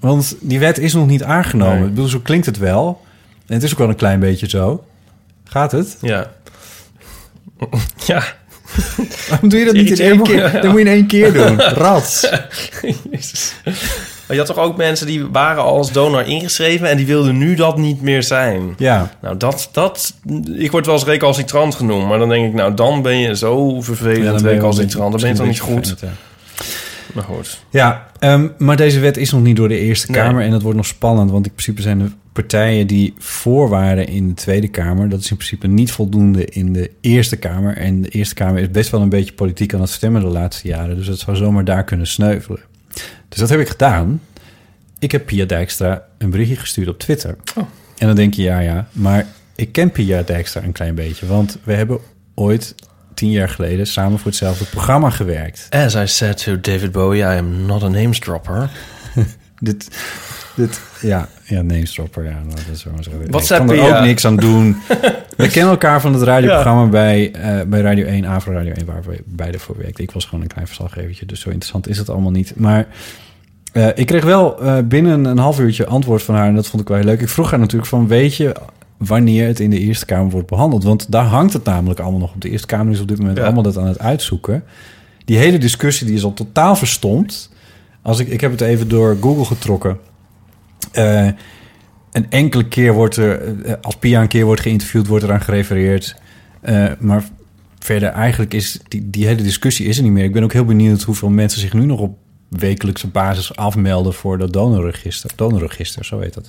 [0.00, 1.78] Want die wet is nog niet aangenomen.
[1.78, 1.88] Nee.
[1.88, 3.00] Ik bedoel, zo klinkt het wel.
[3.46, 4.84] En het is ook wel een klein beetje zo.
[5.44, 5.96] Gaat het?
[6.00, 6.30] Ja.
[8.06, 8.22] Ja.
[9.28, 10.52] Waarom doe je dat niet in één keer?
[10.52, 11.60] Dat moet je in één keer doen.
[11.84, 12.30] Rats.
[14.26, 16.88] Maar je had toch ook mensen die waren al als donor ingeschreven...
[16.88, 18.74] en die wilden nu dat niet meer zijn.
[18.76, 19.10] Ja.
[19.22, 20.14] Nou, dat, dat...
[20.56, 22.08] Ik word wel eens recalcitrant genoemd.
[22.08, 24.70] Maar dan denk ik, nou, dan ben je zo vervelend Ja, dan ben je wel
[24.70, 25.12] een recalcitrant.
[25.12, 25.94] Dan ben je toch niet goed.
[27.14, 27.60] Maar goed.
[27.70, 30.20] Ja, ehm, maar deze wet is nog niet door de Eerste Nee.
[30.20, 30.42] Kamer.
[30.42, 31.30] En dat wordt nog spannend.
[31.30, 32.10] Want in principe zijn de
[32.42, 35.08] partijen die voor waren in de Tweede Kamer...
[35.08, 37.76] dat is in principe niet voldoende in de Eerste Kamer.
[37.76, 40.68] En de Eerste Kamer is best wel een beetje politiek aan het stemmen de laatste
[40.68, 40.96] jaren.
[40.96, 42.60] Dus het zou zomaar daar kunnen sneuvelen.
[43.28, 44.20] Dus dat heb ik gedaan.
[44.98, 47.36] Ik heb Pia Dijkstra een berichtje gestuurd op Twitter.
[47.56, 47.64] Oh.
[47.96, 48.88] En dan denk je, ja, ja.
[48.92, 51.26] Maar ik ken Pia Dijkstra een klein beetje.
[51.26, 51.98] Want we hebben
[52.34, 52.74] ooit
[53.14, 55.66] tien jaar geleden samen voor hetzelfde programma gewerkt.
[55.70, 58.70] As I said to David Bowie, I am not a names dropper.
[59.60, 59.88] Dit,
[60.54, 62.30] dit, ja, ja, namestropper, ja.
[62.30, 62.90] Nou, dat is zo.
[63.30, 64.76] Wat ik kan er ook niks aan doen.
[65.36, 69.02] We kennen elkaar van het radioprogramma bij, eh, bij Radio 1, Avro Radio 1, waar
[69.06, 70.04] we beide voor werkten.
[70.04, 72.52] Ik was gewoon een klein verslaggevertje, dus zo interessant is het allemaal niet.
[72.56, 72.86] Maar
[73.72, 76.82] eh, ik kreeg wel eh, binnen een half uurtje antwoord van haar en dat vond
[76.82, 77.20] ik wel heel leuk.
[77.20, 78.54] Ik vroeg haar natuurlijk van, weet je
[78.96, 80.84] wanneer het in de Eerste Kamer wordt behandeld?
[80.84, 82.40] Want daar hangt het namelijk allemaal nog op.
[82.40, 83.44] De Eerste Kamer is op dit moment Ja.
[83.44, 84.64] allemaal dat aan het uitzoeken.
[85.24, 87.50] Die hele discussie die is al totaal verstomd.
[88.08, 89.98] Als ik, ik heb het even door Google getrokken.
[90.92, 91.26] Eh,
[92.12, 95.40] een enkele keer wordt er, eh, als Pia een keer wordt geïnterviewd, wordt er aan
[95.40, 96.16] gerefereerd.
[96.60, 97.24] Eh, maar
[97.78, 100.24] verder eigenlijk is die, die hele discussie is er niet meer.
[100.24, 104.38] Ik ben ook heel benieuwd hoeveel mensen zich nu nog op wekelijkse basis afmelden voor
[104.38, 105.30] dat donorregister.
[105.36, 106.48] Donorregister, zo heet dat.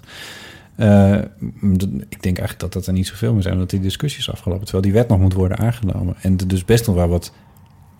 [2.09, 4.63] Ik denk eigenlijk dat dat er niet zoveel meer zijn, omdat die discussie is afgelopen.
[4.63, 6.15] Terwijl die wet nog moet worden aangenomen.
[6.21, 7.33] En er dus best nog wel wat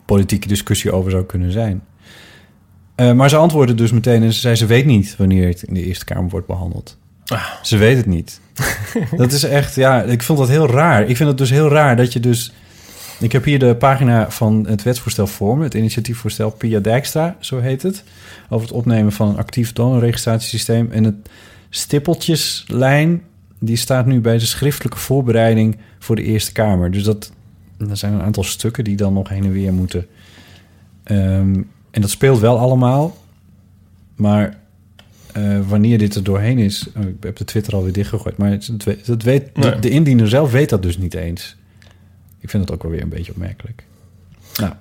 [0.06, 1.82] politieke discussie over zou kunnen zijn.
[3.00, 4.56] Eh, maar ze antwoordde dus meteen en ze zei...
[4.56, 6.98] ze weet niet wanneer het in de Eerste Kamer wordt behandeld.
[7.26, 7.44] Ah.
[7.62, 8.40] Ze weet het niet.
[9.16, 11.08] dat is echt, ja, ik vond dat heel raar.
[11.08, 12.54] Ik vind het dus heel raar dat je dus...
[13.20, 15.64] Ik heb hier de pagina van het wetsvoorstel voor me.
[15.64, 18.04] Het initiatiefvoorstel Pia Dijkstra, zo heet het.
[18.50, 20.92] Over het opnemen van een actief donorregistratiesysteem.
[20.92, 21.16] En het
[21.70, 23.22] stippeltjeslijn,
[23.60, 26.92] die staat nu bij de schriftelijke voorbereiding voor de Eerste Kamer.
[26.92, 27.32] Dus dat,
[27.90, 30.08] er zijn een aantal stukken die dan nog heen en weer moeten.
[31.04, 31.62] Ehm,
[32.00, 33.18] en dat speelt wel allemaal.
[34.16, 34.58] Maar
[35.34, 36.88] eh, wanneer dit er doorheen is...
[36.98, 38.38] oh, ik heb de Twitter alweer dichtgegooid.
[38.38, 39.80] Maar het, het weet, het weet, de, Nee.
[39.80, 41.56] de indiener zelf weet dat dus niet eens.
[42.40, 43.84] Ik vind het ook wel weer een beetje opmerkelijk.
[44.56, 44.74] Nou,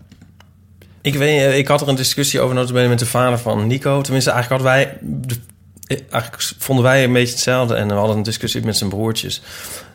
[1.01, 4.01] Ik, weet, eh, ik had er een discussie over met de vader van Nico.
[4.01, 4.99] Tenminste, eigenlijk hadden wij...
[5.27, 5.37] de-
[5.87, 7.75] eh, eigenlijk vonden wij een beetje hetzelfde.
[7.75, 9.43] En we hadden een discussie met zijn broertjes.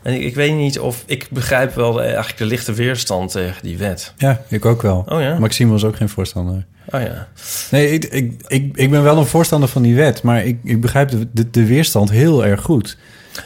[0.03, 1.03] En ik, ik weet niet of...
[1.05, 4.13] Ik begrijp wel eigenlijk de lichte weerstand tegen die wet.
[4.17, 5.05] ja, ik ook wel.
[5.07, 5.39] Oh ja?
[5.39, 6.65] Maxime was ook geen voorstander.
[6.91, 7.27] Oh ja.
[7.71, 10.23] Nee, ik, ik, ik, ik ben wel een voorstander van die wet.
[10.23, 12.97] Maar ik, ik begrijp de, de, de weerstand heel erg goed.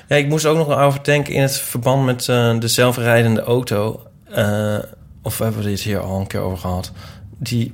[0.08, 4.01] Ja, ik moest ook nog over denken in het verband met eh, de zelfrijdende auto.
[4.32, 4.78] Eh,
[5.22, 6.91] of hebben we dit hier al een keer over gehad?
[7.38, 7.74] Die,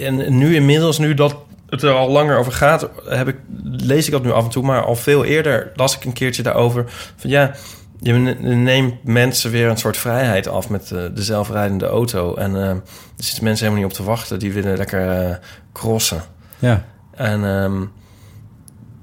[0.00, 1.36] en nu inmiddels, nu dat
[1.74, 4.64] het er al langer over gaat, heb ik, lees ik dat nu af en toe.
[4.64, 6.84] Maar al veel eerder las ik een keertje daarover.
[7.16, 7.54] Van ja,
[8.00, 12.34] je ne- neemt mensen weer een soort vrijheid af met eh, de zelfrijdende auto.
[12.34, 12.82] En eh, er
[13.16, 14.38] zitten mensen helemaal niet op te wachten.
[14.38, 15.36] Die willen lekker eh,
[15.72, 16.22] crossen.
[16.58, 17.82] Ja, En ehm,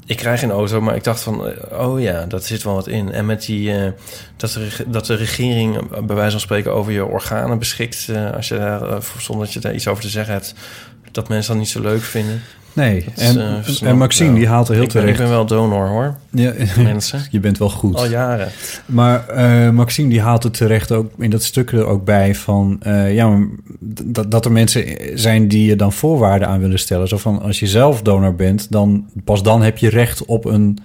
[0.06, 3.12] ik krijg geen auto, maar ik dacht van, oh ja, dat zit wel wat in.
[3.12, 3.92] En met die, eh,
[4.42, 8.48] dat, de, dat de regering bij wijze van spreken over je organen beschikt, eh, als
[8.48, 10.54] je daar, eh, zonder dat je daar iets over te zeggen hebt,
[11.12, 12.42] dat mensen dat niet zo leuk vinden.
[12.74, 13.04] nee.
[13.04, 14.34] Dat En, eh, en wel.
[14.34, 15.20] die haalt er heel ik ben, terecht.
[15.20, 17.26] Ik ben wel donor hoor, Ja, mensen.
[17.32, 17.96] je bent wel goed.
[17.96, 18.50] Al jaren.
[18.86, 19.24] Maar
[19.74, 22.80] Maxime die haalt het terecht ook in dat stuk er ook bij van...
[23.10, 23.48] ja, maar
[23.80, 27.08] dat, dat er mensen zijn die je dan voorwaarden aan willen stellen.
[27.08, 30.78] Zo van, als je zelf donor bent, dan pas dan heb je recht op een...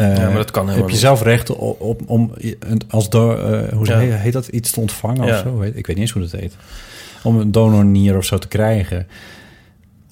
[0.00, 1.00] eh, Ja, maar dat kan helemaal Heb je niet.
[1.00, 3.98] zelf recht op, op- om een- als do, eh, hoe Ja.
[3.98, 5.34] heet, heet dat iets te ontvangen Ja.
[5.34, 5.60] of zo?
[5.62, 6.56] Ik weet niet eens hoe dat heet.
[7.22, 9.06] Om een donornier of zo te krijgen.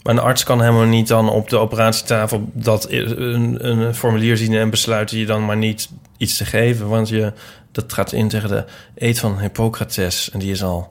[0.02, 4.54] Maar een arts kan helemaal niet dan op de operatietafel dat een, een formulier zien
[4.54, 6.88] en besluiten je dan maar niet iets te geven.
[6.88, 7.32] Want je,
[7.72, 8.64] dat gaat in tegen de
[8.94, 10.30] eed van Hippocrates.
[10.30, 10.88] En die is al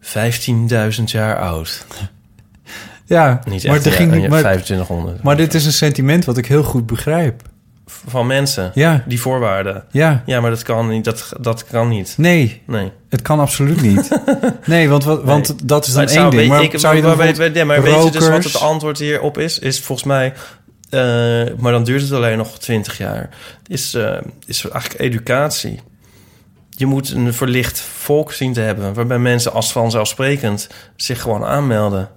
[0.00, 1.86] 15.000 jaar oud.
[3.04, 5.22] Ja, Niet maar, echt, er ging niet, maar, 2500.
[5.22, 7.42] maar dit is een sentiment wat ik heel goed begrijp.
[8.06, 9.84] Van mensen, Ja, die voorwaarden.
[9.90, 10.22] ja.
[10.26, 11.04] Ja, maar dat kan niet.
[11.04, 12.14] Dat, dat kan niet.
[12.16, 12.92] Nee, Nee.
[13.08, 14.08] het kan absoluut niet.
[14.66, 16.48] Nee, want, want dat is dan één ding.
[16.48, 19.38] Maar ik, zou je dan maar, weet, maar weet je dus wat het antwoord hierop
[19.38, 19.58] is?
[19.58, 20.32] Is volgens mij...
[20.90, 21.00] eh,
[21.58, 23.28] maar dan duurt het alleen nog 20 jaar.
[23.66, 24.16] Is, eh,
[24.46, 25.80] is eigenlijk educatie.
[26.70, 28.94] Je moet een verlicht volk zien te hebben...
[28.94, 32.08] waarbij mensen als vanzelfsprekend zich gewoon aanmelden.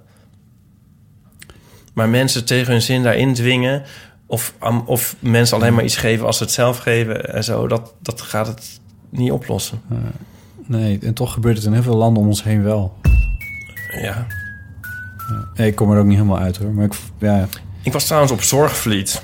[1.94, 3.82] Maar mensen tegen hun zin daarin dwingen...
[4.32, 4.54] of,
[4.84, 7.66] of mensen alleen maar iets geven als ze het zelf geven en zo...
[7.68, 8.80] dat, dat gaat het
[9.10, 9.80] niet oplossen.
[10.66, 12.96] Nee, en toch gebeurt het in heel veel landen om ons heen wel.
[14.02, 14.26] Ja.
[15.54, 16.70] Ik kom er ook niet helemaal uit hoor.
[16.70, 17.46] Maar ik, ja,
[17.82, 19.22] Ik was trouwens op Zorgvliet.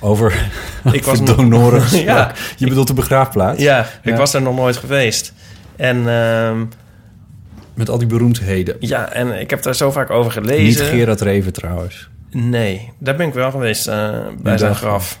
[0.00, 0.50] over,
[0.92, 1.98] Ik was nog- donoren.
[2.04, 2.32] Ja.
[2.56, 3.62] Je bedoelt de begraafplaats?
[3.62, 5.32] Ja, ik was daar nog nooit geweest.
[5.76, 6.64] En ehm,
[7.74, 8.76] Met al die beroemdheden.
[8.80, 10.64] ja, en ik heb daar zo vaak over gelezen.
[10.82, 12.08] Niet Gerard Reven trouwens.
[12.30, 14.10] Nee, daar ben ik wel geweest eh,
[14.42, 15.20] bij zijn graf.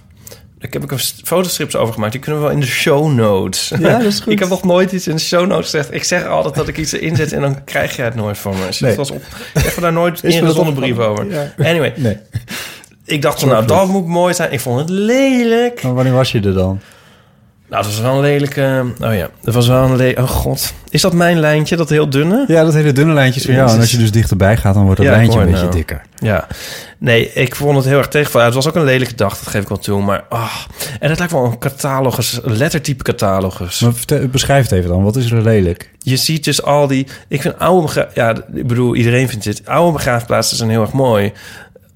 [0.58, 2.12] Daar heb ik een st- fotostrips over gemaakt.
[2.12, 3.72] Die kunnen we wel in de show notes.
[3.78, 4.32] Ja, dat is goed.
[4.32, 5.94] ik heb nog nooit iets in de show notes gezegd.
[5.94, 8.54] Ik zeg altijd dat ik iets erin zet en dan krijg je het nooit van
[8.58, 8.66] me.
[8.66, 8.96] Dus Nee.
[8.96, 9.22] was op,
[9.54, 11.26] ik heb daar nooit Is me dat ingezonden brief over.
[11.30, 11.52] Ja.
[11.58, 12.16] Anyway, Nee.
[13.04, 14.52] ik dacht van nou, dat moet mooi zijn.
[14.52, 15.82] Ik vond het lelijk.
[15.82, 16.80] Maar wanneer was je er dan?
[17.70, 18.84] Nou, dat was wel een lelijke...
[19.00, 20.22] Oh ja, dat was wel een lelijke...
[20.22, 20.72] Oh god.
[20.90, 22.44] Is dat mijn lijntje, dat heel dunne?
[22.48, 23.70] Ja, dat hele dunne lijntje is jou.
[23.70, 25.68] En als je dus dichterbij gaat, dan wordt dat Ja, ik lijntje een hoor beetje
[25.68, 25.76] nou.
[25.78, 26.02] dikker.
[26.18, 26.46] Ja.
[26.98, 28.46] Nee, ik vond het heel erg tegenvallen.
[28.46, 30.02] Het was ook een lelijke dag, dat geef ik wel toe.
[30.02, 30.54] Maar, ah.
[31.00, 33.80] En het lijkt wel een catalogus, een lettertype catalogus.
[33.80, 35.02] Maar vertel- beschrijf het even dan.
[35.02, 35.90] Wat is er lelijk?
[35.98, 37.06] Je ziet dus al die...
[37.28, 39.62] Ik vind oude Ja, ik bedoel, iedereen vindt dit.
[39.66, 41.32] Oude begraafplaatsen zijn heel erg mooi.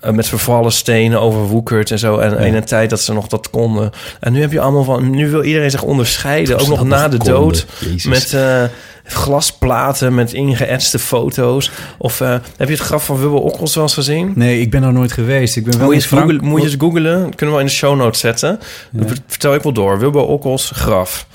[0.03, 2.19] Eh, met vervallen stenen, overwoekerd en zo.
[2.19, 3.91] En in een tijd dat ze nog dat konden.
[4.21, 5.11] En nu heb je allemaal van...
[5.11, 6.59] Nu wil iedereen zich onderscheiden.
[6.59, 7.35] Ook nog na de konden.
[7.35, 7.67] dood.
[7.81, 8.05] Jezus.
[8.05, 8.63] Met eh,
[9.05, 11.71] glasplaten, met ingeëtste foto's.
[11.99, 14.33] Of eh, heb je het graf van Wubbel Okkels wel eens gezien?
[14.35, 15.57] Nee, ik ben er nooit geweest.
[15.57, 17.35] Ik ben wel Moet je, eens Frank- googlen, moet je eens googlen.
[17.35, 18.61] Kunnen we in de show notes zetten.
[18.91, 19.99] Dan vertel ik wel door.
[19.99, 21.27] Wilbur Okkels graf.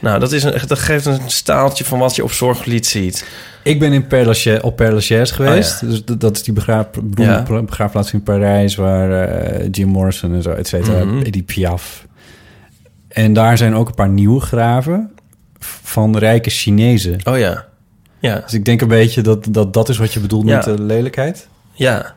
[0.00, 3.24] Nou, dat, is een, dat geeft een staaltje van wat je op Zorglied ziet.
[3.66, 5.82] Ik ben in Père Lachaise, op Père Lachaise geweest.
[5.82, 7.42] Oh, dus dat, is die begraaf, Ja.
[7.42, 8.74] begraafplaats in Parijs...
[8.74, 11.04] waar eh, Jim Morrison en zo, et cetera.
[11.22, 12.06] Edith Piaf.
[13.08, 15.10] En daar zijn ook een paar nieuwe graven
[15.82, 17.20] van rijke Chinezen.
[17.24, 17.64] Oh ja.
[18.18, 20.54] Ja, Dus ik denk een beetje dat dat, dat is wat je bedoelt Ja.
[20.56, 21.48] met de lelijkheid.
[21.72, 22.14] ja.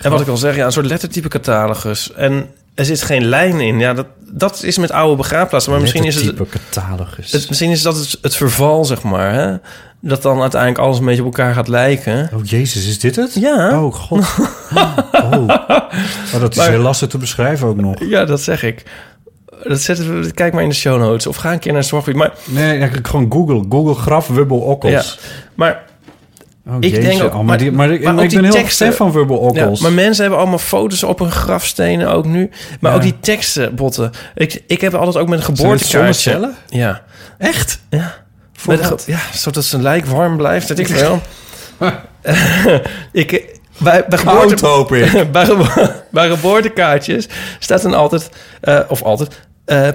[0.00, 2.12] En wat ik al zeg, ja, een soort lettertype catalogus.
[2.12, 2.46] En
[2.80, 3.78] er zit geen lijn in.
[3.78, 5.72] Ja, dat, dat is met oude begraafplaatsen.
[5.72, 6.36] Maar misschien is het,
[6.70, 7.32] catalogus.
[7.32, 9.32] het, misschien is dat het, het verval, zeg maar.
[9.34, 9.56] Hè?
[10.00, 12.30] Dat dan uiteindelijk alles een beetje op elkaar gaat lijken.
[12.34, 13.34] Oh jezus, is dit het?
[13.34, 13.82] Ja.
[13.82, 14.18] Oh god.
[15.12, 15.48] oh.
[16.32, 17.94] oh, dat is Maar- heel lastig te beschrijven ook nog.
[18.04, 18.82] Ja, dat zeg ik.
[19.62, 21.26] Dat zetten we, kijk maar in de show notes.
[21.26, 22.18] Of ga een keer naar Zorggebied.
[22.20, 23.64] Maar, Nee, eigenlijk gewoon Google.
[23.68, 25.18] Google graf Wubbel Okkels.
[25.54, 25.84] maar
[26.70, 27.00] Oh, Ik jeetje.
[27.00, 28.92] denk ook- Oh, maar, maar- die, maar, ik- maar maar ook ik ben heel teksten-
[28.92, 32.50] fan van Wubbel Ja, maar mensen hebben allemaal foto's op hun grafstenen ook nu.
[32.80, 32.96] Maar Ja.
[32.96, 34.10] ook die teksten, botten.
[34.34, 36.50] Ik, ik heb altijd ook met een geboortekaartje.
[36.68, 37.02] Ja.
[37.38, 37.80] Echt?
[37.90, 38.14] Ja.
[38.52, 40.68] Voor Met ja, zodat zijn lijk warm blijft.
[40.68, 41.20] Dat ik wel.
[43.12, 45.12] ik, bij, bij, geboorte, hoop ik.
[45.32, 45.46] bij,
[46.10, 48.28] bij geboortekaartjes staat dan altijd...
[48.60, 49.40] eh, of altijd...
[49.64, 49.88] eh,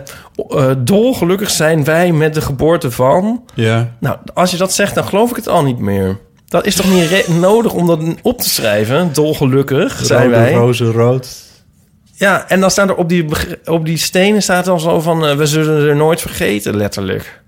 [0.77, 3.43] dolgelukkig zijn wij met de geboorte van...
[3.53, 3.91] Ja.
[3.99, 6.17] Nou, als je dat zegt, dan geloof ik het al niet meer.
[6.55, 9.13] Dat is toch niet nodig om dat op te schrijven?
[9.13, 10.53] Dolgelukkig zijn Rode wij.
[10.53, 11.43] rozen rood.
[12.13, 13.25] Ja, en dan staat er op die,
[13.65, 15.25] op die stenen staat dan zo van...
[15.25, 17.41] eh, we zullen er nooit vergeten, letterlijk.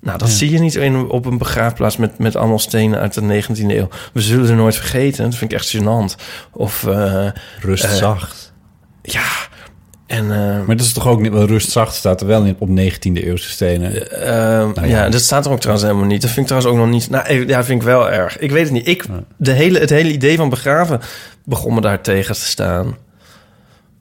[0.00, 3.42] Nou, dat zie je niet in, op een begraafplaats met, met allemaal stenen uit de
[3.42, 3.88] 19e eeuw.
[4.12, 5.24] We zullen er nooit vergeten.
[5.24, 6.22] Dat vind ik echt gênant.
[6.52, 7.26] Of, eh,
[7.60, 8.52] Rust Eh, zacht.
[9.02, 9.22] ja...
[10.08, 11.32] En, eh, Maar dat is toch ook niet...
[11.32, 14.10] wel Rust zacht staat er wel in op 19e eeuwse stenen.
[14.10, 14.30] eh,
[14.74, 14.86] Nou ja.
[14.86, 15.08] ja.
[15.08, 16.20] dat staat er ook trouwens helemaal niet.
[16.22, 17.10] Dat vind ik trouwens ook nog niet...
[17.10, 18.38] Nou, eh, ja, vind ik wel erg.
[18.38, 18.88] Ik weet het niet.
[18.88, 19.04] Ik,
[19.36, 21.00] de hele, het hele idee van begraven
[21.44, 22.96] begon me daar tegen te staan.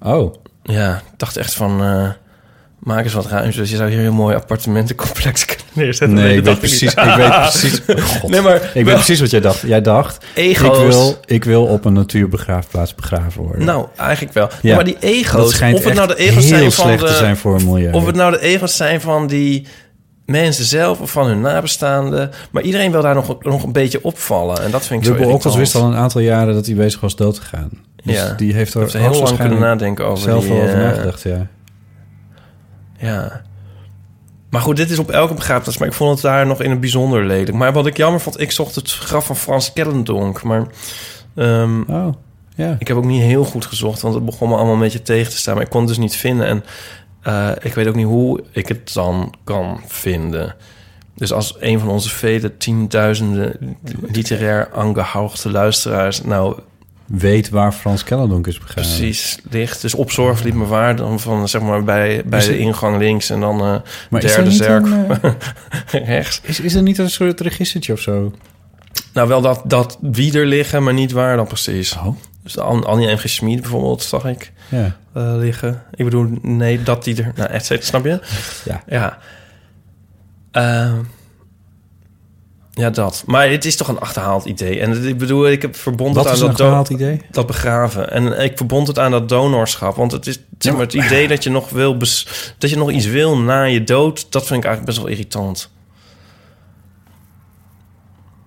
[0.01, 0.33] Oh.
[0.63, 1.81] Ja, ik dacht echt van...
[2.87, 3.57] maak eens wat ruimte.
[3.57, 6.17] Dus je zou hier een heel mooi appartementencomplex kunnen neerzetten.
[6.17, 6.93] Nee, ik dat weet precies...
[6.93, 7.81] Ik weet precies...
[8.01, 8.29] God.
[8.29, 8.71] Nee, maar...
[8.73, 9.61] Ik weet precies wat jij dacht.
[9.61, 10.25] Jij dacht...
[10.33, 10.85] Ego's.
[10.85, 13.65] Ik wil, ik wil op een natuurbegraafplaats begraven worden.
[13.65, 14.49] Nou, eigenlijk wel.
[14.61, 14.75] Ja.
[14.75, 15.51] maar die dat ego's...
[15.51, 17.07] schijnt Of het nou de ego's heel zijn van slecht de...
[17.07, 17.91] te zijn voor een milieu.
[17.91, 19.67] Of het nou de ego's zijn van die
[20.25, 22.31] mensen zelf of van hun nabestaanden.
[22.51, 24.63] Maar iedereen wil daar nog, nog een beetje opvallen.
[24.63, 25.55] En dat vind ik zo Dubbel irritant.
[25.55, 27.69] wist al een aantal jaren dat hij bezig was dood te gaan.
[28.03, 28.33] Dus Ja.
[28.37, 31.47] die heeft er heel lang kunnen nadenken over zelf die, wel over eh, nagedacht, ja.
[32.97, 33.41] Ja.
[34.49, 35.77] Maar goed, dit is op elke begrafenis.
[35.77, 37.53] Maar ik vond het daar nog in het bijzonder lelijk.
[37.53, 40.43] Maar wat ik jammer vond, ik zocht het graf van Frans Kellendonk.
[40.43, 40.67] Maar
[41.37, 42.13] Oh,
[42.55, 42.75] ja.
[42.79, 44.01] ik heb ook niet heel goed gezocht.
[44.01, 45.53] Want het begon me allemaal een beetje tegen te staan.
[45.55, 46.47] Maar ik kon het dus niet vinden.
[46.47, 46.63] En
[47.21, 50.55] eh, ik weet ook niet hoe ik het dan kan vinden.
[51.15, 56.23] Dus als een van onze vele tienduizenden literair angehauchte luisteraars...
[56.23, 56.59] nou
[57.07, 58.73] Weet waar Frans Kellendonk is begaan.
[58.73, 59.81] precies ligt.
[59.81, 60.95] Dus op zorg liep me waar.
[60.95, 64.85] Dan van zeg maar bij, bij de ingang links en dan Maar er derde zerk
[65.21, 65.31] eh,
[66.07, 66.39] rechts.
[66.43, 68.33] Is, is er niet een soort registertje of zo?
[69.13, 71.93] Nou, wel dat, dat wie er liggen, maar niet waar dan precies.
[71.93, 72.07] Oh,
[72.43, 73.17] Dus An- Annie M.
[73.17, 73.29] G.
[73.29, 74.95] Schmid bijvoorbeeld zag ik ja.
[75.13, 75.83] eh, liggen.
[75.95, 77.31] Ik bedoel, nee, dat die er...
[77.35, 78.19] Nou, et cetera, snap je?
[78.65, 78.83] Ja.
[78.87, 79.17] Ja.
[82.77, 83.23] Ja, dat.
[83.25, 84.79] Maar het is toch een achterhaald idee.
[84.79, 87.21] En ik bedoel, ik heb verbond Wat het aan dat, achterhaald idee?
[87.31, 88.11] dat begraven.
[88.11, 89.95] En ik verbond het aan dat donorschap.
[89.95, 91.97] Want het is zeg maar, het idee dat je nog wil...
[92.57, 94.31] dat je nog iets wil na je dood...
[94.31, 95.69] dat vind ik eigenlijk best wel irritant.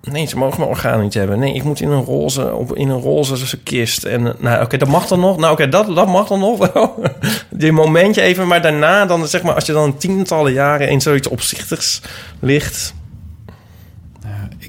[0.03, 1.39] Nee, ze mogen mijn orgaan niet hebben.
[1.39, 4.05] Nee, ik moet in een roze, op, in een roze kist.
[4.05, 5.37] En nou, oké, dat mag dan nog.
[5.37, 7.03] Nou, oké, dat, dat mag dan nog wel.
[7.51, 11.29] Die momentje even, maar daarna dan zeg maar, als je dan tientallen jaren in zoiets
[11.29, 12.01] opzichtigs
[12.41, 12.95] ligt,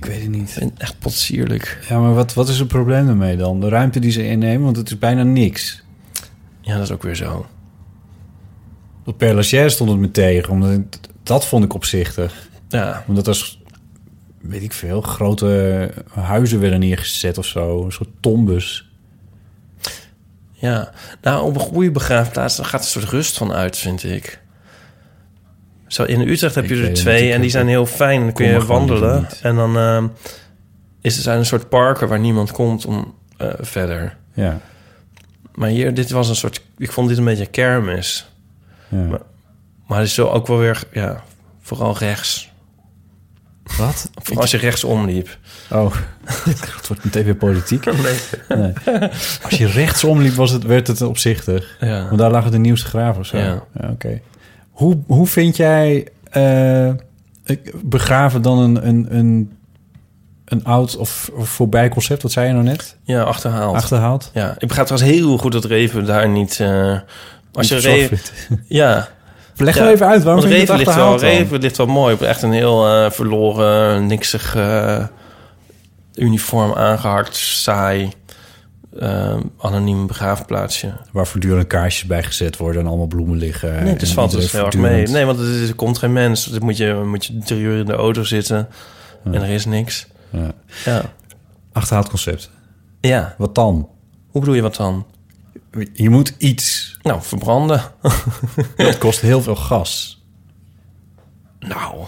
[0.02, 0.50] Ik weet het niet.
[0.52, 1.86] vind ik echt potsierlijk.
[1.90, 3.60] Ja, maar wat, wat is het probleem daarmee dan?
[3.60, 5.84] De ruimte die ze innemen, want het is bijna niks.
[6.62, 7.46] Ja, dat is ook weer zo.
[9.06, 12.50] Op Père Lachaise stond het me tegen, omdat ik- dat vond ik opzichtig.
[12.70, 13.58] Ja, Omdat er,
[14.42, 17.86] weet ik veel, grote huizen werden neergezet of zo.
[17.86, 18.90] Een soort tombes.
[20.54, 20.92] ja.
[21.22, 24.42] Nou, op een goede begraafplaats daar gaat een soort rust van uit, vind ik.
[25.92, 28.22] Zo, in Utrecht heb Ik je er het twee en die zijn heel fijn.
[28.22, 29.28] Dan kun je wandelen.
[29.42, 30.08] En dan ehm,
[31.02, 34.18] is er zijn een soort parken waar niemand komt om eh, verder.
[34.34, 34.60] Ja.
[35.56, 36.62] Maar hier, dit was een soort...
[36.78, 38.30] Ik vond dit een beetje kermis.
[38.90, 38.98] ja.
[38.98, 39.20] Maar-
[39.88, 40.84] Maar het is zo ook wel weer...
[40.92, 41.24] Ja,
[41.62, 42.52] vooral rechts.
[43.78, 44.10] Wat?
[44.24, 45.38] Vooral als je rechtsom liep.
[45.72, 45.94] Oh,
[46.50, 47.86] het wordt meteen weer politiek.
[48.50, 48.74] Nee.
[49.44, 51.78] Als je rechtsom liep, was het, werd het opzichtig.
[51.80, 52.06] Ja.
[52.06, 53.38] Want daar lagen de nieuwste graven of zo.
[53.38, 53.64] Ja.
[53.90, 54.22] Oké.
[54.82, 56.08] Hoe, hoe vind jij
[57.46, 59.52] ik- begraven dan een, een, een,
[60.46, 62.22] een oud of, of voorbij concept?
[62.22, 62.96] Wat zei je nou net?
[63.04, 63.76] Ja, achterhaald.
[63.76, 64.32] Achterhaald?
[64.34, 66.60] Ja, ik begrijp trouwens heel goed dat Reven daar niet...
[66.60, 67.00] eh,
[67.54, 68.20] als je Reven...
[68.68, 69.08] Ja,
[69.56, 71.20] Leg Ja, even uit, waarom Reven ligt, wel?
[71.20, 74.56] Reven ligt wel mooi op echt een heel eh, verloren, niksig
[76.16, 78.10] uniform aangehakt, saai,
[79.00, 80.94] eh, anoniem begraafplaatsje.
[81.12, 83.84] Waar voortdurend kaarsjes bij gezet worden en allemaal bloemen liggen.
[83.84, 85.08] Nee, het en valt dus heel erg mee.
[85.08, 86.46] Nee, want het is- er komt geen mens.
[86.46, 88.68] Dan moet je, moet je drie uur in de auto zitten
[89.24, 90.08] en er is niks.
[90.30, 90.52] Ja.
[90.86, 91.02] Ja.
[91.72, 92.50] Achterhaald concept.
[93.02, 93.90] ja, Wat dan?
[94.30, 95.06] hoe bedoel je wat dan?
[95.94, 96.98] Je moet iets.
[97.02, 97.82] Nou, verbranden.
[98.76, 100.24] Het kost heel veel gas.
[101.60, 102.06] nou,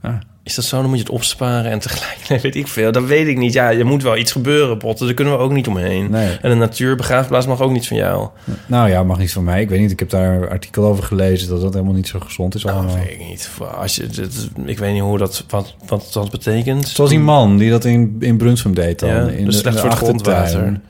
[0.00, 0.14] Ah.
[0.44, 0.76] Is dat zo?
[0.80, 2.16] Dan moet je het opsparen en tegelijk...
[2.28, 2.92] Nee, weet ik veel.
[2.92, 3.52] Dat weet ik niet.
[3.52, 5.06] Ja, er moet wel iets gebeuren, Botten.
[5.06, 6.10] Daar kunnen we ook niet omheen.
[6.10, 6.36] Nee.
[6.42, 8.28] En een natuurbegraafplaats mag ook niet van jou.
[8.66, 9.60] Nou ja, mag niet van mij.
[9.60, 9.90] Ik weet niet.
[9.90, 12.76] Ik heb daar een artikel over gelezen dat dat helemaal niet zo gezond is Nou,
[12.76, 12.96] allemaal.
[12.96, 13.50] weet ik niet.
[13.78, 16.88] Als je, dit- ik weet niet hoe dat, wat, wat dat betekent.
[16.88, 19.08] Zoals die man die dat in, in Brunsum deed dan.
[19.08, 20.80] Ja, in dus de, slecht voor het grondwater.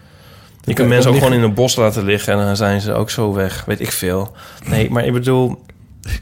[0.64, 2.92] Je kunt mensen ook liggen- gewoon in een bos laten liggen en dan zijn ze
[2.92, 3.64] ook zo weg.
[3.64, 4.32] Weet ik veel.
[4.68, 5.58] Nee, maar ik bedoel...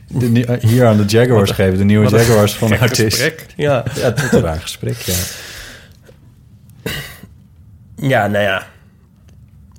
[0.09, 1.78] De eh, hier aan de Jaguars Wat- geven.
[1.78, 2.98] De nieuwe Jaguars van artiest.
[3.20, 3.46] gesprek.
[3.56, 3.84] Ja.
[3.94, 5.14] Ja, het is een raar gesprek, ja.
[7.96, 8.62] ja, nou ja.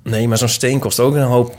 [0.02, 1.56] Nee, maar zo'n steen kost ook een hoop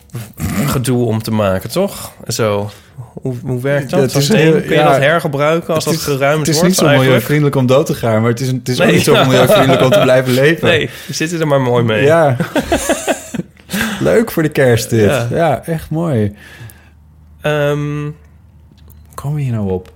[0.65, 2.11] gedoe om te maken, toch?
[2.27, 2.69] Zo.
[3.13, 3.99] Hoe, hoe werkt dat?
[4.01, 6.67] het Zo'n steen, kun je ja, dat hergebruiken als dat Het geruimd Het is wordt
[6.69, 9.26] niet zo milieuvriendelijk om dood te gaan, maar het is, het is ook niet zo
[9.26, 10.67] milieuvriendelijk om te blijven leven.
[10.67, 12.03] Nee, we zitten er maar mooi mee.
[12.03, 12.35] Ja.
[13.99, 15.11] Leuk voor de kerst dit.
[15.30, 15.61] Ja.
[15.65, 16.35] Echt mooi.
[17.41, 18.13] Ehm, Hoe
[19.26, 19.91] komen we hier nou op?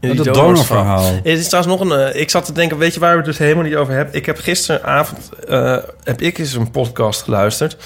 [0.00, 0.44] dat donorsverhaal.
[0.44, 1.04] donorverhaal.
[1.14, 2.12] Het is trouwens nog een...
[2.12, 4.14] eh, ik zat te denken, weet je waar we het dus helemaal niet over hebben?
[4.14, 5.28] Ik heb gisteravond...
[5.48, 7.76] eh, heb ik eens een podcast geluisterd.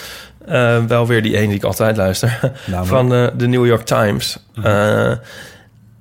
[0.47, 2.39] Eh, wel weer die ene die ik altijd luister.
[2.67, 2.87] Namelijk?
[2.89, 4.39] van de, de New York Times.
[4.63, 5.11] Eh,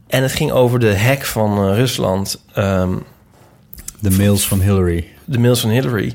[0.08, 2.44] en het ging over de hack van Rusland.
[2.54, 2.94] Ehm,
[4.00, 5.08] De mails van Hillary.
[5.26, 6.14] de mails van Hillary.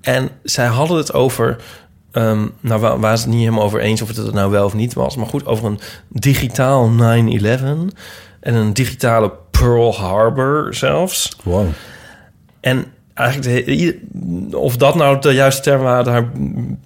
[0.00, 1.56] En zij hadden het over...
[2.12, 4.64] ehm, nou, wa- waren ze het niet helemaal over eens of het het nou wel
[4.64, 5.16] of niet was.
[5.16, 6.94] Maar goed, over een digitaal 9-11...
[8.40, 11.36] en een digitale Pearl Harbor zelfs.
[11.42, 11.66] Wow.
[12.60, 12.84] En
[13.14, 13.98] eigenlijk de,
[14.56, 16.30] of dat nou de juiste term waren, daar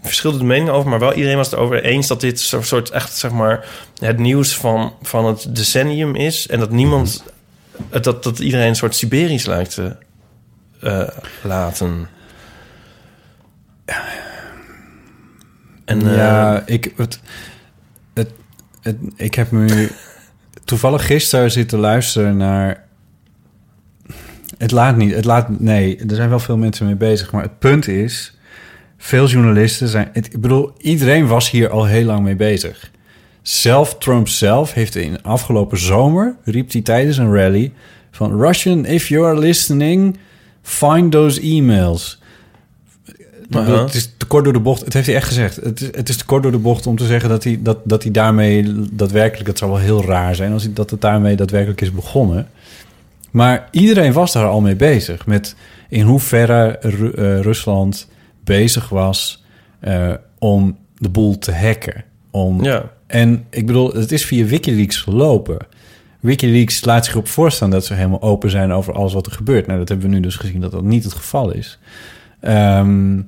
[0.02, 2.90] verschilde de meningen over, maar wel iedereen was het over eens dat dit zo'n soort
[2.90, 3.68] echt zeg maar
[3.98, 7.24] het nieuws van, van het decennium is en dat niemand
[7.90, 9.96] dat, dat iedereen een soort Siberisch lijkt te
[10.80, 11.08] eh,
[11.42, 12.08] laten.
[15.84, 17.20] En eh, ja, ik, het,
[18.14, 18.30] het,
[18.80, 19.90] het, ik heb nu
[20.64, 22.82] toevallig gisteren zitten luisteren naar...
[24.58, 25.60] Het laat niet, het laat...
[25.60, 27.32] Nee, er zijn wel veel mensen mee bezig.
[27.32, 28.38] Maar het punt is,
[28.98, 30.08] veel journalisten zijn...
[30.12, 32.90] Ik bedoel, iedereen was hier al heel lang mee bezig.
[33.42, 36.36] Zelf, Trump zelf, heeft in afgelopen zomer...
[36.44, 37.72] riep hij tijdens een rally
[38.10, 38.40] van...
[38.40, 40.16] Russian, if you are listening,
[40.62, 42.22] find those emails.
[43.50, 43.84] Aha.
[43.84, 44.84] Het is te kort door de bocht.
[44.84, 45.56] Het heeft hij echt gezegd.
[45.56, 47.78] Het is, het is te kort door de bocht om te zeggen dat hij, dat,
[47.84, 49.48] dat hij daarmee daadwerkelijk...
[49.48, 52.48] Het zou wel heel raar zijn als hij, dat het daarmee daadwerkelijk is begonnen.
[53.30, 55.26] Maar iedereen was daar al mee bezig.
[55.26, 55.56] Met
[55.88, 58.08] in hoeverre Ru- eh, Rusland
[58.44, 59.44] bezig was
[59.80, 62.04] eh, om de boel te hacken.
[62.30, 62.90] Om, ja.
[63.06, 65.58] En ik bedoel, het is via Wikileaks gelopen.
[66.20, 69.66] Wikileaks laat zich op voorstaan dat ze helemaal open zijn over alles wat er gebeurt.
[69.66, 71.78] Nou, dat hebben we nu dus gezien dat dat niet het geval is.
[72.40, 73.20] Ehm,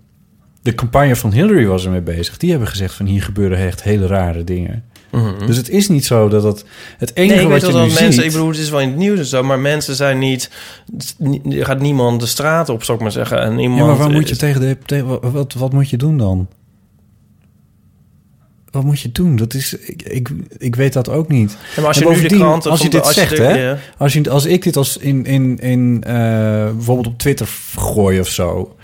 [0.66, 2.36] de campagne van Hillary was ermee bezig.
[2.36, 4.84] Die hebben gezegd van hier gebeuren echt hele rare dingen.
[5.10, 5.46] Mhm.
[5.46, 6.64] Dus het is niet zo dat dat...
[6.98, 8.12] Het enige Nee, wat je nu mensen...
[8.12, 8.24] ziet...
[8.24, 9.42] Ik bedoel, het is wel in het nieuws en zo...
[9.42, 10.50] maar mensen zijn niet...
[11.50, 13.40] Er gaat niemand de straat op, zou ik maar zeggen.
[13.40, 14.76] En iemand, ja, maar waar moet je tegen de...
[14.84, 16.48] Tegen, wat, wat, moet je doen dan?
[18.70, 19.36] Wat moet je doen?
[19.36, 19.74] Dat is...
[19.74, 20.28] Ik, ik,
[20.58, 21.50] ik weet dat ook niet.
[21.50, 22.70] Ja, maar als je nu de bovendien, kranten...
[22.70, 23.68] als je dit zegt, hè?
[23.68, 23.78] ja.
[23.96, 26.14] Als, je, als ik dit als in, in, in eh,
[26.70, 28.76] bijvoorbeeld op Twitter gooi of zo,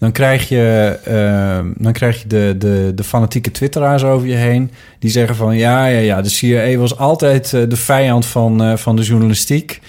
[0.00, 4.70] dan krijg je, eh, dan krijg je de, de, de fanatieke Twitteraars over je heen.
[4.98, 8.76] Die zeggen van ja, ja, ja, de CIA was altijd eh, de vijand van, eh,
[8.76, 9.80] van de journalistiek.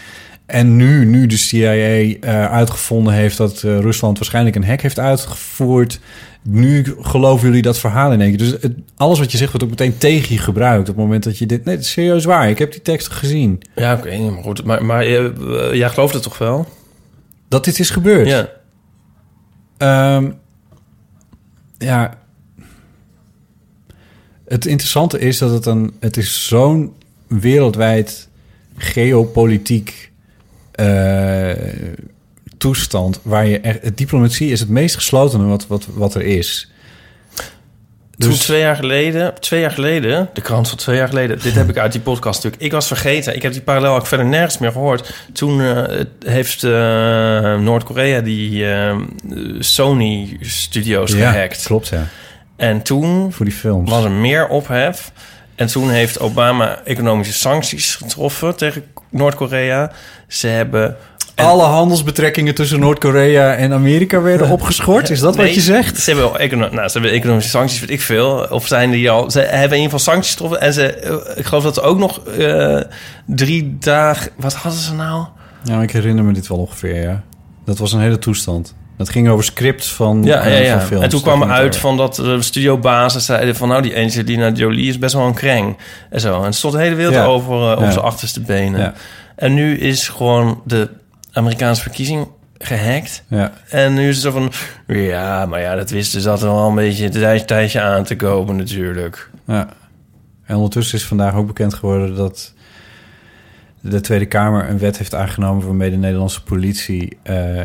[0.45, 5.99] En nu, nu de CIA eh, uitgevonden heeft dat Rusland waarschijnlijk een hack heeft uitgevoerd.
[6.41, 8.37] Nu geloven jullie dat verhaal in één keer.
[8.37, 10.89] Dus het, alles wat je zegt wordt ook meteen tegen je gebruikt.
[10.89, 11.65] Op het moment dat je dit...
[11.65, 12.49] Nee, het is serieus waar.
[12.49, 13.61] Ik heb die teksten gezien.
[13.75, 14.63] Ja, oké, maar goed.
[14.63, 16.67] Maar, maar eh, jij gelooft het toch wel?
[17.47, 18.27] Dat dit is gebeurd.
[18.27, 18.49] Ja.
[19.81, 20.31] Ehm,
[21.77, 22.17] ja.
[24.45, 25.93] Het interessante is dat het een...
[25.99, 26.93] Het is zo'n
[27.27, 28.29] wereldwijd
[28.75, 30.11] geopolitiek
[30.71, 31.51] eh,
[32.57, 33.19] toestand...
[33.23, 33.97] waar je echt...
[33.97, 36.71] Diplomatie is het meest geslotene wat, wat, wat er is.
[38.21, 41.53] Toen Dus- twee jaar geleden, twee jaar geleden, de krant van twee jaar geleden, dit
[41.55, 42.63] heb ik uit die podcast natuurlijk.
[42.63, 45.13] Ik was vergeten, ik heb die parallel ook verder nergens meer gehoord.
[45.33, 45.83] Toen eh,
[46.25, 46.71] heeft eh,
[47.59, 48.95] Noord-Korea die eh,
[49.59, 51.63] Sony Studios Ja, gehackt.
[51.63, 52.07] klopt, ja.
[52.55, 53.89] En toen Voor die films.
[53.89, 55.11] was er meer ophef.
[55.55, 59.91] En toen heeft Obama economische sancties getroffen tegen Noord-Korea.
[60.27, 60.95] Ze hebben
[61.45, 65.09] Alle handelsbetrekkingen tussen Noord-Korea en Amerika werden opgeschort.
[65.09, 65.99] Is dat Nee, wat je zegt?
[65.99, 68.47] Ze hebben, econo nou, ze hebben economische sancties, weet ik veel.
[68.49, 69.31] Of zijn die al...
[69.31, 70.61] Ze hebben in ieder geval sancties getroffen.
[70.61, 72.77] En ze, eh, ik geloof dat ze ook nog eh,
[73.25, 74.31] drie dagen...
[74.37, 75.25] Wat hadden ze nou?
[75.63, 77.21] Ja, ik herinner me dit wel ongeveer, ja.
[77.65, 78.75] Dat was een hele toestand.
[78.97, 80.77] Dat ging over scripts van, Ja, eh, ja, ja.
[80.77, 81.03] van films.
[81.03, 81.79] En toen kwam uit over.
[81.81, 83.67] van dat de studiobasis zeiden van...
[83.67, 85.77] nou, die Angelina Jolie is best wel een kreng.
[86.09, 86.37] En zo.
[86.39, 87.23] En het stond de hele wereld Ja.
[87.25, 87.91] over, over Ja.
[87.91, 88.93] zijn achterste benen.
[89.35, 90.89] En nu is gewoon de
[91.31, 92.27] Amerikaanse verkiezing
[92.57, 93.23] gehackt.
[93.27, 93.51] Ja.
[93.69, 94.51] En nu is het zo van...
[94.87, 98.03] Ja, maar ja, dat wisten ze dat er al een beetje een tij- tijdje aan
[98.03, 99.29] te komen natuurlijk.
[99.45, 99.69] Ja.
[100.45, 102.53] En ondertussen is vandaag ook bekend geworden dat
[103.81, 107.61] de Tweede Kamer een wet heeft aangenomen waarmee de Nederlandse politie eh,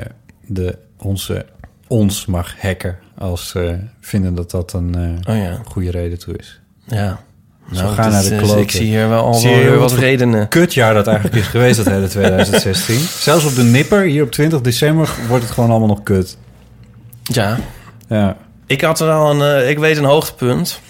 [0.46, 1.46] de, onze,
[1.86, 4.94] ons mag hacken als ze vinden dat dat een
[5.24, 6.60] eh, Oh ja, goede reden toe is.
[6.84, 7.20] ja.
[7.72, 8.58] Zo Nou, gaan naar de is- kloten.
[8.58, 10.48] Ik zie hier wel al wel wat redenen.
[10.48, 12.98] Kutjaar dat eigenlijk is geweest, dat hele 2016.
[13.18, 16.36] Zelfs op de nipper, hier op 20 december, wordt het gewoon allemaal nog kut.
[17.22, 17.58] Ja,
[18.08, 18.36] Ja.
[18.66, 19.60] ik had er wel een...
[19.62, 20.80] eh, ik weet een hoogtepunt.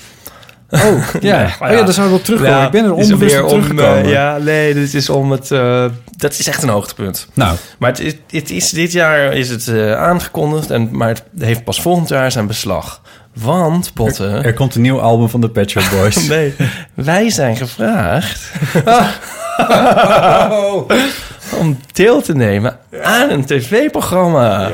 [0.71, 0.81] Oh,
[1.21, 1.41] ja.
[1.41, 2.65] Ja, oh, ja, dan zou ik wel terugkomen.
[2.65, 4.05] ik ben er onbewust weer op om, teruggekomen.
[4.05, 5.51] eh, ja, nee, dit is om het...
[5.51, 5.85] eh,
[6.17, 7.29] dat is echt een hoogtepunt.
[7.35, 11.23] Nou, Maar het is, het is, dit jaar is het eh, aangekondigd, en, maar het
[11.39, 13.01] heeft pas volgend jaar zijn beslag.
[13.41, 14.45] Want, Botten...
[14.45, 16.27] er komt een nieuw album van de Pet Shop Boys.
[16.29, 16.55] Nee,
[16.95, 18.51] wij zijn gevraagd
[21.61, 24.71] om deel te nemen aan een tv-programma.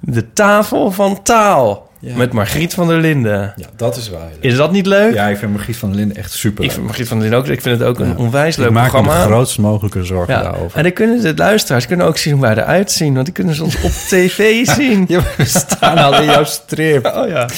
[0.00, 1.90] De Tafel van Taal.
[2.04, 2.16] Ja.
[2.16, 3.52] Met Margriet van der Linden.
[3.56, 4.28] Ja, dat is waar.
[4.40, 5.14] Is dat niet leuk?
[5.14, 6.64] Ja, ik vind Margriet van der Linden echt super.
[6.64, 7.54] Ik vind Margriet van der Linden ook.
[7.56, 8.14] Ik vind het ook een Ja.
[8.16, 9.24] onwijs ik leuk maak me programma.
[9.24, 10.42] de grootst mogelijke zorgen ja.
[10.42, 10.76] daarover.
[10.76, 13.12] En dan kunnen de luisteraars kunnen ook zien hoe wij eruit zien.
[13.14, 15.04] Want die kunnen ze ons op tv zien.
[15.08, 17.06] Ja, we staan al in jouw strip.
[17.06, 17.48] Oh ja.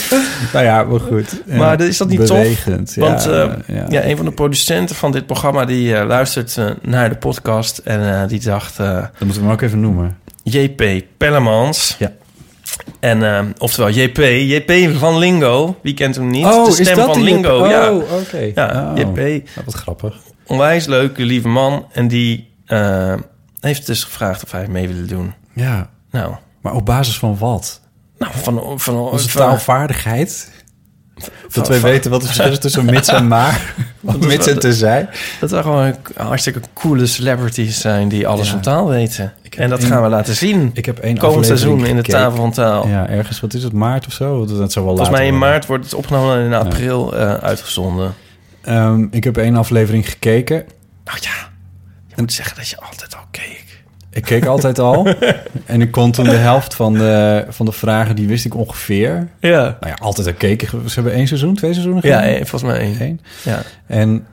[0.52, 1.42] Nou ja, maar goed.
[1.46, 2.28] Ja, Maar is dat niet tof?
[2.38, 3.86] Bewegend, ja, Want eh, ja.
[3.88, 4.04] ja.
[4.04, 5.64] een van de producenten van dit programma...
[5.64, 8.78] die eh, luistert eh, naar de podcast en eh, die dacht...
[8.78, 10.16] eh, Dat moeten we hem ook even noemen.
[10.42, 10.82] JP
[11.16, 11.96] Pellemans.
[11.98, 12.12] Ja.
[13.00, 15.76] En, eh, oftewel JP, JP van Lingo.
[15.82, 16.44] Wie kent hem niet?
[16.44, 17.70] Oh, de is stem dat van die Lingo, JP?
[17.70, 17.92] ja.
[17.92, 18.50] Oh, oké.
[18.54, 18.98] Ja, Oh.
[18.98, 19.16] JP.
[19.16, 20.16] Nou, wat grappig.
[20.46, 21.86] Onwijs leuke, lieve man.
[21.92, 23.14] En die eh,
[23.60, 25.34] heeft dus gevraagd of hij mee wilde doen.
[25.54, 27.80] Ja, Nou, maar op basis van wat?
[28.18, 28.80] nou van...
[28.80, 30.50] van, Onze van taalvaardigheid?
[31.52, 33.74] Dat wij weten wat het verschil is tussen mits en maar.
[34.20, 35.08] Is mits en wat- tezij.
[35.40, 38.52] Dat er gewoon hartstikke coole celebrities zijn die alles Ja.
[38.52, 39.32] van taal weten.
[39.56, 40.70] En dat gaan we laten zien.
[40.74, 42.88] Ik heb één Komend seizoen in de tafel van taal.
[42.88, 44.46] Ja, ergens, wat is het, maart of zo?
[44.46, 45.48] Dat zou wel Volgens mij in worden.
[45.50, 48.14] maart wordt het opgenomen en in april eh, uitgezonden.
[48.62, 50.64] Ehm, ik heb één aflevering gekeken.
[51.04, 51.48] Nou ja,
[52.08, 53.63] je moet zeggen dat je altijd al keek.
[54.14, 55.06] Ik keek altijd al.
[55.66, 59.28] en ik kon toen de helft van de, van de vragen, die wist ik ongeveer.
[59.40, 59.62] Ja.
[59.62, 60.68] Nou ja, altijd al keken.
[60.88, 62.32] Ze hebben één seizoen, twee seizoenen Ja, gedaan?
[62.34, 63.20] eh, volgens mij één.
[63.42, 63.62] Ja.
[63.86, 64.26] En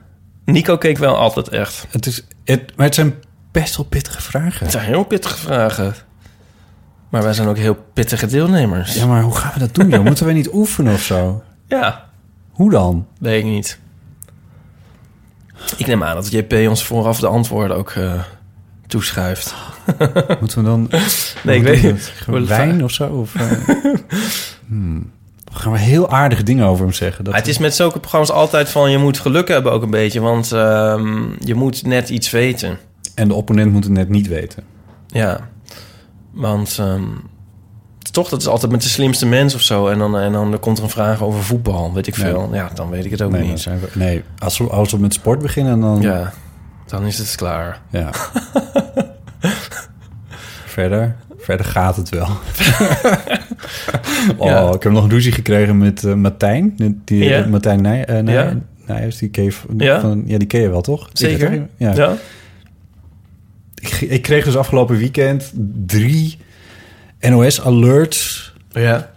[0.44, 1.86] Nico keek wel altijd echt.
[1.90, 2.24] het is...
[2.44, 3.14] Het, maar het zijn
[3.52, 4.58] best wel pittige vragen.
[4.62, 5.94] Het zijn heel pittige vragen.
[7.08, 8.94] Maar wij zijn ook heel pittige deelnemers.
[8.94, 10.04] Ja, maar hoe gaan we dat doen, joh?
[10.04, 11.42] Moeten we niet oefenen of zo?
[11.68, 12.04] Ja,
[12.50, 13.06] Hoe dan?
[13.18, 13.78] weet ik niet.
[15.76, 18.12] Ik neem aan dat JP ons vooraf de antwoorden ook eh,
[18.92, 19.54] toeschuift.
[20.40, 20.90] Moeten we dan...
[21.42, 22.12] Nee, ik weet niet.
[22.48, 23.06] Wijn of zo?
[23.06, 23.32] Of,
[24.68, 25.10] hmm.
[25.44, 27.24] Dan gaan we heel aardige dingen over hem zeggen.
[27.24, 28.90] Dat het is met zulke programma's altijd van...
[28.90, 30.20] je moet geluk hebben ook een beetje.
[30.20, 32.78] Want ehm, je moet net iets weten.
[33.14, 34.62] En de opponent moet het net niet weten.
[35.06, 35.48] Ja.
[36.30, 37.04] Want ehm,
[38.10, 39.88] toch, dat is altijd met de slimste mens of zo.
[39.88, 42.30] En dan, en dan komt er een vraag over voetbal, weet ik Nee.
[42.30, 42.50] veel.
[42.52, 43.64] Ja, dan weet ik het ook Nee, niet.
[43.64, 46.00] we, nee als, we, als we met sport beginnen, dan...
[46.00, 46.32] Ja,
[46.92, 47.80] dan is het klaar.
[47.90, 48.10] Ja.
[50.76, 52.26] verder, verder gaat het wel.
[54.38, 54.72] oh, Ja.
[54.74, 56.74] ik heb nog een ruzie gekregen met eh, Martijn.
[57.04, 57.46] Die, Ja?
[57.46, 58.56] Martijn Nij, eh, Nij- Ja?
[58.86, 60.00] Nijhuis, die ken Ja?
[60.00, 61.08] van- ja, die ken je wel, toch?
[61.12, 61.52] Zeker.
[61.52, 61.94] Ik, ja.
[61.94, 62.14] Ja?
[63.74, 65.52] Ik, ik kreeg dus afgelopen weekend
[65.86, 66.38] drie
[67.20, 69.11] NOS-alerts Ja.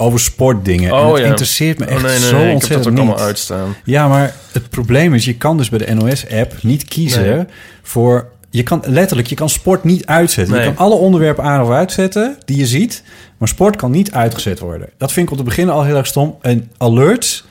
[0.00, 0.92] Over sportdingen.
[0.92, 1.26] Oh, en het ja.
[1.26, 3.08] interesseert me echt oh, nee, nee, zo nee, ik heb ontzettend dat ook niet.
[3.08, 3.76] allemaal uitstaan.
[3.84, 7.48] Ja, maar het probleem is, je kan dus bij de NOS-app niet kiezen
[7.82, 8.28] voor...
[8.50, 10.56] Je kan letterlijk, je kan sport niet uitzetten.
[10.56, 13.02] Je kan alle onderwerpen aan of uitzetten die je ziet,
[13.38, 14.88] maar sport kan niet uitgezet worden.
[14.96, 16.36] Dat vind ik op het begin al heel erg stom.
[16.40, 17.44] En alerts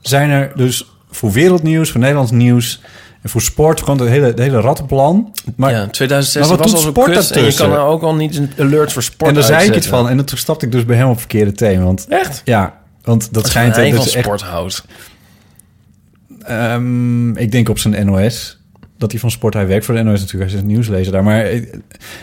[0.00, 2.80] zijn er dus voor wereldnieuws, voor Nederlands nieuws
[3.26, 5.34] en voor sport gewoon het hele, het hele rattenplan.
[5.56, 8.36] Maar ja, 2016 maar wat was doet sport en je kan er ook al niet
[8.36, 10.84] een alert voor sport en daar zei ik iets van en toen stapte ik dus
[10.84, 11.84] bij hem op verkeerde thema.
[11.84, 12.42] Want Echt?
[12.44, 14.84] ja, want dat Als schijnt hij van echt sport houdt.
[16.42, 18.60] Ehm, ik denk op zijn NOS.
[18.98, 21.22] Dat hij van sport, hij werkt voor de NOS natuurlijk, hij is een nieuwslezer daar.
[21.24, 21.46] Maar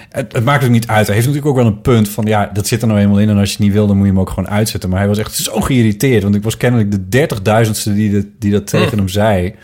[0.09, 1.05] het, maakt ook niet uit.
[1.07, 3.29] Hij heeft natuurlijk ook wel een punt van, ja, dat zit er nou eenmaal in.
[3.29, 4.89] En als je het niet wil, dan moet je hem ook gewoon uitzetten.
[4.89, 6.23] Maar hij was echt zo geïrriteerd.
[6.23, 8.95] Want ik was kennelijk de dertigduizendste die, dat- die dat tegen Hm.
[8.97, 9.55] hem zei.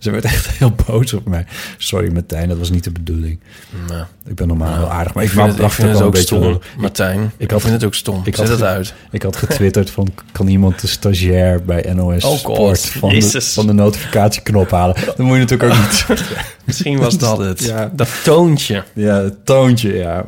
[0.00, 1.46] Hij werd echt heel boos op mij.
[1.78, 3.40] Sorry Martijn, dat was niet de bedoeling.
[3.88, 4.02] Nee.
[4.26, 6.10] Ik ben normaal heel aardig, maar ik, vind wou het, ik vind het ook een
[6.10, 6.60] beetje stom.
[6.78, 7.22] Martijn.
[7.22, 8.20] Ik, ik had- vind het ook stom.
[8.24, 8.94] ik Zet het uit.
[9.10, 13.66] Ik had getwitterd van, kan iemand de stagiair bij NOS Oh, Sport van de, van
[13.66, 14.96] de notificatieknop halen?
[15.16, 16.06] Dan moet je natuurlijk ook niet...
[16.64, 17.62] Misschien was dat het.
[17.64, 17.90] Ja.
[17.92, 18.84] Dat toontje.
[18.92, 20.24] Ja, het toontje, ja.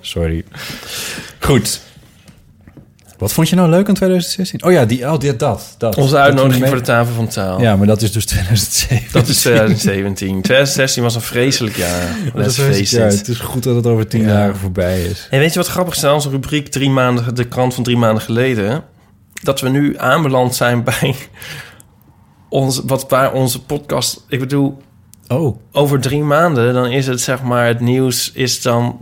[0.00, 0.44] Sorry.
[1.40, 1.80] Goed.
[3.18, 4.64] Wat vond je nou leuk aan 2016?
[4.64, 5.96] Oh ja, die, oh, dit, dat, dat.
[5.96, 7.60] Onze uitnodiging voor de tafel van taal.
[7.60, 9.08] Ja, maar dat is dus 2017.
[9.12, 10.28] Dat is 2017.
[10.42, 12.08] 2016 was een vreselijk jaar.
[12.34, 14.26] Let's Dat is- face ja, het is goed dat het over tien Ja.
[14.28, 15.26] dagen voorbij is.
[15.30, 16.04] En weet je wat grappig is?
[16.04, 18.84] aan Onze rubriek drie maanden, de krant van drie maanden geleden.
[19.42, 21.14] Dat we nu aanbeland zijn bij
[22.48, 24.24] ons, wat waar onze podcast.
[24.28, 24.82] Ik bedoel,
[25.28, 29.00] Oh, over drie maanden, dan is het zeg maar het nieuws is dan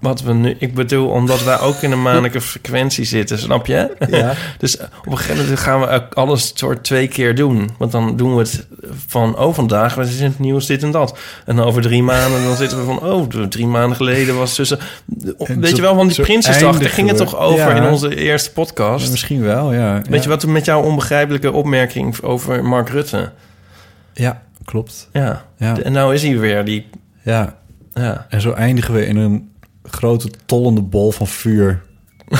[0.00, 0.56] wat we nu.
[0.58, 3.96] Ik bedoel, omdat wij ook in een maandelijke frequentie zitten, snap je?
[4.10, 4.32] ja.
[4.58, 7.70] Dus op een gegeven moment gaan we alles soort twee keer doen.
[7.78, 8.66] Want dan doen we het
[9.06, 11.18] van, oh, vandaag was het nieuws dit en dat.
[11.46, 14.78] En over drie maanden, dan zitten we van, oh, drie maanden geleden was tussen...
[15.38, 17.74] En Weet zo- je wel, van die Prinsesdag, daar ging het toch over Ja.
[17.84, 19.10] in onze eerste podcast.
[19.10, 20.02] Misschien wel, ja.
[20.08, 23.30] Weet je wat met jouw onbegrijpelijke opmerking over Mark Rutte?
[24.14, 25.08] Ja, klopt.
[25.12, 25.44] Ja.
[25.56, 25.76] Ja.
[25.82, 26.86] En nou is hij weer die...
[27.22, 27.56] Ja,
[27.94, 28.26] Ja.
[28.28, 29.50] en zo eindigen we in een
[29.90, 31.82] grote tollende bol van vuur.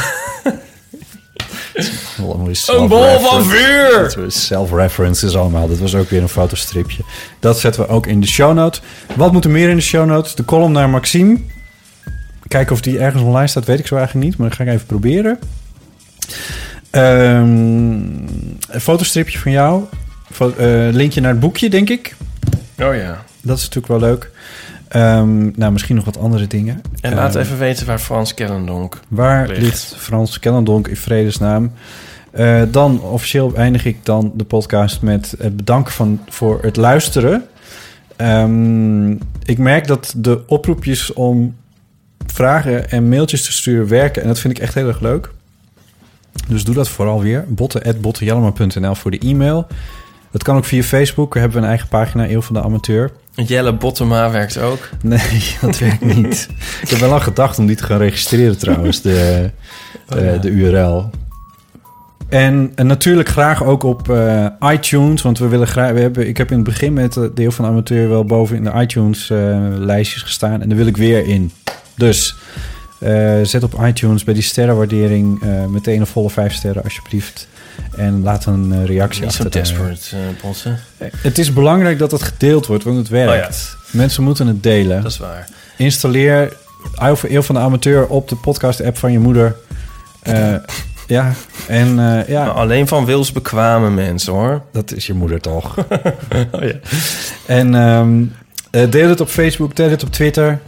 [2.66, 4.14] Een bol van vuur!
[4.26, 5.68] Self-references allemaal.
[5.68, 7.02] Dat was ook weer een fotostripje.
[7.38, 8.80] Dat zetten we ook in de show notes.
[9.16, 10.34] Wat moet er meer in de show notes?
[10.34, 11.38] De column naar Maxime.
[12.48, 14.36] Kijken of die ergens online staat, weet ik zo eigenlijk niet.
[14.36, 15.38] Maar dat ga ik even proberen.
[16.90, 17.42] Ehm,
[18.68, 19.84] een fotostripje van jou.
[20.38, 22.14] Eh, linkje naar het boekje, denk ik.
[22.78, 23.24] Oh ja.
[23.42, 24.30] Dat is natuurlijk wel leuk.
[24.90, 26.82] Ehm, nou, misschien nog wat andere dingen.
[27.00, 29.00] En laat Ehm, even weten waar Frans Kellendonk...
[29.08, 29.60] Waar ligt.
[29.60, 31.72] ligt Frans Kellendonk in vredesnaam?
[32.30, 37.44] Eh, dan officieel eindig ik dan de podcast met het bedanken van, voor het luisteren.
[38.16, 39.10] Ehm,
[39.42, 41.56] ik merk dat de oproepjes om
[42.26, 44.22] vragen en mailtjes te sturen werken.
[44.22, 45.30] En dat vind ik echt heel erg leuk.
[46.48, 47.44] Dus doe dat vooral weer.
[47.48, 49.66] botten.bottenjellema.nl voor de e-mail.
[50.30, 51.32] Dat kan ook via Facebook.
[51.32, 53.10] Daar hebben we een eigen pagina, Eeuw van de Amateur.
[53.42, 54.88] Jelle Bottema werkt ook.
[55.02, 56.48] Nee, dat werkt niet.
[56.82, 59.50] ik heb wel lang gedacht om die te gaan registreren trouwens, de,
[60.08, 61.10] de, de URL.
[62.28, 65.92] En, en natuurlijk graag ook op eh, iTunes, want we willen graag.
[65.92, 68.56] We hebben, ik heb in het begin met de deel van de amateur wel boven
[68.56, 69.38] in de iTunes eh,
[69.78, 71.52] lijstjes gestaan en daar wil ik weer in.
[71.96, 72.36] Dus
[73.00, 77.48] eh, zet op iTunes bij die sterrenwaardering eh, meteen een volle vijf sterren alsjeblieft.
[77.96, 80.74] En laat een eh, reactie Niet zo desperate, Bosse.
[81.16, 83.76] Het is belangrijk dat het gedeeld wordt, want het werkt.
[83.90, 85.02] Mensen moeten het delen.
[85.02, 85.48] Dat is waar.
[85.76, 86.52] Installeer
[87.22, 89.56] Eeuw van- de Amateur op de podcast-app van je moeder.
[90.22, 90.54] Eh,
[91.06, 91.32] ja,
[91.66, 94.62] en eh, Maar ja, alleen van wilsbekwame mensen, hoor.
[94.72, 95.74] dat is je moeder toch.
[97.46, 98.22] En ehm,
[98.70, 100.58] eh, deel het op Facebook, deel het op Twitter.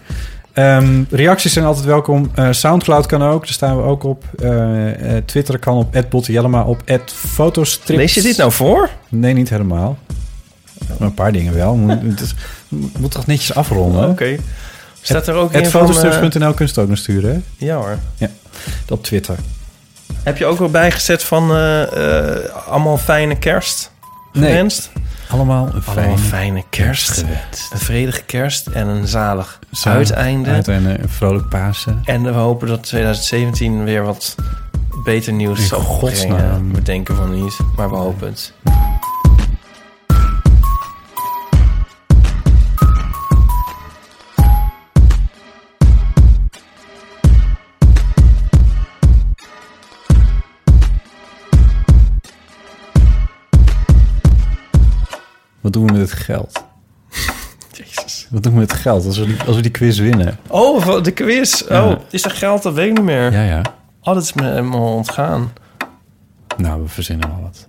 [0.52, 2.30] Ehm, reacties zijn altijd welkom.
[2.34, 4.24] Eh, Soundcloud kan ook, daar staan we ook op.
[4.42, 8.00] Eh, eh, Twitter kan op @bottejellema, op @fotostrips.
[8.00, 8.88] Lees je dit nou voor?
[9.08, 9.98] Nee, niet helemaal.
[10.98, 11.74] Maar een paar dingen wel.
[11.74, 12.34] Moet, het is-
[12.98, 14.08] moet toch netjes afronden.
[14.08, 14.36] Oké.
[15.00, 17.66] Staat er ook fotostrips.nl kun je het ook nog sturen, hè?
[17.66, 17.98] ja hoor.
[18.88, 19.36] Op Twitter.
[20.22, 21.50] Heb je ook wel bijgezet van
[22.66, 23.90] allemaal fijne kerst?
[24.32, 24.66] Nee.
[25.28, 27.24] Allemaal een Allemaal fijne kerst.
[27.72, 30.50] Een vredige kerst en een zalig Zalig uiteinde.
[30.50, 32.00] Uiteinde, een vrolijk Pasen.
[32.04, 34.34] En we hopen dat 2017 weer wat
[35.04, 36.36] beter nieuws In zal godsnaam.
[36.36, 36.72] brengen.
[36.72, 38.52] We denken van niet, maar we hopen het.
[55.62, 56.64] Wat doen we met het geld?
[57.72, 58.26] Jezus.
[58.30, 60.39] Wat doen we met het geld als we die, als we die quiz winnen?
[60.48, 61.64] Oh, de quiz.
[61.68, 61.89] Ja.
[61.89, 62.62] Oh, is er geld?
[62.62, 63.32] Dat weet ik niet meer.
[63.32, 63.62] Ja, ja.
[64.01, 65.52] Oh, dat is me helemaal ontgaan.
[66.56, 67.68] Nou, we verzinnen wel wat.